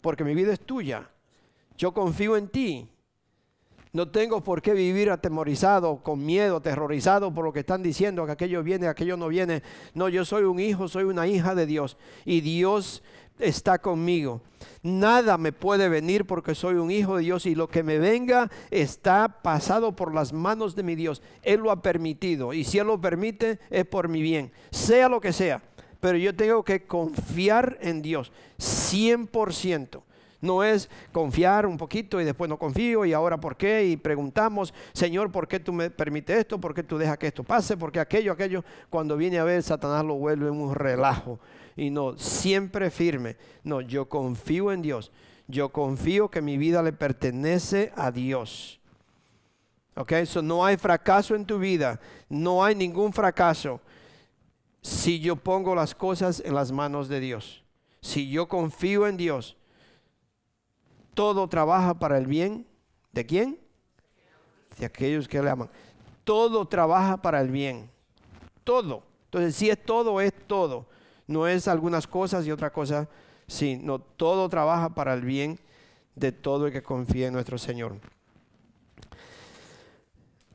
porque 0.00 0.24
mi 0.24 0.34
vida 0.34 0.54
es 0.54 0.60
tuya. 0.60 1.10
Yo 1.76 1.92
confío 1.92 2.38
en 2.38 2.48
ti. 2.48 2.88
No 3.98 4.06
tengo 4.06 4.44
por 4.44 4.62
qué 4.62 4.74
vivir 4.74 5.10
atemorizado, 5.10 6.04
con 6.04 6.24
miedo, 6.24 6.58
aterrorizado 6.58 7.34
por 7.34 7.44
lo 7.44 7.52
que 7.52 7.58
están 7.58 7.82
diciendo, 7.82 8.24
que 8.26 8.30
aquello 8.30 8.62
viene, 8.62 8.86
aquello 8.86 9.16
no 9.16 9.26
viene. 9.26 9.64
No, 9.92 10.08
yo 10.08 10.24
soy 10.24 10.44
un 10.44 10.60
hijo, 10.60 10.86
soy 10.86 11.02
una 11.02 11.26
hija 11.26 11.56
de 11.56 11.66
Dios. 11.66 11.96
Y 12.24 12.40
Dios 12.40 13.02
está 13.40 13.80
conmigo. 13.80 14.40
Nada 14.84 15.36
me 15.36 15.50
puede 15.50 15.88
venir 15.88 16.26
porque 16.26 16.54
soy 16.54 16.76
un 16.76 16.92
hijo 16.92 17.16
de 17.16 17.24
Dios 17.24 17.44
y 17.44 17.56
lo 17.56 17.66
que 17.66 17.82
me 17.82 17.98
venga 17.98 18.48
está 18.70 19.42
pasado 19.42 19.96
por 19.96 20.14
las 20.14 20.32
manos 20.32 20.76
de 20.76 20.84
mi 20.84 20.94
Dios. 20.94 21.20
Él 21.42 21.58
lo 21.58 21.72
ha 21.72 21.82
permitido 21.82 22.52
y 22.52 22.62
si 22.62 22.78
Él 22.78 22.86
lo 22.86 23.00
permite 23.00 23.58
es 23.68 23.84
por 23.84 24.06
mi 24.06 24.22
bien, 24.22 24.52
sea 24.70 25.08
lo 25.08 25.20
que 25.20 25.32
sea. 25.32 25.60
pero 25.98 26.16
yo 26.18 26.36
tengo 26.36 26.62
que 26.62 26.86
confiar 26.86 27.78
en 27.80 28.00
Dios 28.00 28.30
100%. 28.60 30.02
No 30.40 30.62
es 30.62 30.88
confiar 31.12 31.66
un 31.66 31.76
poquito 31.76 32.20
y 32.20 32.24
después 32.24 32.48
no 32.48 32.58
confío 32.58 33.04
y 33.04 33.12
ahora 33.12 33.38
por 33.38 33.56
qué 33.56 33.84
y 33.84 33.96
preguntamos, 33.96 34.72
Señor, 34.92 35.32
¿por 35.32 35.48
qué 35.48 35.58
tú 35.58 35.72
me 35.72 35.90
permites 35.90 36.38
esto? 36.38 36.60
¿Por 36.60 36.74
qué 36.74 36.84
tú 36.84 36.96
dejas 36.96 37.18
que 37.18 37.26
esto 37.26 37.42
pase? 37.42 37.76
¿Por 37.76 37.90
qué 37.90 37.98
aquello, 37.98 38.32
aquello? 38.32 38.64
Cuando 38.88 39.16
viene 39.16 39.38
a 39.38 39.44
ver, 39.44 39.62
Satanás 39.62 40.04
lo 40.04 40.14
vuelve 40.14 40.48
un 40.50 40.74
relajo. 40.74 41.40
Y 41.76 41.90
no, 41.90 42.16
siempre 42.16 42.90
firme. 42.90 43.36
No, 43.64 43.80
yo 43.80 44.08
confío 44.08 44.70
en 44.70 44.82
Dios. 44.82 45.10
Yo 45.48 45.70
confío 45.70 46.28
que 46.28 46.42
mi 46.42 46.56
vida 46.56 46.82
le 46.82 46.92
pertenece 46.92 47.92
a 47.96 48.12
Dios. 48.12 48.80
Ok, 49.96 50.12
eso 50.12 50.42
no 50.42 50.64
hay 50.64 50.76
fracaso 50.76 51.34
en 51.34 51.44
tu 51.44 51.58
vida. 51.58 51.98
No 52.28 52.64
hay 52.64 52.76
ningún 52.76 53.12
fracaso 53.12 53.80
si 54.80 55.18
yo 55.18 55.34
pongo 55.34 55.74
las 55.74 55.94
cosas 55.94 56.40
en 56.44 56.54
las 56.54 56.70
manos 56.70 57.08
de 57.08 57.18
Dios. 57.18 57.64
Si 58.00 58.30
yo 58.30 58.46
confío 58.46 59.08
en 59.08 59.16
Dios 59.16 59.56
todo 61.18 61.48
trabaja 61.48 61.98
para 61.98 62.16
el 62.16 62.28
bien 62.28 62.64
de 63.10 63.26
quién? 63.26 63.58
De 64.78 64.86
aquellos 64.86 65.26
que 65.26 65.42
le 65.42 65.50
aman. 65.50 65.68
Todo 66.22 66.64
trabaja 66.68 67.16
para 67.16 67.40
el 67.40 67.50
bien. 67.50 67.90
Todo. 68.62 69.02
Entonces, 69.24 69.56
si 69.56 69.68
es 69.68 69.84
todo, 69.84 70.20
es 70.20 70.32
todo. 70.46 70.86
No 71.26 71.48
es 71.48 71.66
algunas 71.66 72.06
cosas 72.06 72.46
y 72.46 72.52
otra 72.52 72.72
cosa. 72.72 73.08
Sí, 73.48 73.80
no, 73.82 73.98
todo 73.98 74.48
trabaja 74.48 74.90
para 74.90 75.12
el 75.12 75.22
bien 75.22 75.58
de 76.14 76.30
todo 76.30 76.68
el 76.68 76.72
que 76.72 76.84
confía 76.84 77.26
en 77.26 77.32
nuestro 77.32 77.58
Señor. 77.58 77.96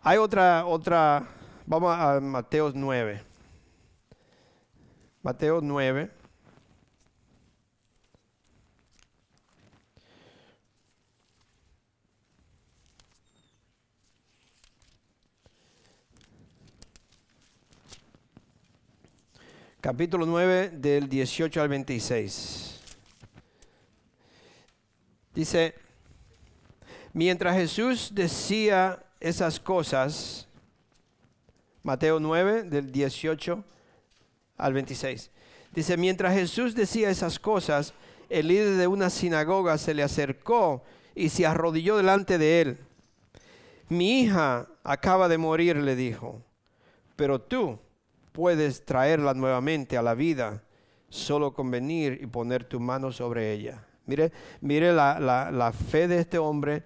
Hay 0.01 0.18
otra, 0.18 0.66
otra, 0.66 1.28
vamos 1.66 1.93
a 1.93 2.22
Mateo 2.22 2.72
9. 2.74 3.22
Mateo 5.24 5.59
9. 5.61 6.22
Capítulo 19.84 20.25
9 20.25 20.69
del 20.75 21.09
18 21.09 21.61
al 21.61 21.67
26. 21.67 22.79
Dice, 25.36 25.75
mientras 27.11 27.57
Jesús 27.57 28.11
decía 28.15 29.03
esas 29.19 29.59
cosas, 29.59 30.47
Mateo 31.84 32.21
9 32.21 32.63
del 32.63 32.93
18 32.93 33.61
al 34.55 34.73
26, 34.73 35.29
dice, 35.73 35.97
mientras 35.97 36.34
Jesús 36.34 36.75
decía 36.75 37.09
esas 37.09 37.38
cosas, 37.38 37.93
el 38.29 38.47
líder 38.47 38.77
de 38.77 38.88
una 38.88 39.09
sinagoga 39.09 39.77
se 39.77 39.93
le 39.93 40.03
acercó 40.03 40.81
y 41.13 41.27
se 41.27 41.45
arrodilló 41.45 41.97
delante 41.97 42.38
de 42.38 42.61
él. 42.61 42.77
Mi 43.89 44.21
hija 44.21 44.65
acaba 44.86 45.27
de 45.27 45.38
morir, 45.38 45.75
le 45.75 45.97
dijo, 45.97 46.41
pero 47.17 47.41
tú 47.41 47.77
puedes 48.34 48.84
traerla 48.84 49.34
nuevamente 49.34 49.97
a 49.97 50.01
la 50.01 50.15
vida 50.15 50.63
solo 51.13 51.53
con 51.53 51.69
venir 51.69 52.19
y 52.21 52.25
poner 52.25 52.63
tu 52.63 52.79
mano 52.79 53.11
sobre 53.11 53.53
ella. 53.53 53.86
Mire, 54.07 54.31
mire 54.61 54.91
la, 54.91 55.71
fe 55.71 56.07
de 56.07 56.19
este 56.19 56.39
hombre, 56.39 56.84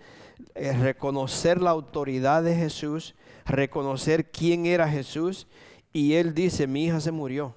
es 0.54 0.78
reconocer 0.80 1.62
la 1.62 1.72
autoridad 1.72 2.44
de 2.44 2.54
Jesús, 2.54 3.16
reconocer 3.46 4.30
quién 4.30 4.66
era 4.66 4.88
Jesús. 4.88 5.48
Y 5.94 6.14
él 6.14 6.34
dice, 6.36 6.68
mi 6.68 6.86
hija 6.86 7.00
se 7.00 7.12
murió, 7.12 7.56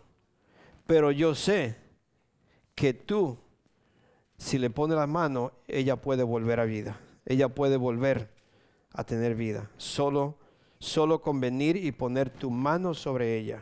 pero 0.86 1.10
yo 1.10 1.34
sé 1.34 1.76
que 2.74 2.94
tú, 2.94 3.36
si 4.38 4.56
le 4.56 4.70
pones 4.70 4.96
la 4.96 5.08
mano, 5.08 5.52
ella 5.66 5.96
puede 5.96 6.22
volver 6.22 6.60
a 6.60 6.64
vida. 6.64 7.00
Ella 7.26 7.48
puede 7.48 7.76
volver 7.76 8.30
a 8.92 9.04
tener 9.04 9.34
vida. 9.34 9.68
Solo, 9.76 10.38
solo 10.78 11.20
con 11.20 11.40
venir 11.40 11.76
y 11.76 11.92
poner 11.92 12.30
tu 12.30 12.50
mano 12.50 12.94
sobre 12.94 13.36
ella. 13.36 13.60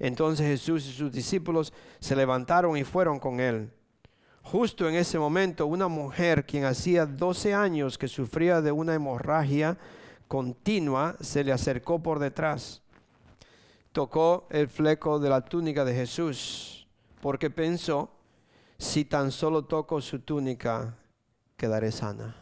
Entonces 0.00 0.46
Jesús 0.46 0.86
y 0.86 0.92
sus 0.92 1.12
discípulos 1.12 1.72
se 2.00 2.16
levantaron 2.16 2.76
y 2.76 2.84
fueron 2.84 3.20
con 3.20 3.38
él. 3.38 3.70
Justo 4.42 4.88
en 4.88 4.94
ese 4.94 5.18
momento, 5.18 5.66
una 5.66 5.86
mujer 5.86 6.46
quien 6.46 6.64
hacía 6.64 7.04
12 7.04 7.54
años 7.54 7.98
que 7.98 8.08
sufría 8.08 8.62
de 8.62 8.72
una 8.72 8.94
hemorragia 8.94 9.78
continua 10.26 11.16
se 11.20 11.44
le 11.44 11.52
acercó 11.52 12.02
por 12.02 12.18
detrás. 12.18 12.82
Tocó 13.92 14.46
el 14.50 14.68
fleco 14.68 15.18
de 15.18 15.28
la 15.28 15.44
túnica 15.44 15.84
de 15.84 15.94
Jesús 15.94 16.88
porque 17.20 17.50
pensó, 17.50 18.10
si 18.78 19.04
tan 19.04 19.30
solo 19.30 19.66
toco 19.66 20.00
su 20.00 20.20
túnica, 20.20 20.96
quedaré 21.58 21.92
sana. 21.92 22.34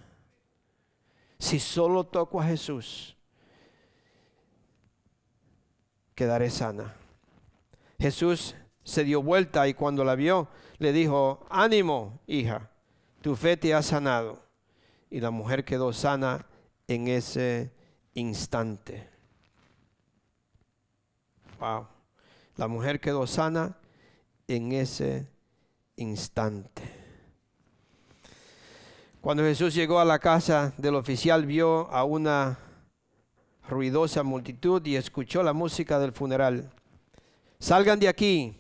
Si 1.40 1.59
solo 1.59 2.04
toco 2.04 2.40
a 2.40 2.44
Jesús, 2.44 3.16
quedaré 6.14 6.50
sana. 6.50 6.94
Jesús 7.99 8.55
se 8.84 9.05
dio 9.05 9.22
vuelta 9.22 9.66
y 9.68 9.74
cuando 9.74 10.05
la 10.05 10.14
vio 10.14 10.49
le 10.78 10.92
dijo, 10.92 11.46
ánimo, 11.51 12.20
hija, 12.26 12.70
tu 13.20 13.34
fe 13.34 13.57
te 13.57 13.74
ha 13.74 13.82
sanado. 13.82 14.42
Y 15.11 15.20
la 15.20 15.30
mujer 15.30 15.64
quedó 15.64 15.92
sana 15.92 16.46
en 16.86 17.09
ese 17.09 17.72
instante. 18.14 19.09
Wow. 21.59 21.86
La 22.57 22.68
mujer 22.68 23.01
quedó 23.01 23.26
sana 23.26 23.76
en 24.46 24.72
ese 24.72 25.28
instante. 25.96 26.82
Cuando 29.20 29.42
Jesús 29.42 29.74
llegó 29.74 29.99
a 29.99 30.05
la 30.05 30.20
casa 30.20 30.72
del 30.76 30.94
oficial 30.94 31.44
vio 31.44 31.90
a 31.90 32.05
una 32.05 32.59
ruidosa 33.68 34.22
multitud 34.22 34.84
y 34.86 34.96
escuchó 34.96 35.42
la 35.42 35.53
música 35.53 35.99
del 35.99 36.12
funeral. 36.12 36.70
Salgan 37.59 37.98
de 37.98 38.09
aquí, 38.09 38.56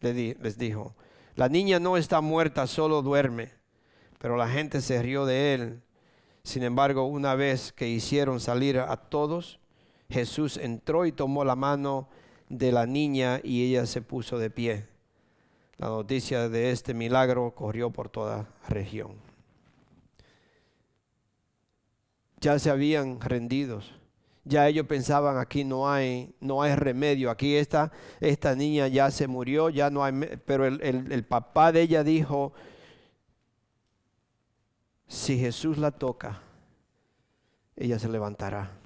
les 0.00 0.58
dijo. 0.58 0.94
La 1.36 1.48
niña 1.48 1.80
no 1.80 1.96
está 1.96 2.20
muerta, 2.20 2.66
solo 2.66 3.02
duerme. 3.02 3.52
Pero 4.18 4.36
la 4.36 4.48
gente 4.48 4.80
se 4.80 5.02
rió 5.02 5.26
de 5.26 5.54
él. 5.54 5.82
Sin 6.44 6.62
embargo, 6.62 7.04
una 7.06 7.34
vez 7.34 7.72
que 7.72 7.88
hicieron 7.88 8.40
salir 8.40 8.78
a 8.78 8.96
todos, 8.96 9.58
Jesús 10.08 10.56
entró 10.56 11.06
y 11.06 11.12
tomó 11.12 11.44
la 11.44 11.56
mano 11.56 12.08
de 12.48 12.72
la 12.72 12.86
niña 12.86 13.40
y 13.42 13.64
ella 13.64 13.86
se 13.86 14.02
puso 14.02 14.38
de 14.38 14.50
pie. 14.50 14.86
La 15.76 15.88
noticia 15.88 16.48
de 16.48 16.70
este 16.70 16.94
milagro 16.94 17.54
corrió 17.54 17.90
por 17.90 18.08
toda 18.08 18.48
región. 18.68 19.16
Ya 22.40 22.58
se 22.58 22.70
habían 22.70 23.20
rendidos 23.20 23.92
ya 24.44 24.68
ellos 24.68 24.86
pensaban 24.86 25.38
aquí 25.38 25.64
no 25.64 25.90
hay, 25.90 26.34
no 26.40 26.62
hay 26.62 26.74
remedio, 26.74 27.30
aquí 27.30 27.56
esta, 27.56 27.90
esta 28.20 28.54
niña 28.54 28.88
ya 28.88 29.10
se 29.10 29.26
murió, 29.26 29.70
ya 29.70 29.90
no 29.90 30.04
hay, 30.04 30.12
pero 30.44 30.66
el, 30.66 30.80
el 30.80 31.24
papá 31.24 31.72
de 31.72 31.82
ella 31.82 32.04
dijo, 32.04 32.52
si 35.06 35.38
Jesús 35.38 35.78
la 35.78 35.90
toca, 35.90 36.42
ella 37.76 37.98
se 37.98 38.08
levantará. 38.08 38.78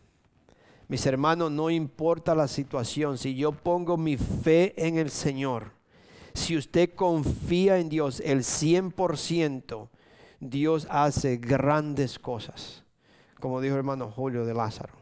Mis 0.88 1.04
hermanos, 1.04 1.50
no 1.50 1.68
importa 1.68 2.34
la 2.34 2.48
situación, 2.48 3.18
si 3.18 3.34
yo 3.34 3.52
pongo 3.52 3.96
mi 3.96 4.16
fe 4.16 4.74
en 4.76 4.96
el 4.96 5.10
Señor, 5.10 5.72
si 6.32 6.56
usted 6.56 6.94
confía 6.94 7.78
en 7.78 7.88
Dios 7.88 8.20
el 8.20 8.40
100%, 8.40 9.88
Dios 10.40 10.86
hace 10.88 11.36
grandes 11.36 12.18
cosas, 12.18 12.84
como 13.40 13.60
dijo 13.60 13.74
el 13.74 13.80
hermano 13.80 14.10
Julio 14.10 14.46
de 14.46 14.54
Lázaro. 14.54 14.97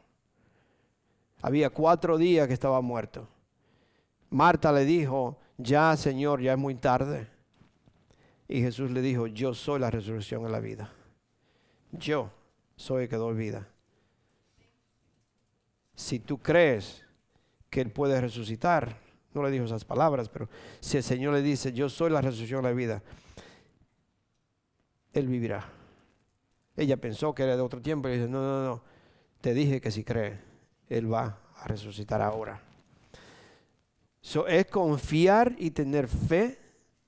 Había 1.47 1.71
cuatro 1.71 2.19
días 2.19 2.49
que 2.49 2.55
estaba 2.55 2.81
muerto. 2.81 3.29
Marta 4.31 4.73
le 4.73 4.85
dijo, 4.85 5.39
ya 5.57 5.97
Señor, 5.97 6.41
ya 6.41 6.55
es 6.55 6.59
muy 6.59 6.75
tarde. 6.75 7.29
Y 8.49 8.61
Jesús 8.63 8.91
le 8.91 9.01
dijo, 9.01 9.29
yo 9.29 9.55
soy 9.55 9.79
la 9.79 9.89
resurrección 9.89 10.43
de 10.43 10.51
la 10.51 10.59
vida. 10.59 10.93
Yo 11.93 12.33
soy 12.75 13.05
el 13.05 13.09
que 13.09 13.15
doy 13.15 13.37
vida. 13.37 13.69
Si 15.95 16.19
tú 16.19 16.39
crees 16.39 17.05
que 17.71 17.81
Él 17.81 17.93
puede 17.93 18.21
resucitar, 18.21 18.99
no 19.33 19.45
le 19.45 19.53
dijo 19.53 19.67
esas 19.67 19.85
palabras, 19.85 20.29
pero 20.29 20.49
si 20.81 20.97
el 20.97 21.05
Señor 21.05 21.33
le 21.33 21.43
dice, 21.43 21.73
yo 21.73 21.89
soy 21.89 22.11
la 22.11 22.23
resurrección 22.23 22.63
de 22.65 22.71
la 22.71 22.75
vida, 22.75 23.05
Él 25.13 25.29
vivirá. 25.29 25.65
Ella 26.77 26.97
pensó 26.97 27.33
que 27.37 27.45
era 27.45 27.55
de 27.55 27.63
otro 27.63 27.81
tiempo 27.81 28.09
y 28.09 28.15
dice, 28.15 28.29
no, 28.29 28.41
no, 28.41 28.65
no, 28.65 28.83
te 29.41 29.55
dije 29.55 29.81
que 29.81 29.93
si 29.93 30.03
crees. 30.03 30.56
Él 30.89 31.13
va 31.13 31.39
a 31.57 31.67
resucitar 31.67 32.23
ahora. 32.23 32.61
So, 34.21 34.47
es 34.47 34.67
confiar 34.67 35.55
y 35.59 35.71
tener 35.71 36.09
fe 36.09 36.59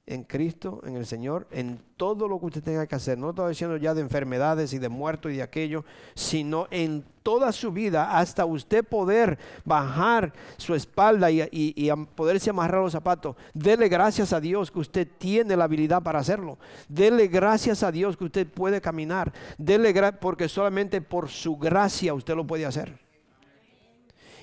en 0.09 0.25
Cristo, 0.25 0.81
en 0.87 0.97
el 0.97 1.05
Señor, 1.05 1.47
en 1.51 1.81
todo 1.97 2.29
lo 2.29 2.41
que 2.41 2.47
usted 2.47 2.63
tenga 2.63 2.87
que 2.87 2.95
hacer. 2.95 3.19
No 3.19 3.31
estoy 3.31 3.51
diciendo 3.51 3.77
ya 3.77 3.93
de 3.93 4.01
enfermedades 4.01 4.73
y 4.73 4.79
de 4.79 4.89
muertos 4.89 5.33
y 5.33 5.37
de 5.37 5.43
aquello, 5.43 5.85
sino 6.15 6.67
en 6.71 7.05
toda 7.23 7.53
su 7.53 7.73
vida 7.73 8.17
hasta 8.19 8.47
usted 8.47 8.85
poder 8.85 9.39
bajar 9.67 10.33
su 10.57 10.75
espalda 10.75 11.31
y, 11.31 11.91
poderse 12.15 12.49
amarrar 12.49 12.81
los 12.81 12.93
zapatos. 12.93 13.37
Dele 13.53 13.89
gracias 13.89 14.33
a 14.33 14.41
Dios 14.41 14.71
que 14.71 14.79
usted 14.79 15.07
tiene 15.19 15.57
la 15.57 15.65
habilidad 15.65 16.03
para 16.03 16.21
hacerlo. 16.21 16.57
Dele 16.89 17.27
gracias 17.27 17.83
a 17.83 17.93
Dios 17.93 18.17
que 18.17 18.25
usted 18.25 18.47
puede 18.47 18.81
caminar. 18.81 19.31
Dele 19.59 19.93
porque 20.13 20.49
solamente 20.49 21.03
por 21.03 21.29
su 21.29 21.59
gracia 21.59 22.15
usted 22.15 22.35
lo 22.35 22.47
puede 22.47 22.65
hacer. 22.65 23.08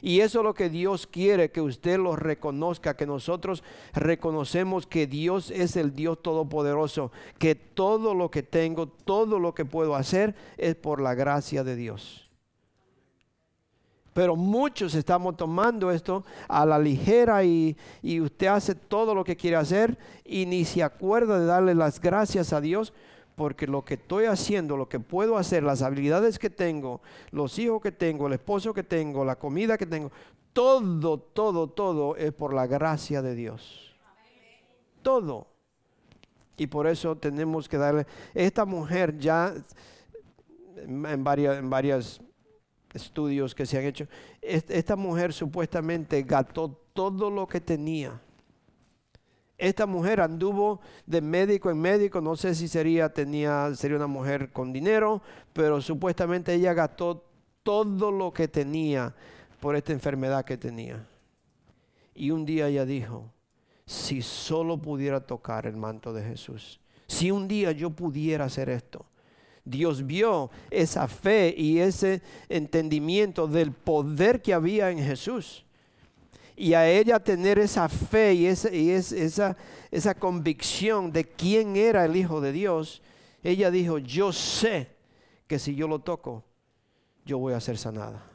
Y 0.02 0.20
eso 0.22 0.40
es 0.40 0.44
lo 0.44 0.54
que 0.54 0.70
Dios 0.70 1.08
quiere, 1.08 1.52
que 1.52 1.62
usted 1.62 1.98
lo 1.98 2.16
reconozca, 2.16 2.96
que 2.96 3.06
nosotros 3.06 3.64
reconocemos 3.94 4.88
que 4.88 5.08
Dios 5.08 5.52
es 5.52 5.76
el 5.76 5.94
Dios 5.94 6.22
todopoderoso, 6.22 7.12
que 7.38 7.56
todo 7.56 8.14
lo 8.14 8.30
que 8.32 8.44
tengo, 8.44 8.88
todo 8.88 9.40
lo 9.40 9.54
que 9.54 9.66
puedo 9.66 9.96
hacer 9.96 10.36
es 10.58 10.76
por 10.76 11.02
la 11.02 11.16
gracia 11.16 11.64
de 11.64 11.76
Dios. 11.76 12.30
Pero 14.14 14.38
muchos 14.38 14.96
estamos 14.96 15.36
tomando 15.36 15.92
esto 15.92 16.24
a 16.48 16.66
la 16.66 16.80
ligera 16.80 17.44
y, 17.44 17.76
y 18.02 18.22
usted 18.22 18.48
hace 18.48 18.74
todo 18.74 19.14
lo 19.14 19.26
que 19.26 19.36
quiere 19.36 19.58
hacer 19.58 19.98
y 20.24 20.46
ni 20.46 20.64
se 20.64 20.84
acuerda 20.84 21.38
de 21.38 21.46
darle 21.46 21.76
las 21.76 22.00
gracias 22.00 22.54
a 22.54 22.62
Dios 22.62 22.94
porque 23.36 23.68
lo 23.68 23.84
que 23.84 23.96
estoy 23.96 24.26
haciendo, 24.26 24.78
lo 24.78 24.88
que 24.88 25.00
puedo 25.00 25.38
hacer, 25.38 25.64
las 25.64 25.82
habilidades 25.82 26.40
que 26.40 26.50
tengo, 26.50 27.02
los 27.32 27.60
hijos 27.60 27.82
que 27.82 27.92
tengo, 27.92 28.28
el 28.28 28.34
esposo 28.34 28.74
que 28.74 28.84
tengo, 28.84 29.26
la 29.26 29.36
comida 29.36 29.78
que 29.78 29.86
tengo, 29.86 30.12
todo, 30.54 31.20
todo, 31.20 31.68
todo 31.68 32.16
es 32.16 32.32
por 32.32 32.54
la 32.54 32.66
gracia 32.66 33.22
de 33.22 33.36
Dios. 33.36 33.96
Todo. 35.02 35.48
Y 36.58 36.68
por 36.68 36.88
eso 36.88 37.18
tenemos 37.18 37.68
que 37.68 37.78
darle, 37.78 38.08
esta 38.34 38.64
mujer 38.64 39.18
ya 39.18 39.54
en 40.78 41.24
varios 41.24 42.22
en 42.22 42.26
estudios 42.94 43.54
que 43.54 43.66
se 43.66 43.78
han 43.78 43.84
hecho, 43.84 44.08
esta 44.42 44.96
mujer 44.96 45.34
supuestamente 45.34 46.24
gastó 46.24 46.70
todo 46.94 47.30
lo 47.30 47.46
que 47.46 47.60
tenía 47.60 48.22
esta 49.58 49.86
mujer 49.86 50.22
anduvo 50.22 50.82
de 51.06 51.22
médico 51.22 51.72
en 51.72 51.80
médico, 51.80 52.20
no 52.20 52.36
sé 52.36 52.56
si 52.56 52.68
sería, 52.68 53.14
tenía, 53.14 53.74
sería 53.76 53.98
una 53.98 54.08
mujer 54.08 54.52
con 54.52 54.74
dinero, 54.74 55.22
pero 55.54 55.82
supuestamente 55.82 56.54
ella 56.54 56.74
gastó 56.74 57.24
todo 57.64 58.12
lo 58.12 58.34
que 58.34 58.48
tenía 58.48 59.16
por 59.60 59.76
esta 59.76 59.94
enfermedad 59.94 60.44
que 60.44 60.58
tenía. 60.58 61.08
Y 62.14 62.32
un 62.32 62.46
día 62.46 62.68
ella 62.68 62.86
dijo, 62.86 63.32
si 63.86 64.22
solo 64.22 64.78
pudiera 64.78 65.22
tocar 65.22 65.66
el 65.66 65.78
manto 65.78 66.12
de 66.14 66.24
Jesús, 66.24 66.80
si 67.08 67.32
un 67.32 67.48
día 67.48 67.72
yo 67.72 67.90
pudiera 67.90 68.46
hacer 68.46 68.70
esto. 68.70 69.06
Dios 69.68 70.06
vio 70.06 70.52
esa 70.70 71.08
fe 71.08 71.54
y 71.58 71.80
ese 71.80 72.22
entendimiento 72.50 73.48
del 73.48 73.72
poder 73.72 74.44
que 74.44 74.54
había 74.54 74.92
en 74.92 75.00
Jesús 75.00 75.66
y 76.56 76.74
a 76.74 76.90
ella 76.90 77.20
tener 77.20 77.60
esa 77.60 77.90
fe 77.90 78.34
y, 78.34 78.46
esa, 78.48 78.74
y 78.74 78.92
esa, 78.92 79.58
esa 79.92 80.16
convicción 80.16 81.12
de 81.12 81.26
quién 81.26 81.76
era 81.76 82.06
el 82.06 82.16
Hijo 82.16 82.40
de 82.40 82.52
Dios, 82.52 83.02
ella 83.44 83.70
dijo, 83.70 83.98
yo 83.98 84.32
sé 84.32 84.96
que 85.48 85.60
si 85.60 85.76
yo 85.76 85.88
lo 85.88 86.00
toco, 86.00 86.44
yo 87.26 87.38
voy 87.38 87.54
a 87.54 87.60
ser 87.60 87.78
sanada. 87.78 88.32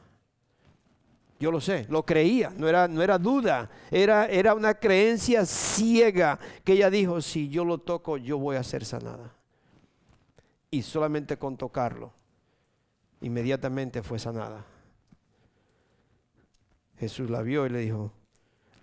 Yo 1.39 1.51
lo 1.51 1.59
sé, 1.59 1.87
lo 1.89 2.05
creía, 2.05 2.53
no 2.55 2.67
era, 2.67 2.87
no 2.87 3.01
era 3.01 3.17
duda, 3.17 3.67
era, 3.89 4.27
era 4.27 4.53
una 4.53 4.75
creencia 4.75 5.43
ciega 5.43 6.37
que 6.63 6.73
ella 6.73 6.91
dijo, 6.91 7.19
si 7.19 7.49
yo 7.49 7.65
lo 7.65 7.79
toco, 7.79 8.17
yo 8.17 8.37
voy 8.37 8.57
a 8.57 8.63
ser 8.63 8.85
sanada. 8.85 9.33
Y 10.69 10.83
solamente 10.83 11.37
con 11.37 11.57
tocarlo, 11.57 12.13
inmediatamente 13.21 14.03
fue 14.03 14.19
sanada. 14.19 14.63
Jesús 17.01 17.31
la 17.31 17.41
vio 17.41 17.65
y 17.65 17.69
le 17.69 17.79
dijo, 17.79 18.13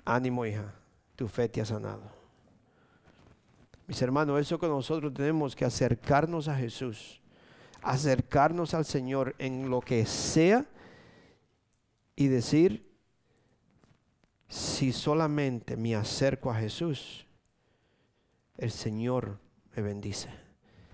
ánimo 0.04 0.44
hija, 0.44 0.74
tu 1.14 1.28
fe 1.28 1.48
te 1.48 1.60
ha 1.60 1.64
sanado. 1.64 2.02
Mis 3.86 4.02
hermanos, 4.02 4.40
eso 4.40 4.58
que 4.58 4.66
nosotros 4.66 5.14
tenemos 5.14 5.54
que 5.54 5.64
acercarnos 5.64 6.48
a 6.48 6.56
Jesús, 6.56 7.20
acercarnos 7.80 8.74
al 8.74 8.84
Señor 8.84 9.36
en 9.38 9.70
lo 9.70 9.80
que 9.80 10.04
sea 10.04 10.66
y 12.16 12.26
decir, 12.26 12.90
si 14.48 14.92
solamente 14.92 15.76
me 15.76 15.94
acerco 15.94 16.50
a 16.50 16.56
Jesús, 16.56 17.24
el 18.56 18.72
Señor 18.72 19.38
me 19.76 19.82
bendice, 19.84 20.28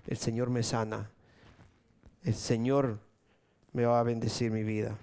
el 0.05 0.17
Señor 0.17 0.51
me 0.51 0.61
sana, 0.61 1.09
el 2.21 2.35
Señor 2.35 2.99
me 3.73 3.83
va 3.83 3.99
a 3.99 4.03
bendecir 4.03 4.51
mi 4.51 4.61
vida. 4.61 4.95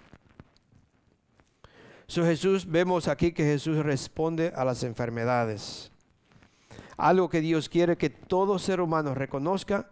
So 2.13 2.27
Jesús, 2.27 2.67
vemos 2.71 3.09
aquí 3.09 3.33
que 3.33 3.43
Jesús 3.43 3.79
responde 3.79 4.53
a 4.55 4.67
las 4.67 4.83
enfermedades. 4.83 5.91
Algo 6.99 7.31
que 7.31 7.41
Dios 7.41 7.71
quiere 7.71 7.97
que 7.97 8.11
todo 8.11 8.59
ser 8.59 8.83
humano 8.83 9.15
reconozca 9.15 9.89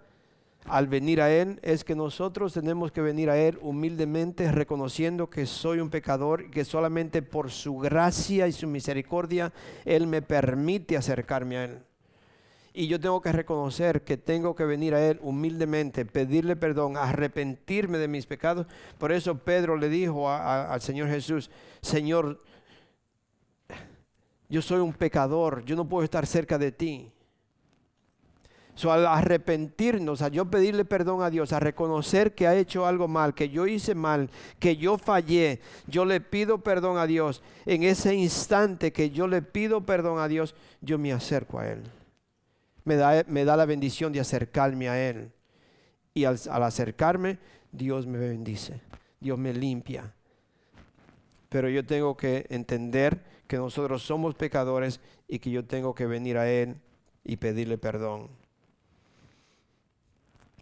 al 0.67 0.87
venir 0.87 1.23
a 1.23 1.33
Él 1.33 1.59
es 1.63 1.83
que 1.83 1.95
nosotros 1.95 2.53
tenemos 2.53 2.93
que 2.93 3.01
venir 3.01 3.31
a 3.31 3.39
Él 3.39 3.59
humildemente 3.63 4.53
reconociendo 4.53 5.31
que 5.31 5.47
soy 5.47 5.81
un 5.81 5.89
pecador 5.89 6.43
y 6.43 6.51
que 6.51 6.67
solamente 6.67 7.23
por 7.23 7.51
su 7.51 7.79
gracia 7.79 8.47
y 8.47 8.53
su 8.53 8.67
misericordia 8.67 9.51
Él 9.87 10.07
me 10.07 10.21
permite 10.21 10.99
acercarme 10.99 11.57
a 11.57 11.65
Él. 11.65 11.79
Y 12.73 12.87
yo 12.87 13.01
tengo 13.01 13.21
que 13.21 13.33
reconocer 13.33 14.03
que 14.03 14.17
tengo 14.17 14.55
que 14.55 14.65
venir 14.65 14.95
a 14.95 15.05
Él 15.05 15.19
humildemente, 15.23 16.05
pedirle 16.05 16.55
perdón, 16.55 16.97
arrepentirme 16.97 17.99
de 17.99 18.07
mis 18.07 18.27
pecados. 18.27 18.67
Por 18.97 19.11
eso 19.11 19.39
Pedro 19.39 19.77
le 19.77 19.89
dijo 19.89 20.31
al 20.31 20.81
Señor 20.81 21.09
Jesús, 21.09 21.51
Señor, 21.83 22.41
yo 24.49 24.63
soy 24.63 24.81
un 24.81 24.93
pecador, 24.93 25.65
yo 25.65 25.75
no 25.75 25.89
puedo 25.89 26.05
estar 26.05 26.27
cerca 26.27 26.59
de 26.59 26.71
ti. 26.71 27.11
So, 28.77 28.93
al 28.93 29.05
arrepentirnos, 29.05 30.23
a 30.23 30.29
yo 30.29 30.47
pedirle 30.47 30.85
perdón 30.85 31.23
a 31.23 31.29
Dios, 31.29 31.53
a 31.53 31.61
reconocer 31.61 32.35
que 32.35 32.47
ha 32.47 32.55
hecho 32.55 32.87
algo 32.87 33.09
mal, 33.09 33.35
que 33.35 33.49
yo 33.49 33.67
hice 33.67 33.97
mal, 33.97 34.31
que 34.59 34.77
yo 34.77 34.97
fallé, 34.97 35.61
yo 35.87 36.05
le 36.05 36.21
pido 36.21 36.59
perdón 36.59 36.99
a 36.99 37.07
Dios. 37.07 37.43
En 37.67 37.83
ese 37.83 38.15
instante 38.15 38.93
que 38.93 39.11
yo 39.11 39.27
le 39.27 39.43
pido 39.43 39.85
perdón 39.85 40.21
a 40.21 40.29
Dios, 40.29 40.55
yo 40.81 40.99
me 40.99 41.13
acerco 41.13 41.59
a 41.59 41.69
Él 41.69 41.83
me 42.85 42.97
da, 42.97 43.25
me 43.27 43.45
da 43.45 43.57
la 43.57 43.67
bendición 43.67 44.13
de 44.13 44.21
acercarme 44.21 44.89
a 44.89 45.09
Él. 45.09 45.33
Y 46.15 46.25
al, 46.25 46.39
acercarme, 46.49 47.39
Dios 47.73 48.07
me 48.07 48.19
bendice, 48.19 48.81
Dios 49.21 49.39
me 49.39 49.53
limpia. 49.53 50.13
Pero 51.49 51.69
yo 51.69 51.85
tengo 51.85 52.17
que 52.17 52.47
entender 52.51 53.23
que 53.47 53.57
nosotros 53.57 54.03
somos 54.03 54.35
pecadores 54.35 55.01
y 55.29 55.39
que 55.39 55.51
yo 55.51 55.65
tengo 55.65 55.95
que 55.95 56.07
venir 56.07 56.39
a 56.39 56.51
Él 56.51 56.81
y 57.25 57.37
pedirle 57.37 57.79
perdón. 57.79 58.29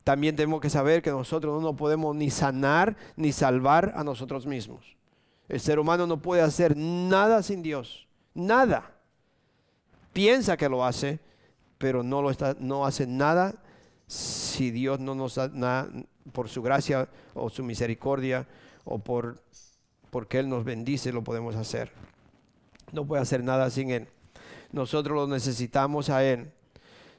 También 0.05 0.37
tenemos 0.37 0.61
que 0.61 0.71
saber 0.71 1.03
que 1.03 1.11
nosotros 1.11 1.55
no 1.55 1.69
nos 1.69 1.77
podemos 1.77 2.17
ni 2.17 2.31
sanar 2.31 2.97
ni 3.17 3.33
salvar 3.33 3.93
a 3.95 4.03
nosotros 4.05 4.47
mismos. 4.47 4.97
El 5.49 5.61
ser 5.61 5.79
humano 5.79 6.07
no 6.07 6.21
puede 6.21 6.43
hacer 6.43 6.77
nada 6.77 7.43
sin 7.43 7.63
Dios. 7.63 8.07
Nada. 8.35 8.95
Piensa 10.13 10.57
que 10.57 10.69
lo 10.69 10.85
hace, 10.85 11.21
pero 11.79 12.03
no, 12.03 12.21
lo 12.23 12.31
está, 12.31 12.57
no 12.59 12.85
hace 12.85 13.07
nada 13.07 13.55
si 14.07 14.71
Dios 14.71 15.01
no 15.01 15.15
nos 15.15 15.37
da 15.37 15.49
nada 15.49 15.89
por 16.33 16.49
su 16.49 16.63
gracia 16.63 17.09
o 17.35 17.49
su 17.49 17.63
misericordia 17.63 18.47
o 18.85 18.99
por 18.99 19.43
porque 20.11 20.39
Él 20.39 20.49
nos 20.49 20.65
bendice, 20.65 21.13
lo 21.13 21.23
podemos 21.23 21.55
hacer. 21.57 21.93
No 22.93 23.07
puede 23.07 23.23
hacer 23.23 23.45
nada 23.45 23.71
sin 23.71 23.91
Él. 23.91 24.09
Nosotros 24.73 25.15
lo 25.15 25.27
necesitamos 25.27 26.11
a 26.11 26.25
Él. 26.25 26.51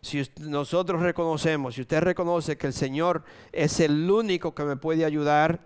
Si 0.02 0.24
nosotros 0.40 1.02
reconocemos, 1.02 1.76
si 1.76 1.82
usted 1.82 2.02
reconoce 2.02 2.58
que 2.58 2.68
el 2.68 2.74
Señor 2.74 3.24
es 3.52 3.80
el 3.80 4.10
único 4.10 4.56
que 4.56 4.64
me 4.64 4.78
puede 4.78 5.06
ayudar, 5.06 5.60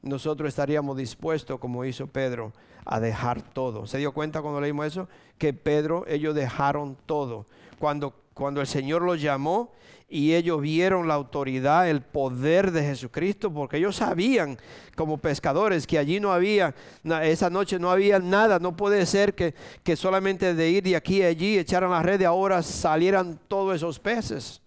nosotros 0.00 0.48
estaríamos 0.48 0.96
dispuestos, 0.96 1.60
como 1.60 1.84
hizo 1.84 2.06
Pedro, 2.06 2.52
a 2.84 3.00
dejar 3.00 3.42
todo. 3.42 3.86
¿Se 3.86 3.98
dio 3.98 4.12
cuenta 4.12 4.42
cuando 4.42 4.60
leímos 4.60 4.86
eso? 4.86 5.08
Que 5.38 5.52
Pedro, 5.52 6.04
ellos 6.06 6.34
dejaron 6.34 6.96
todo. 7.06 7.46
Cuando, 7.78 8.14
cuando 8.34 8.60
el 8.60 8.66
Señor 8.66 9.02
los 9.02 9.20
llamó 9.20 9.72
y 10.08 10.34
ellos 10.34 10.60
vieron 10.60 11.08
la 11.08 11.14
autoridad, 11.14 11.88
el 11.88 12.02
poder 12.02 12.70
de 12.70 12.82
Jesucristo, 12.82 13.52
porque 13.52 13.78
ellos 13.78 13.96
sabían 13.96 14.58
como 14.94 15.16
pescadores 15.16 15.86
que 15.86 15.98
allí 15.98 16.20
no 16.20 16.32
había, 16.32 16.74
esa 17.22 17.48
noche 17.48 17.78
no 17.78 17.90
había 17.90 18.18
nada, 18.18 18.58
no 18.58 18.76
puede 18.76 19.06
ser 19.06 19.34
que, 19.34 19.54
que 19.82 19.96
solamente 19.96 20.54
de 20.54 20.68
ir 20.68 20.82
de 20.82 20.96
aquí 20.96 21.22
a 21.22 21.28
allí, 21.28 21.58
echaran 21.58 21.90
la 21.90 22.02
red 22.02 22.20
y 22.20 22.24
ahora 22.24 22.62
salieran 22.62 23.40
todos 23.48 23.76
esos 23.76 23.98
peces. 23.98 24.60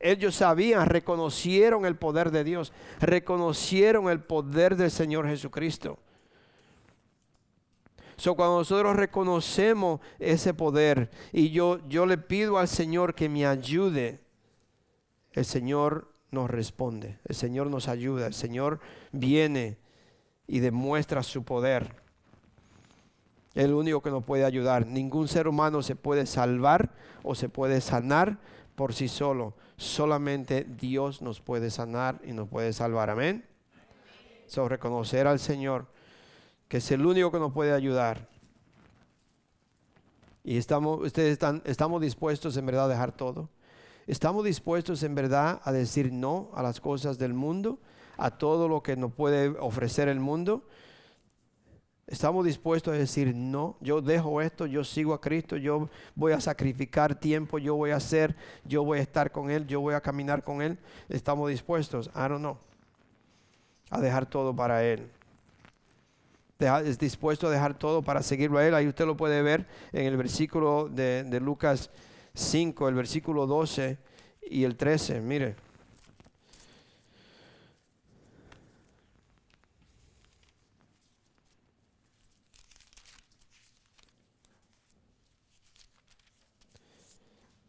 Ellos 0.00 0.34
sabían, 0.34 0.88
reconocieron 0.88 1.86
el 1.86 1.94
poder 1.94 2.32
de 2.32 2.42
Dios, 2.42 2.72
reconocieron 2.98 4.10
el 4.10 4.18
poder 4.18 4.74
del 4.74 4.90
Señor 4.90 5.28
Jesucristo. 5.28 5.96
So, 8.16 8.34
cuando 8.34 8.58
nosotros 8.58 8.96
reconocemos 8.96 10.00
ese 10.18 10.54
poder 10.54 11.10
y 11.32 11.50
yo, 11.50 11.80
yo 11.88 12.06
le 12.06 12.18
pido 12.18 12.58
al 12.58 12.68
Señor 12.68 13.14
que 13.14 13.28
me 13.28 13.46
ayude, 13.46 14.20
el 15.32 15.44
Señor 15.44 16.12
nos 16.30 16.50
responde, 16.50 17.18
el 17.24 17.34
Señor 17.34 17.68
nos 17.68 17.88
ayuda, 17.88 18.26
el 18.26 18.34
Señor 18.34 18.80
viene 19.12 19.78
y 20.46 20.60
demuestra 20.60 21.22
su 21.22 21.44
poder. 21.44 21.94
El 23.54 23.74
único 23.74 24.00
que 24.00 24.10
nos 24.10 24.24
puede 24.24 24.44
ayudar. 24.44 24.86
Ningún 24.86 25.28
ser 25.28 25.46
humano 25.46 25.82
se 25.82 25.94
puede 25.94 26.24
salvar 26.26 26.94
o 27.22 27.34
se 27.34 27.48
puede 27.48 27.80
sanar 27.80 28.38
por 28.74 28.94
sí 28.94 29.08
solo. 29.08 29.54
Solamente 29.76 30.64
Dios 30.64 31.20
nos 31.20 31.40
puede 31.40 31.70
sanar 31.70 32.20
y 32.24 32.32
nos 32.32 32.48
puede 32.48 32.72
salvar. 32.72 33.10
Amén. 33.10 33.44
So, 34.46 34.68
reconocer 34.68 35.26
al 35.26 35.38
Señor 35.38 35.86
que 36.72 36.78
es 36.78 36.90
el 36.90 37.04
único 37.04 37.30
que 37.30 37.38
nos 37.38 37.52
puede 37.52 37.74
ayudar. 37.74 38.26
Y 40.42 40.56
estamos, 40.56 41.04
ustedes 41.04 41.32
están, 41.32 41.60
estamos 41.66 42.00
dispuestos 42.00 42.56
en 42.56 42.64
verdad 42.64 42.86
a 42.86 42.88
dejar 42.88 43.12
todo. 43.12 43.50
Estamos 44.06 44.42
dispuestos 44.42 45.02
en 45.02 45.14
verdad 45.14 45.60
a 45.64 45.70
decir 45.70 46.10
no 46.14 46.48
a 46.54 46.62
las 46.62 46.80
cosas 46.80 47.18
del 47.18 47.34
mundo, 47.34 47.78
a 48.16 48.30
todo 48.30 48.68
lo 48.68 48.82
que 48.82 48.96
nos 48.96 49.12
puede 49.12 49.48
ofrecer 49.48 50.08
el 50.08 50.18
mundo. 50.18 50.66
Estamos 52.06 52.46
dispuestos 52.46 52.94
a 52.94 52.96
decir, 52.96 53.34
no, 53.36 53.76
yo 53.82 54.00
dejo 54.00 54.40
esto, 54.40 54.64
yo 54.64 54.82
sigo 54.82 55.12
a 55.12 55.20
Cristo, 55.20 55.58
yo 55.58 55.90
voy 56.14 56.32
a 56.32 56.40
sacrificar 56.40 57.20
tiempo, 57.20 57.58
yo 57.58 57.76
voy 57.76 57.90
a 57.90 57.96
hacer, 57.96 58.34
yo 58.64 58.82
voy 58.82 59.00
a 59.00 59.02
estar 59.02 59.30
con 59.30 59.50
Él, 59.50 59.66
yo 59.66 59.82
voy 59.82 59.92
a 59.92 60.00
caminar 60.00 60.42
con 60.42 60.62
Él. 60.62 60.78
Estamos 61.10 61.50
dispuestos, 61.50 62.06
I 62.14 62.28
don't 62.30 62.38
know, 62.38 62.56
a 63.90 64.00
dejar 64.00 64.24
todo 64.24 64.56
para 64.56 64.82
Él. 64.82 65.10
Es 66.62 66.98
dispuesto 66.98 67.48
a 67.48 67.50
dejar 67.50 67.78
todo 67.78 68.02
para 68.02 68.22
seguirlo 68.22 68.58
a 68.58 68.66
Él. 68.66 68.74
Ahí 68.74 68.86
usted 68.86 69.06
lo 69.06 69.16
puede 69.16 69.42
ver 69.42 69.66
en 69.92 70.06
el 70.06 70.16
versículo 70.16 70.88
de, 70.88 71.24
de 71.24 71.40
Lucas 71.40 71.90
5, 72.34 72.88
el 72.88 72.94
versículo 72.94 73.46
12 73.46 73.98
y 74.50 74.64
el 74.64 74.76
13. 74.76 75.20
Mire. 75.20 75.56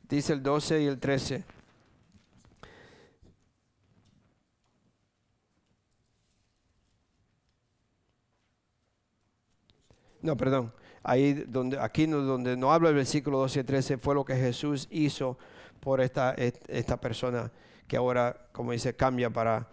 Dice 0.07 0.33
el 0.33 0.43
12 0.43 0.81
y 0.83 0.85
el 0.85 0.99
13. 0.99 1.43
No, 10.23 10.35
perdón. 10.37 10.73
Ahí 11.03 11.33
donde, 11.33 11.77
aquí 11.79 12.07
donde 12.07 12.55
no 12.55 12.71
habla 12.71 12.89
el 12.89 12.95
versículo 12.95 13.37
12 13.39 13.59
y 13.59 13.63
13 13.63 13.97
fue 13.97 14.15
lo 14.15 14.23
que 14.23 14.35
Jesús 14.35 14.87
hizo 14.89 15.37
por 15.81 15.99
esta, 15.99 16.33
esta 16.33 16.97
persona 16.99 17.51
que 17.87 17.97
ahora, 17.97 18.47
como 18.53 18.71
dice, 18.71 18.95
cambia 18.95 19.29
para... 19.29 19.67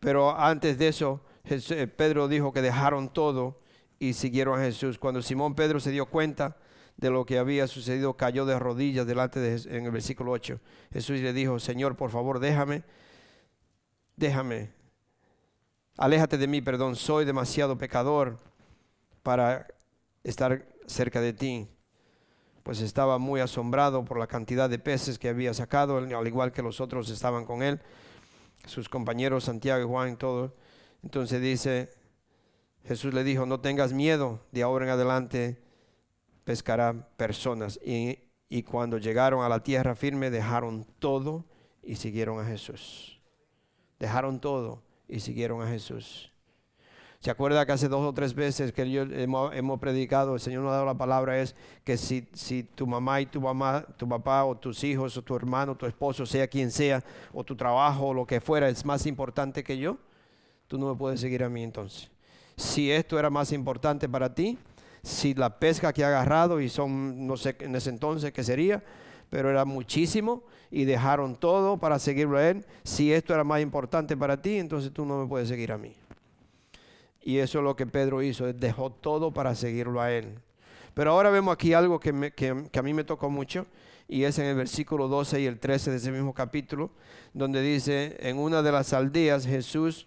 Pero 0.00 0.36
antes 0.36 0.76
de 0.76 0.88
eso, 0.88 1.20
eh, 1.44 1.86
Pedro 1.86 2.26
dijo 2.26 2.52
que 2.52 2.60
dejaron 2.60 3.08
todo 3.08 3.60
y 4.00 4.14
siguieron 4.14 4.58
a 4.58 4.64
Jesús. 4.64 4.98
Cuando 4.98 5.22
Simón 5.22 5.54
Pedro 5.54 5.78
se 5.78 5.92
dio 5.92 6.06
cuenta 6.06 6.56
de 6.96 7.10
lo 7.10 7.24
que 7.24 7.38
había 7.38 7.68
sucedido, 7.68 8.16
cayó 8.16 8.44
de 8.44 8.58
rodillas 8.58 9.06
delante 9.06 9.38
de 9.38 9.52
Jesús, 9.52 9.72
en 9.72 9.84
el 9.84 9.92
versículo 9.92 10.32
8. 10.32 10.58
Jesús 10.92 11.20
le 11.20 11.32
dijo, 11.32 11.60
Señor, 11.60 11.96
por 11.96 12.10
favor, 12.10 12.40
déjame, 12.40 12.82
déjame, 14.16 14.70
aléjate 15.96 16.36
de 16.36 16.48
mí, 16.48 16.60
perdón, 16.60 16.96
soy 16.96 17.24
demasiado 17.24 17.78
pecador 17.78 18.38
para 19.22 19.66
estar 20.24 20.66
cerca 20.86 21.20
de 21.20 21.32
ti. 21.32 21.68
Pues 22.62 22.80
estaba 22.80 23.18
muy 23.18 23.40
asombrado 23.40 24.04
por 24.04 24.18
la 24.18 24.26
cantidad 24.26 24.70
de 24.70 24.78
peces 24.78 25.18
que 25.18 25.28
había 25.28 25.52
sacado, 25.52 25.98
al 25.98 26.26
igual 26.26 26.50
que 26.50 26.62
los 26.62 26.80
otros 26.80 27.10
estaban 27.10 27.44
con 27.44 27.62
él, 27.62 27.80
sus 28.66 28.88
compañeros 28.88 29.44
Santiago 29.44 29.84
y 29.84 29.86
Juan, 29.88 30.16
todo. 30.16 30.54
Entonces 31.02 31.42
dice, 31.42 31.90
Jesús 32.84 33.12
le 33.12 33.22
dijo, 33.22 33.44
no 33.44 33.60
tengas 33.60 33.92
miedo, 33.92 34.40
de 34.50 34.62
ahora 34.62 34.86
en 34.86 34.90
adelante 34.92 35.62
pescará 36.44 37.08
personas. 37.16 37.78
Y, 37.84 38.18
y 38.48 38.62
cuando 38.62 38.96
llegaron 38.96 39.44
a 39.44 39.48
la 39.50 39.62
tierra 39.62 39.94
firme, 39.94 40.30
dejaron 40.30 40.86
todo 40.98 41.44
y 41.82 41.96
siguieron 41.96 42.40
a 42.40 42.46
Jesús. 42.46 43.20
Dejaron 43.98 44.40
todo 44.40 44.82
y 45.06 45.20
siguieron 45.20 45.62
a 45.62 45.68
Jesús. 45.68 46.33
¿Se 47.24 47.30
acuerda 47.30 47.64
que 47.64 47.72
hace 47.72 47.88
dos 47.88 48.02
o 48.02 48.12
tres 48.12 48.34
veces 48.34 48.70
que 48.70 48.90
yo 48.90 49.04
hemos, 49.04 49.80
predicado, 49.80 50.34
el 50.34 50.40
Señor 50.40 50.62
nos 50.62 50.72
ha 50.72 50.74
dado 50.74 50.84
la 50.84 50.98
palabra, 50.98 51.40
es 51.40 51.54
que 51.82 51.96
si, 51.96 52.28
si, 52.34 52.64
tu 52.64 52.86
mamá 52.86 53.18
y 53.22 53.24
tu 53.24 53.40
mamá, 53.40 53.82
tu 53.96 54.06
papá 54.06 54.44
o 54.44 54.54
tus 54.54 54.84
hijos 54.84 55.16
o 55.16 55.22
tu 55.22 55.34
hermano, 55.34 55.74
tu 55.74 55.86
esposo, 55.86 56.26
sea 56.26 56.46
quien 56.46 56.70
sea, 56.70 57.02
o 57.32 57.42
tu 57.42 57.56
trabajo 57.56 58.08
o 58.08 58.12
lo 58.12 58.26
que 58.26 58.42
fuera, 58.42 58.68
es 58.68 58.84
más 58.84 59.06
importante 59.06 59.64
que 59.64 59.78
yo, 59.78 59.96
tú 60.68 60.76
no 60.76 60.90
me 60.90 60.98
puedes 60.98 61.18
seguir 61.18 61.42
a 61.42 61.48
mí 61.48 61.62
entonces. 61.62 62.10
Si 62.58 62.90
esto 62.90 63.18
era 63.18 63.30
más 63.30 63.52
importante 63.52 64.06
para 64.06 64.34
ti, 64.34 64.58
si 65.02 65.32
la 65.32 65.58
pesca 65.58 65.94
que 65.94 66.04
ha 66.04 66.08
agarrado, 66.08 66.60
y 66.60 66.68
son, 66.68 67.26
no 67.26 67.38
sé 67.38 67.56
en 67.60 67.74
ese 67.74 67.88
entonces 67.88 68.34
qué 68.34 68.44
sería, 68.44 68.84
pero 69.30 69.48
era 69.48 69.64
muchísimo, 69.64 70.42
y 70.70 70.84
dejaron 70.84 71.36
todo 71.36 71.78
para 71.78 71.98
seguirlo 71.98 72.36
a 72.36 72.50
Él, 72.50 72.66
si 72.82 73.14
esto 73.14 73.32
era 73.32 73.44
más 73.44 73.62
importante 73.62 74.14
para 74.14 74.42
ti, 74.42 74.58
entonces 74.58 74.92
tú 74.92 75.06
no 75.06 75.22
me 75.22 75.26
puedes 75.26 75.48
seguir 75.48 75.72
a 75.72 75.78
mí. 75.78 75.96
Y 77.26 77.38
eso 77.38 77.58
es 77.58 77.64
lo 77.64 77.74
que 77.74 77.86
Pedro 77.86 78.22
hizo, 78.22 78.52
dejó 78.52 78.90
todo 78.90 79.32
para 79.32 79.54
seguirlo 79.54 80.02
a 80.02 80.12
él. 80.12 80.38
Pero 80.92 81.12
ahora 81.12 81.30
vemos 81.30 81.54
aquí 81.54 81.72
algo 81.72 81.98
que, 81.98 82.32
que, 82.32 82.78
a 82.78 82.82
mí 82.82 82.92
me 82.92 83.02
tocó 83.02 83.30
mucho, 83.30 83.66
y 84.06 84.24
es 84.24 84.38
en 84.38 84.44
el 84.44 84.56
versículo 84.56 85.08
12 85.08 85.40
y 85.40 85.46
el 85.46 85.58
13 85.58 85.90
de 85.90 85.96
ese 85.96 86.12
mismo 86.12 86.34
capítulo, 86.34 86.90
donde 87.32 87.62
dice, 87.62 88.18
en 88.20 88.38
una 88.38 88.60
de 88.60 88.70
las 88.70 88.92
aldeas 88.92 89.46
Jesús 89.46 90.06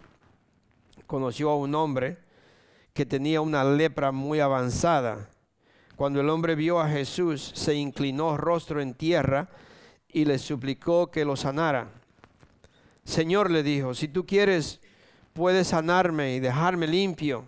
conoció 1.07 1.49
a 1.49 1.57
un 1.57 1.74
hombre 1.74 2.20
que 2.93 3.07
tenía 3.07 3.41
una 3.41 3.63
lepra 3.63 4.11
muy 4.11 4.39
avanzada. 4.39 5.28
Cuando 5.95 6.22
el 6.22 6.30
hombre 6.30 6.53
vio 6.53 6.80
a 6.80 6.88
Jesús, 6.88 7.51
se 7.55 7.74
inclinó 7.74 8.38
rostro 8.38 8.80
en 8.80 8.93
tierra 8.93 9.49
y 10.07 10.26
le 10.26 10.38
suplicó 10.38 11.09
que 11.09 11.26
lo 11.26 11.36
sanara. 11.36 11.89
Señor 13.03 13.49
le 13.49 13.63
dijo, 13.63 13.95
si 13.95 14.07
tú 14.07 14.28
quieres, 14.28 14.82
puede 15.38 15.64
sanarme 15.64 16.34
y 16.34 16.40
dejarme 16.40 16.88
limpio. 16.88 17.48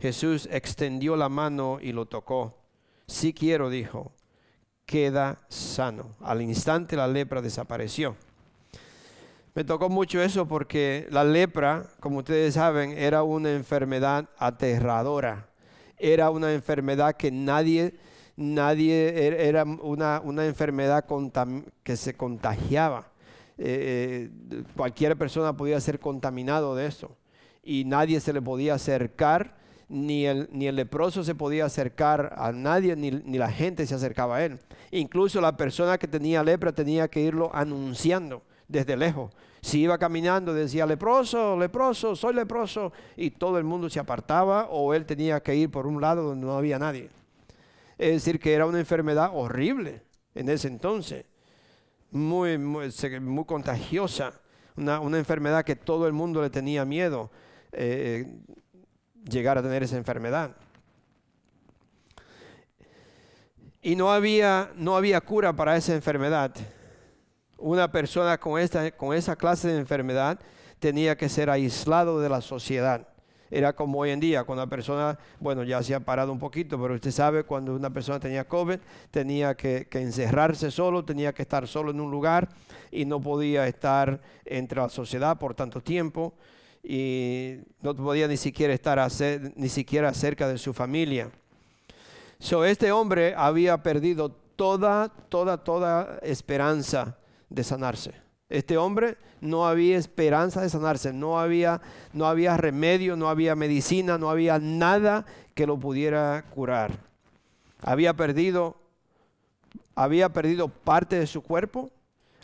Jesús 0.00 0.48
extendió 0.50 1.14
la 1.14 1.28
mano 1.28 1.78
y 1.80 1.92
lo 1.92 2.06
tocó. 2.06 2.58
Si 3.06 3.32
quiero, 3.32 3.70
dijo, 3.70 4.10
queda 4.84 5.38
sano. 5.48 6.16
Al 6.20 6.42
instante 6.42 6.96
la 6.96 7.06
lepra 7.06 7.40
desapareció. 7.40 8.16
Me 9.54 9.62
tocó 9.62 9.88
mucho 9.88 10.20
eso 10.20 10.48
porque 10.48 11.06
la 11.10 11.22
lepra, 11.22 11.86
como 12.00 12.18
ustedes 12.18 12.54
saben, 12.54 12.90
era 12.98 13.22
una 13.22 13.52
enfermedad 13.52 14.28
aterradora. 14.36 15.46
Era 15.98 16.28
una 16.30 16.52
enfermedad 16.52 17.14
que 17.14 17.30
nadie, 17.30 17.94
nadie, 18.34 19.28
er, 19.28 19.34
era 19.34 19.62
una, 19.62 20.20
una 20.24 20.44
enfermedad 20.44 21.04
que 21.84 21.96
se 21.96 22.16
contagiaba. 22.16 23.11
Eh, 23.64 24.28
cualquier 24.74 25.16
persona 25.16 25.56
podía 25.56 25.80
ser 25.80 26.00
contaminado 26.00 26.74
de 26.74 26.86
eso 26.86 27.16
y 27.62 27.84
nadie 27.84 28.18
se 28.18 28.32
le 28.32 28.42
podía 28.42 28.74
acercar, 28.74 29.56
ni 29.88 30.26
el, 30.26 30.48
ni 30.50 30.66
el 30.66 30.74
leproso 30.74 31.22
se 31.22 31.36
podía 31.36 31.66
acercar 31.66 32.34
a 32.36 32.50
nadie, 32.50 32.96
ni, 32.96 33.12
ni, 33.12 33.38
la 33.38 33.52
gente 33.52 33.86
se 33.86 33.94
acercaba 33.94 34.38
a 34.38 34.44
él. 34.44 34.58
Incluso 34.90 35.40
la 35.40 35.56
persona 35.56 35.96
que 35.96 36.08
tenía 36.08 36.42
lepra 36.42 36.72
tenía 36.72 37.06
que 37.06 37.20
irlo 37.20 37.52
anunciando 37.54 38.42
desde 38.66 38.96
lejos. 38.96 39.30
Si 39.60 39.82
iba 39.82 39.96
caminando 39.96 40.52
decía 40.52 40.84
leproso, 40.84 41.56
leproso, 41.56 42.16
soy 42.16 42.34
leproso, 42.34 42.92
y 43.16 43.30
todo 43.30 43.58
el 43.58 43.64
mundo 43.64 43.88
se 43.88 44.00
apartaba 44.00 44.66
o 44.70 44.92
él 44.92 45.06
tenía 45.06 45.40
que 45.40 45.54
ir 45.54 45.70
por 45.70 45.86
un 45.86 46.00
lado 46.00 46.24
donde 46.24 46.44
no 46.44 46.58
había 46.58 46.80
nadie. 46.80 47.10
Es 47.96 48.10
decir, 48.24 48.40
que 48.40 48.54
era 48.54 48.66
una 48.66 48.80
enfermedad 48.80 49.30
horrible 49.32 50.02
en 50.34 50.48
ese 50.48 50.66
entonces 50.66 51.26
muy, 52.12 52.58
muy, 52.58 52.90
contagiosa, 53.46 54.34
una, 54.76 55.18
enfermedad 55.18 55.64
que 55.64 55.76
todo 55.76 56.06
el 56.06 56.12
mundo 56.12 56.42
le 56.42 56.50
tenía 56.50 56.84
miedo 56.84 57.30
eh, 57.72 58.38
llegar 59.24 59.58
a 59.58 59.62
tener 59.62 59.82
esa 59.82 59.96
enfermedad. 59.96 60.54
Y 63.80 63.96
no 63.96 64.12
había, 64.12 64.70
no 64.76 64.96
había 64.96 65.20
cura 65.20 65.54
para 65.54 65.76
esa 65.76 65.94
enfermedad. 65.94 66.54
Una 67.58 67.90
persona 67.90 68.38
con, 68.38 68.60
esta, 68.60 68.90
con 68.92 69.16
esa 69.16 69.34
clase 69.34 69.68
de 69.68 69.78
enfermedad 69.78 70.38
tenía 70.78 71.16
que 71.16 71.28
ser 71.28 71.50
aislado 71.50 72.20
de 72.20 72.28
la 72.28 72.40
sociedad 72.40 73.11
era 73.52 73.74
como 73.74 73.98
hoy 73.98 74.10
en 74.10 74.18
día, 74.18 74.44
cuando 74.44 74.62
una 74.62 74.70
persona, 74.70 75.18
bueno, 75.38 75.62
ya 75.62 75.82
se 75.82 75.94
ha 75.94 76.00
parado 76.00 76.32
un 76.32 76.38
poquito, 76.38 76.80
pero 76.80 76.94
usted 76.94 77.10
sabe, 77.10 77.44
cuando 77.44 77.74
una 77.74 77.90
persona 77.90 78.18
tenía 78.18 78.48
COVID, 78.48 78.78
tenía 79.10 79.54
que, 79.54 79.86
encerrarse 79.92 80.70
solo, 80.70 81.04
tenía 81.04 81.34
que 81.34 81.42
estar 81.42 81.68
solo 81.68 81.90
en 81.90 82.00
un 82.00 82.10
lugar 82.10 82.48
y 82.90 83.04
no 83.04 83.20
podía 83.20 83.68
estar 83.68 84.22
entre 84.46 84.80
la 84.80 84.88
sociedad 84.88 85.38
por 85.38 85.54
tanto 85.54 85.82
tiempo 85.82 86.32
y 86.82 87.58
no 87.82 87.94
podía 87.94 88.26
ni 88.26 88.38
siquiera 88.38 88.72
estar 88.72 89.06
ni 89.54 89.68
siquiera 89.68 90.14
cerca 90.14 90.48
de 90.48 90.56
su 90.56 90.72
familia. 90.72 91.30
So, 92.38 92.64
este 92.64 92.90
hombre 92.90 93.34
había 93.36 93.82
perdido 93.82 94.30
toda, 94.56 95.10
toda, 95.28 95.62
toda 95.62 96.18
esperanza 96.22 97.18
de 97.50 97.62
sanarse. 97.62 98.31
Este 98.52 98.76
hombre 98.76 99.16
no 99.40 99.66
había 99.66 99.96
esperanza 99.96 100.60
de 100.60 100.68
sanarse, 100.68 101.10
no 101.10 101.40
había, 101.40 101.80
no 102.12 102.26
había 102.26 102.58
remedio, 102.58 103.16
no 103.16 103.30
había 103.30 103.56
medicina, 103.56 104.18
no 104.18 104.28
había 104.28 104.58
nada 104.58 105.24
que 105.54 105.66
lo 105.66 105.78
pudiera 105.78 106.44
curar. 106.50 106.92
Había 107.80 108.14
perdido, 108.14 108.76
había 109.94 110.34
perdido 110.34 110.68
parte 110.68 111.18
de 111.18 111.26
su 111.26 111.40
cuerpo, 111.42 111.90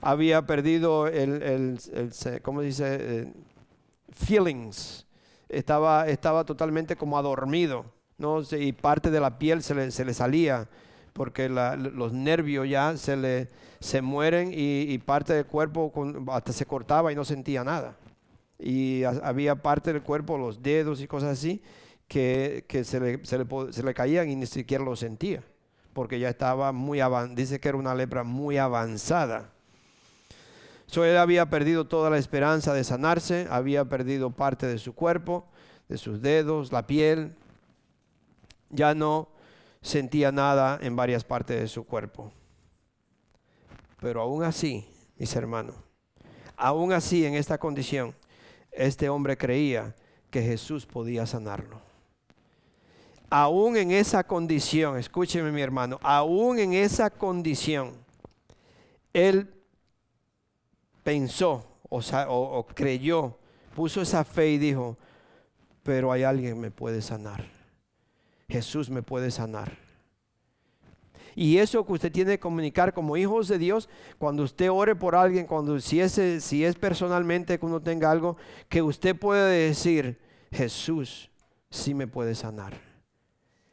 había 0.00 0.46
perdido 0.46 1.08
el, 1.08 1.42
el, 1.42 2.40
¿cómo 2.40 2.62
dice? 2.62 2.96
Eh, 2.98 3.32
feelings. 4.10 5.06
Estaba, 5.50 6.08
estaba 6.08 6.44
totalmente 6.44 6.96
como 6.96 7.18
adormido, 7.18 7.84
¿no? 8.16 8.40
Y 8.50 8.72
parte 8.72 9.10
de 9.10 9.20
la 9.20 9.38
piel 9.38 9.62
se 9.62 9.74
le, 9.74 9.90
se 9.90 10.06
le 10.06 10.14
salía 10.14 10.68
porque 11.18 11.50
los 11.50 12.14
nervios 12.14 12.66
ya 12.66 12.96
se 12.96 13.16
le 13.18 13.48
se 13.80 14.02
mueren 14.02 14.50
y, 14.52 14.96
parte 14.98 15.34
del 15.34 15.46
cuerpo 15.46 15.92
hasta 16.28 16.52
se 16.52 16.66
cortaba 16.66 17.12
y 17.12 17.14
no 17.14 17.24
sentía 17.24 17.62
nada. 17.62 17.96
Y 18.58 19.04
había 19.04 19.54
parte 19.56 19.92
del 19.92 20.02
cuerpo, 20.02 20.36
los 20.36 20.62
dedos 20.62 21.00
y 21.00 21.06
cosas 21.06 21.38
así, 21.38 21.62
que, 22.08 22.64
se, 22.84 22.98
le, 22.98 23.24
se, 23.24 23.82
le, 23.82 23.94
caían 23.94 24.28
y 24.30 24.36
ni 24.36 24.46
siquiera 24.46 24.82
lo 24.82 24.96
sentía, 24.96 25.42
porque 25.92 26.18
ya 26.18 26.28
estaba 26.28 26.72
muy 26.72 27.00
avanzada, 27.00 27.36
dice 27.36 27.60
que 27.60 27.68
era 27.68 27.78
una 27.78 27.94
lepra 27.94 28.24
muy 28.24 28.56
avanzada. 28.56 29.50
So, 30.86 31.04
él 31.04 31.18
había 31.18 31.50
perdido 31.50 31.86
toda 31.86 32.08
la 32.08 32.18
esperanza 32.18 32.72
de 32.72 32.82
sanarse, 32.82 33.46
había 33.50 33.84
perdido 33.84 34.30
parte 34.30 34.66
de 34.66 34.78
su 34.78 34.94
cuerpo, 34.94 35.46
de 35.88 35.98
sus 35.98 36.22
dedos, 36.22 36.72
la 36.72 36.86
piel, 36.86 37.34
ya 38.70 38.94
no 38.94 39.28
sentía 39.80 40.32
nada 40.32 40.78
en 40.82 40.96
varias 40.96 41.24
partes 41.24 41.60
de 41.60 41.68
su 41.68 41.84
cuerpo. 41.84 42.32
Pero 44.00 44.20
aún 44.20 44.42
así, 44.42 44.88
mis 45.16 45.34
hermanos, 45.34 45.76
aún 46.56 46.92
así 46.92 47.24
en 47.24 47.34
esta 47.34 47.58
condición, 47.58 48.14
este 48.72 49.08
hombre 49.08 49.36
creía 49.36 49.94
que 50.30 50.42
Jesús 50.42 50.86
podía 50.86 51.26
sanarlo. 51.26 51.80
Aún 53.30 53.76
en 53.76 53.90
esa 53.90 54.24
condición, 54.24 54.96
escúcheme 54.98 55.52
mi 55.52 55.60
hermano, 55.60 55.98
aún 56.02 56.58
en 56.58 56.72
esa 56.72 57.10
condición, 57.10 57.94
él 59.12 59.52
pensó 61.02 61.66
o, 61.88 61.98
o 61.98 62.66
creyó, 62.66 63.36
puso 63.74 64.00
esa 64.00 64.24
fe 64.24 64.50
y 64.50 64.58
dijo, 64.58 64.96
pero 65.82 66.12
hay 66.12 66.22
alguien 66.22 66.54
que 66.54 66.60
me 66.60 66.70
puede 66.70 67.02
sanar. 67.02 67.57
Jesús 68.48 68.88
me 68.88 69.02
puede 69.02 69.30
sanar. 69.30 69.76
Y 71.34 71.58
eso 71.58 71.86
que 71.86 71.92
usted 71.92 72.10
tiene 72.10 72.32
que 72.32 72.40
comunicar 72.40 72.92
como 72.92 73.16
hijos 73.16 73.46
de 73.46 73.58
Dios, 73.58 73.88
cuando 74.18 74.42
usted 74.42 74.70
ore 74.70 74.96
por 74.96 75.14
alguien, 75.14 75.46
cuando 75.46 75.78
si 75.78 76.00
es, 76.00 76.20
si 76.42 76.64
es 76.64 76.74
personalmente 76.74 77.58
que 77.58 77.66
uno 77.66 77.80
tenga 77.80 78.10
algo, 78.10 78.36
que 78.68 78.82
usted 78.82 79.14
puede 79.14 79.68
decir, 79.68 80.18
Jesús 80.50 81.30
sí 81.70 81.94
me 81.94 82.08
puede 82.08 82.34
sanar. 82.34 82.80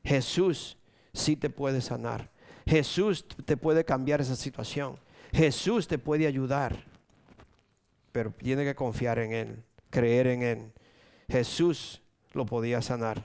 Jesús 0.03 0.78
sí 1.11 1.36
te 1.36 1.49
puede 1.49 1.82
sanar. 1.82 2.30
Jesús 2.67 3.26
te 3.45 3.57
puede 3.57 3.84
cambiar 3.84 4.21
esa 4.21 4.36
situación. 4.36 4.99
Jesús 5.34 5.88
te 5.88 5.97
puede 5.97 6.28
ayudar. 6.28 6.86
Pero 8.11 8.32
tiene 8.32 8.63
que 8.63 8.76
confiar 8.76 9.17
en 9.19 9.34
Él, 9.34 9.63
creer 9.89 10.28
en 10.28 10.43
Él. 10.43 10.71
Jesús 11.28 12.01
lo 12.34 12.45
podía 12.45 12.82
sanar. 12.82 13.23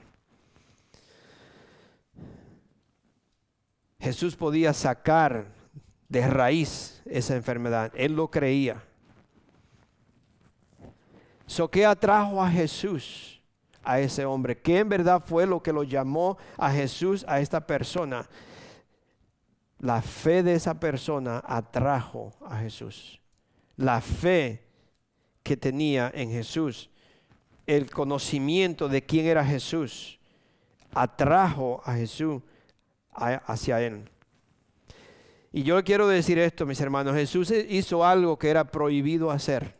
Jesús 4.00 4.34
podía 4.34 4.72
sacar 4.72 5.46
de 6.08 6.26
raíz 6.26 7.02
esa 7.04 7.36
enfermedad. 7.36 7.92
Él 7.94 8.16
lo 8.16 8.30
creía. 8.30 8.82
¿Qué 11.70 11.84
atrajo 11.84 12.42
a 12.42 12.50
Jesús 12.50 13.42
a 13.82 14.00
ese 14.00 14.24
hombre? 14.24 14.58
¿Qué 14.58 14.78
en 14.78 14.88
verdad 14.88 15.22
fue 15.24 15.46
lo 15.46 15.62
que 15.62 15.72
lo 15.72 15.82
llamó 15.82 16.38
a 16.56 16.70
Jesús 16.70 17.24
a 17.28 17.40
esta 17.40 17.66
persona? 17.66 18.28
La 19.78 20.00
fe 20.00 20.42
de 20.42 20.54
esa 20.54 20.78
persona 20.78 21.42
atrajo 21.44 22.32
a 22.46 22.58
Jesús. 22.58 23.20
La 23.76 24.00
fe 24.00 24.64
que 25.42 25.56
tenía 25.56 26.10
en 26.14 26.30
Jesús, 26.30 26.90
el 27.66 27.90
conocimiento 27.90 28.88
de 28.88 29.04
quién 29.04 29.26
era 29.26 29.44
Jesús, 29.44 30.18
atrajo 30.92 31.82
a 31.84 31.94
Jesús 31.94 32.42
hacia 33.12 33.80
Él. 33.80 34.08
Y 35.52 35.64
yo 35.64 35.82
quiero 35.82 36.06
decir 36.06 36.38
esto, 36.38 36.64
mis 36.64 36.80
hermanos, 36.80 37.14
Jesús 37.14 37.50
hizo 37.50 38.04
algo 38.04 38.38
que 38.38 38.50
era 38.50 38.70
prohibido 38.70 39.30
hacer. 39.30 39.74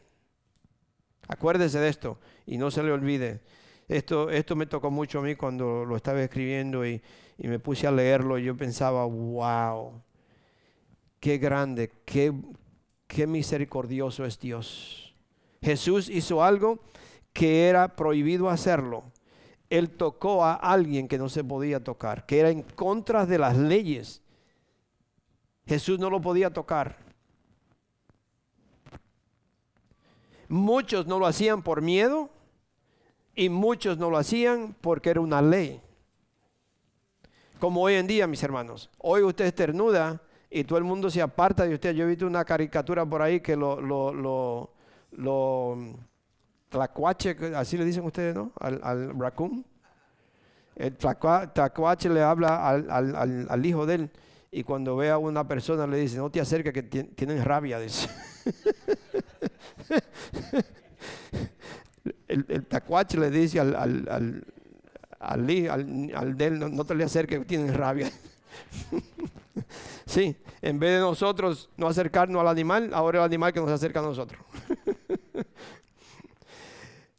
Acuérdese 1.29 1.79
de 1.79 1.89
esto 1.89 2.19
y 2.45 2.59
no 2.59 2.71
se 2.73 2.83
le 2.83 2.91
olvide. 2.91 3.41
Esto, 3.87 4.31
esto 4.31 4.57
me 4.57 4.67
tocó 4.67 4.91
mucho 4.91 5.21
a 5.21 5.23
mí 5.23 5.37
cuando 5.37 5.85
lo 5.85 5.97
estaba 5.97 6.23
escribiendo 6.23 6.85
y, 6.87 7.03
me 7.39 7.59
puse 7.59 7.87
a 7.87 7.91
leerlo 7.93 8.39
y 8.39 8.45
yo 8.45 8.57
pensaba, 8.57 9.05
wow, 9.07 10.03
qué 11.19 11.39
grande, 11.39 11.91
qué, 12.05 12.33
qué 13.07 13.27
misericordioso 13.27 14.27
es 14.27 14.39
Dios. 14.39 15.15
Jesús 15.63 16.11
hizo 16.11 16.45
algo 16.45 16.81
que 17.33 17.69
era 17.69 17.97
prohibido 17.97 18.51
hacerlo 18.51 19.05
él 19.71 19.89
tocó 19.91 20.45
a 20.45 20.55
alguien 20.55 21.07
que 21.07 21.17
no 21.17 21.29
se 21.29 21.45
podía 21.45 21.83
tocar, 21.83 22.27
que 22.27 22.41
era 22.41 22.51
en 22.51 22.63
contra 22.63 23.25
de 23.25 23.39
las 23.39 23.57
leyes. 23.57 24.21
Jesús 25.65 26.01
no 26.01 26.11
lo 26.11 26.21
podía 26.21 26.53
tocar. 26.53 26.99
Muchos 30.49 31.07
no 31.07 31.21
lo 31.21 31.27
hacían 31.27 31.63
por 31.63 31.81
miedo 31.81 32.29
y 33.37 33.49
muchos 33.49 33.97
no 33.97 34.11
lo 34.11 34.19
hacían 34.19 34.75
porque 34.81 35.11
era 35.11 35.21
una 35.21 35.41
ley. 35.41 35.81
Como 37.61 37.83
hoy 37.83 37.95
en 37.95 38.09
día, 38.09 38.27
mis 38.27 38.43
hermanos. 38.43 38.91
Hoy 38.99 39.23
usted 39.23 39.45
estornuda 39.45 40.21
y 40.51 40.65
todo 40.65 40.79
el 40.79 40.85
mundo 40.85 41.09
se 41.09 41.23
aparta 41.23 41.65
de 41.65 41.75
usted. 41.75 41.95
Yo 41.95 42.05
he 42.05 42.09
visto 42.09 42.27
una 42.27 42.45
caricatura 42.45 43.07
por 43.07 43.23
ahí 43.23 43.39
que 43.39 43.55
lo, 43.55 43.81
lo, 43.81 44.13
lo, 44.13 44.73
lo 45.13 45.95
tlacuache, 46.71 47.37
así 47.55 47.77
le 47.77 47.85
dicen 47.85 48.05
ustedes, 48.05 48.35
¿no? 48.35 48.53
Al, 48.59 48.81
al 48.83 49.19
raccoon. 49.19 49.65
El 50.77 50.97
tlacuache 50.97 52.09
le 52.09 52.23
habla 52.23 52.67
al, 52.67 52.91
al, 53.51 53.67
hijo 53.67 53.85
de 53.85 53.97
él 53.97 54.11
y 54.51 54.63
cuando 54.63 54.97
ve 54.97 55.11
a 55.11 55.19
una 55.19 55.47
persona 55.47 55.87
le 55.87 55.99
dice, 55.99 56.17
no 56.17 56.31
te 56.31 56.41
acerques 56.41 56.73
que 56.73 56.83
tienen 56.83 57.45
rabia, 57.45 57.79
dice. 57.79 58.09
el, 62.29 62.47
el 62.49 62.67
tacuache 62.67 63.19
le 63.19 63.31
dice 63.31 63.61
al, 63.61 63.77
al, 63.77 64.09
al, 64.09 64.45
al, 65.21 66.13
al 66.15 66.37
de 66.37 66.47
él, 66.47 66.59
no, 66.59 66.69
no 66.69 66.85
te 66.85 66.95
le 66.95 67.05
acerques 67.05 67.41
que 67.41 67.45
tienen 67.45 67.75
rabia. 67.75 68.11
sí, 70.07 70.35
en 70.63 70.79
vez 70.79 70.95
de 70.95 71.01
nosotros 71.01 71.69
no 71.77 71.89
acercarnos 71.89 72.41
al 72.41 72.49
animal, 72.49 72.91
ahora 72.95 73.19
el 73.19 73.25
animal 73.25 73.53
que 73.53 73.61
nos 73.61 73.71
acerca 73.71 74.01
a 74.01 74.05
nosotros. 74.05 74.41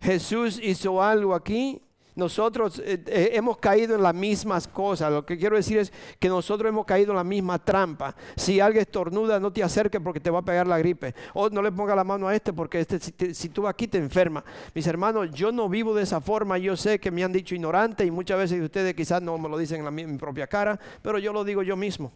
Jesús 0.02 0.60
hizo 0.62 1.02
algo 1.02 1.36
aquí. 1.36 1.82
Nosotros 2.14 2.80
eh, 2.80 3.02
eh, 3.08 3.32
hemos 3.34 3.58
caído 3.58 3.95
en 3.95 4.04
las 4.04 4.14
mismas 4.14 4.68
cosas. 4.68 5.12
Lo 5.12 5.26
que 5.26 5.38
quiero 5.38 5.56
decir 5.56 5.78
es 5.78 5.93
que 6.20 6.28
nosotros 6.28 6.68
hemos 6.68 6.86
caído 6.86 7.12
en 7.12 7.18
la 7.18 7.24
misma 7.24 7.58
trampa. 7.58 8.14
Si 8.36 8.60
alguien 8.60 8.82
estornuda, 8.82 9.39
no 9.39 9.54
te 9.54 9.64
acerques 9.64 10.02
porque 10.02 10.20
te 10.20 10.30
va 10.30 10.39
a 10.39 10.41
pegar 10.41 10.68
la 10.68 10.78
gripe. 10.78 11.16
O 11.34 11.49
no 11.49 11.62
le 11.62 11.72
ponga 11.72 11.95
la 11.95 12.04
mano 12.04 12.28
a 12.28 12.36
este 12.36 12.52
porque 12.52 12.82
este, 12.82 13.34
si, 13.34 13.49
tú 13.49 13.66
aquí 13.66 13.88
te 13.88 13.97
enferma. 13.97 14.43
Mis 14.76 14.86
hermanos, 14.88 15.30
yo 15.32 15.54
no 15.54 15.70
vivo 15.70 15.93
de 15.93 16.04
esa 16.04 16.20
forma. 16.20 16.58
Yo 16.58 16.76
sé 16.76 16.99
que 16.99 17.12
me 17.12 17.24
han 17.24 17.32
dicho 17.32 17.56
ignorante 17.56 18.04
y 18.06 18.12
muchas 18.12 18.38
veces 18.38 18.62
ustedes 18.62 18.93
quizás 18.93 19.22
no 19.22 19.38
me 19.38 19.47
lo 19.47 19.58
dicen 19.58 19.86
en, 19.86 19.95
mi 19.95 20.18
propia 20.18 20.47
cara, 20.47 20.78
pero 21.02 21.18
yo 21.18 21.32
lo 21.32 21.45
digo 21.45 21.64
yo 21.64 21.78
mismo. 21.78 22.12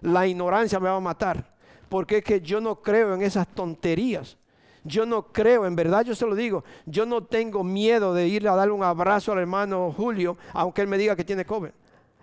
La 0.00 0.26
ignorancia 0.26 0.80
me 0.80 0.88
va 0.88 0.96
a 0.96 1.00
matar 1.00 1.54
porque 1.88 2.18
es 2.18 2.24
que 2.24 2.40
yo 2.40 2.60
no 2.60 2.82
creo 2.82 3.14
en 3.14 3.22
esas 3.22 3.46
tonterías. 3.46 4.36
Yo 4.84 5.06
no 5.06 5.32
creo, 5.32 5.64
en 5.64 5.76
verdad 5.76 6.04
yo 6.04 6.14
se 6.14 6.26
lo 6.26 6.34
digo, 6.34 6.64
yo 6.86 7.06
no 7.06 7.22
tengo 7.22 7.62
miedo 7.62 8.14
de 8.14 8.26
ir 8.26 8.48
a 8.48 8.56
darle 8.56 8.72
un 8.72 8.82
abrazo 8.82 9.32
al 9.32 9.38
hermano 9.38 9.94
Julio, 9.96 10.36
aunque 10.52 10.82
él 10.82 10.88
me 10.88 10.98
diga 10.98 11.14
que 11.14 11.24
tiene 11.24 11.44
COVID. 11.44 11.70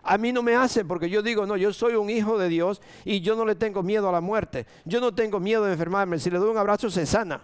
A 0.03 0.17
mí 0.17 0.31
no 0.31 0.41
me 0.41 0.55
hace 0.55 0.83
porque 0.83 1.09
yo 1.09 1.21
digo, 1.21 1.45
no, 1.45 1.55
yo 1.55 1.71
soy 1.71 1.95
un 1.95 2.09
hijo 2.09 2.37
de 2.37 2.49
Dios 2.49 2.81
y 3.05 3.21
yo 3.21 3.35
no 3.35 3.45
le 3.45 3.55
tengo 3.55 3.83
miedo 3.83 4.09
a 4.09 4.11
la 4.11 4.21
muerte. 4.21 4.65
Yo 4.85 4.99
no 4.99 5.13
tengo 5.13 5.39
miedo 5.39 5.65
de 5.65 5.73
enfermarme. 5.73 6.19
Si 6.19 6.29
le 6.29 6.37
doy 6.37 6.49
un 6.49 6.57
abrazo, 6.57 6.89
se 6.89 7.05
sana. 7.05 7.41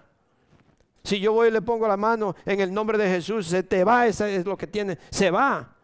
Si 1.03 1.19
yo 1.19 1.33
voy 1.33 1.49
y 1.49 1.51
le 1.51 1.61
pongo 1.61 1.87
la 1.87 1.97
mano 1.97 2.35
en 2.45 2.59
el 2.61 2.73
nombre 2.73 2.97
de 2.97 3.07
Jesús, 3.07 3.47
se 3.47 3.61
te 3.61 3.83
va, 3.83 4.07
eso 4.07 4.25
es 4.25 4.45
lo 4.45 4.57
que 4.57 4.67
tiene, 4.67 4.97
se 5.11 5.29
va. 5.29 5.75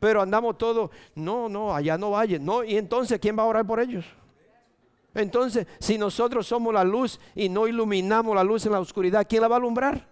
Pero 0.00 0.22
andamos 0.22 0.56
todos, 0.56 0.90
no, 1.14 1.48
no, 1.48 1.74
allá 1.74 1.98
no 1.98 2.12
vayan. 2.12 2.44
No, 2.44 2.64
y 2.64 2.76
entonces, 2.76 3.20
¿quién 3.20 3.38
va 3.38 3.42
a 3.42 3.46
orar 3.46 3.66
por 3.66 3.78
ellos? 3.78 4.04
Entonces, 5.14 5.66
si 5.78 5.98
nosotros 5.98 6.46
somos 6.46 6.72
la 6.72 6.84
luz 6.84 7.20
y 7.34 7.48
no 7.48 7.68
iluminamos 7.68 8.34
la 8.34 8.44
luz 8.44 8.64
en 8.66 8.72
la 8.72 8.80
oscuridad, 8.80 9.26
¿quién 9.28 9.42
la 9.42 9.48
va 9.48 9.56
a 9.56 9.58
alumbrar? 9.58 10.08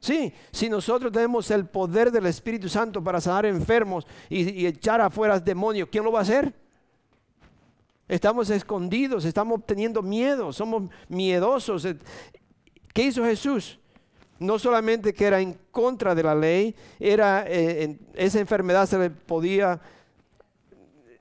Sí, 0.00 0.32
si 0.50 0.70
nosotros 0.70 1.12
tenemos 1.12 1.50
el 1.50 1.66
poder 1.66 2.10
del 2.10 2.26
Espíritu 2.26 2.68
Santo 2.68 3.04
para 3.04 3.20
sanar 3.20 3.44
enfermos 3.44 4.06
y, 4.30 4.66
echar 4.66 5.00
afuera 5.00 5.38
demonios, 5.38 5.88
¿quién 5.90 6.04
lo 6.04 6.12
va 6.12 6.20
a 6.20 6.22
hacer? 6.22 6.54
Estamos 8.08 8.48
escondidos, 8.50 9.24
estamos 9.24 9.64
teniendo 9.66 10.00
miedo, 10.00 10.52
somos 10.52 10.90
miedosos. 11.08 11.86
¿Qué 12.94 13.02
hizo 13.02 13.24
Jesús? 13.24 13.78
No 14.38 14.58
solamente 14.58 15.12
que 15.12 15.26
era 15.26 15.38
en 15.38 15.58
contra 15.70 16.14
de 16.14 16.22
la 16.22 16.34
ley, 16.34 16.74
era 16.98 17.44
eh, 17.46 17.98
esa 18.14 18.40
enfermedad 18.40 18.86
se 18.86 18.98
le 18.98 19.10
podía 19.10 19.80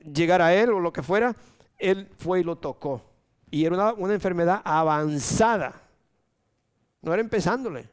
llegar 0.01 0.41
a 0.41 0.55
él 0.55 0.69
o 0.69 0.79
lo 0.79 0.93
que 0.93 1.03
fuera, 1.03 1.35
él 1.79 2.09
fue 2.17 2.41
y 2.41 2.43
lo 2.43 2.57
tocó. 2.57 3.01
Y 3.49 3.65
era 3.65 3.93
una, 3.93 4.13
enfermedad 4.13 4.61
avanzada. 4.63 5.81
No 7.01 7.13
era 7.13 7.21
empezándole. 7.21 7.89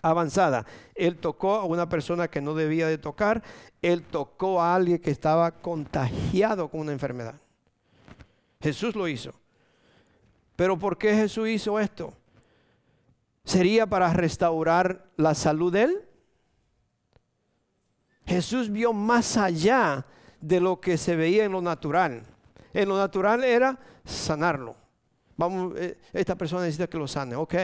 Avanzada. 0.00 0.66
Él 0.94 1.18
tocó 1.18 1.54
a 1.54 1.64
una 1.64 1.88
persona 1.88 2.28
que 2.28 2.40
no 2.40 2.54
debía 2.54 2.88
de 2.88 2.98
tocar. 2.98 3.42
Él 3.82 4.02
tocó 4.02 4.60
a 4.60 4.74
alguien 4.74 4.98
que 4.98 5.10
estaba 5.10 5.50
contagiado 5.52 6.68
con 6.68 6.80
una 6.80 6.92
enfermedad. 6.92 7.34
Jesús 8.60 8.96
lo 8.96 9.06
hizo. 9.06 9.32
Pero 10.56 10.78
¿por 10.78 10.98
qué 10.98 11.14
Jesús 11.14 11.48
hizo 11.48 11.78
esto? 11.78 12.14
¿Sería 13.44 13.86
para 13.86 14.12
restaurar 14.12 15.10
la 15.16 15.34
salud 15.34 15.72
de 15.72 15.82
él? 15.82 16.08
Jesús 18.26 18.70
vio 18.70 18.92
más 18.92 19.36
allá 19.36 20.06
de 20.40 20.60
lo 20.60 20.80
que 20.80 20.96
se 20.96 21.16
veía 21.16 21.44
en 21.44 21.52
lo 21.52 21.60
natural. 21.60 22.22
En 22.72 22.88
lo 22.88 22.96
natural 22.96 23.44
era 23.44 23.78
sanarlo. 24.04 24.76
Vamos, 25.36 25.74
eh, 25.76 25.98
esta 26.12 26.36
persona 26.36 26.62
necesita 26.62 26.86
que 26.86 26.98
lo 26.98 27.08
sane, 27.08 27.36
ok. 27.36 27.54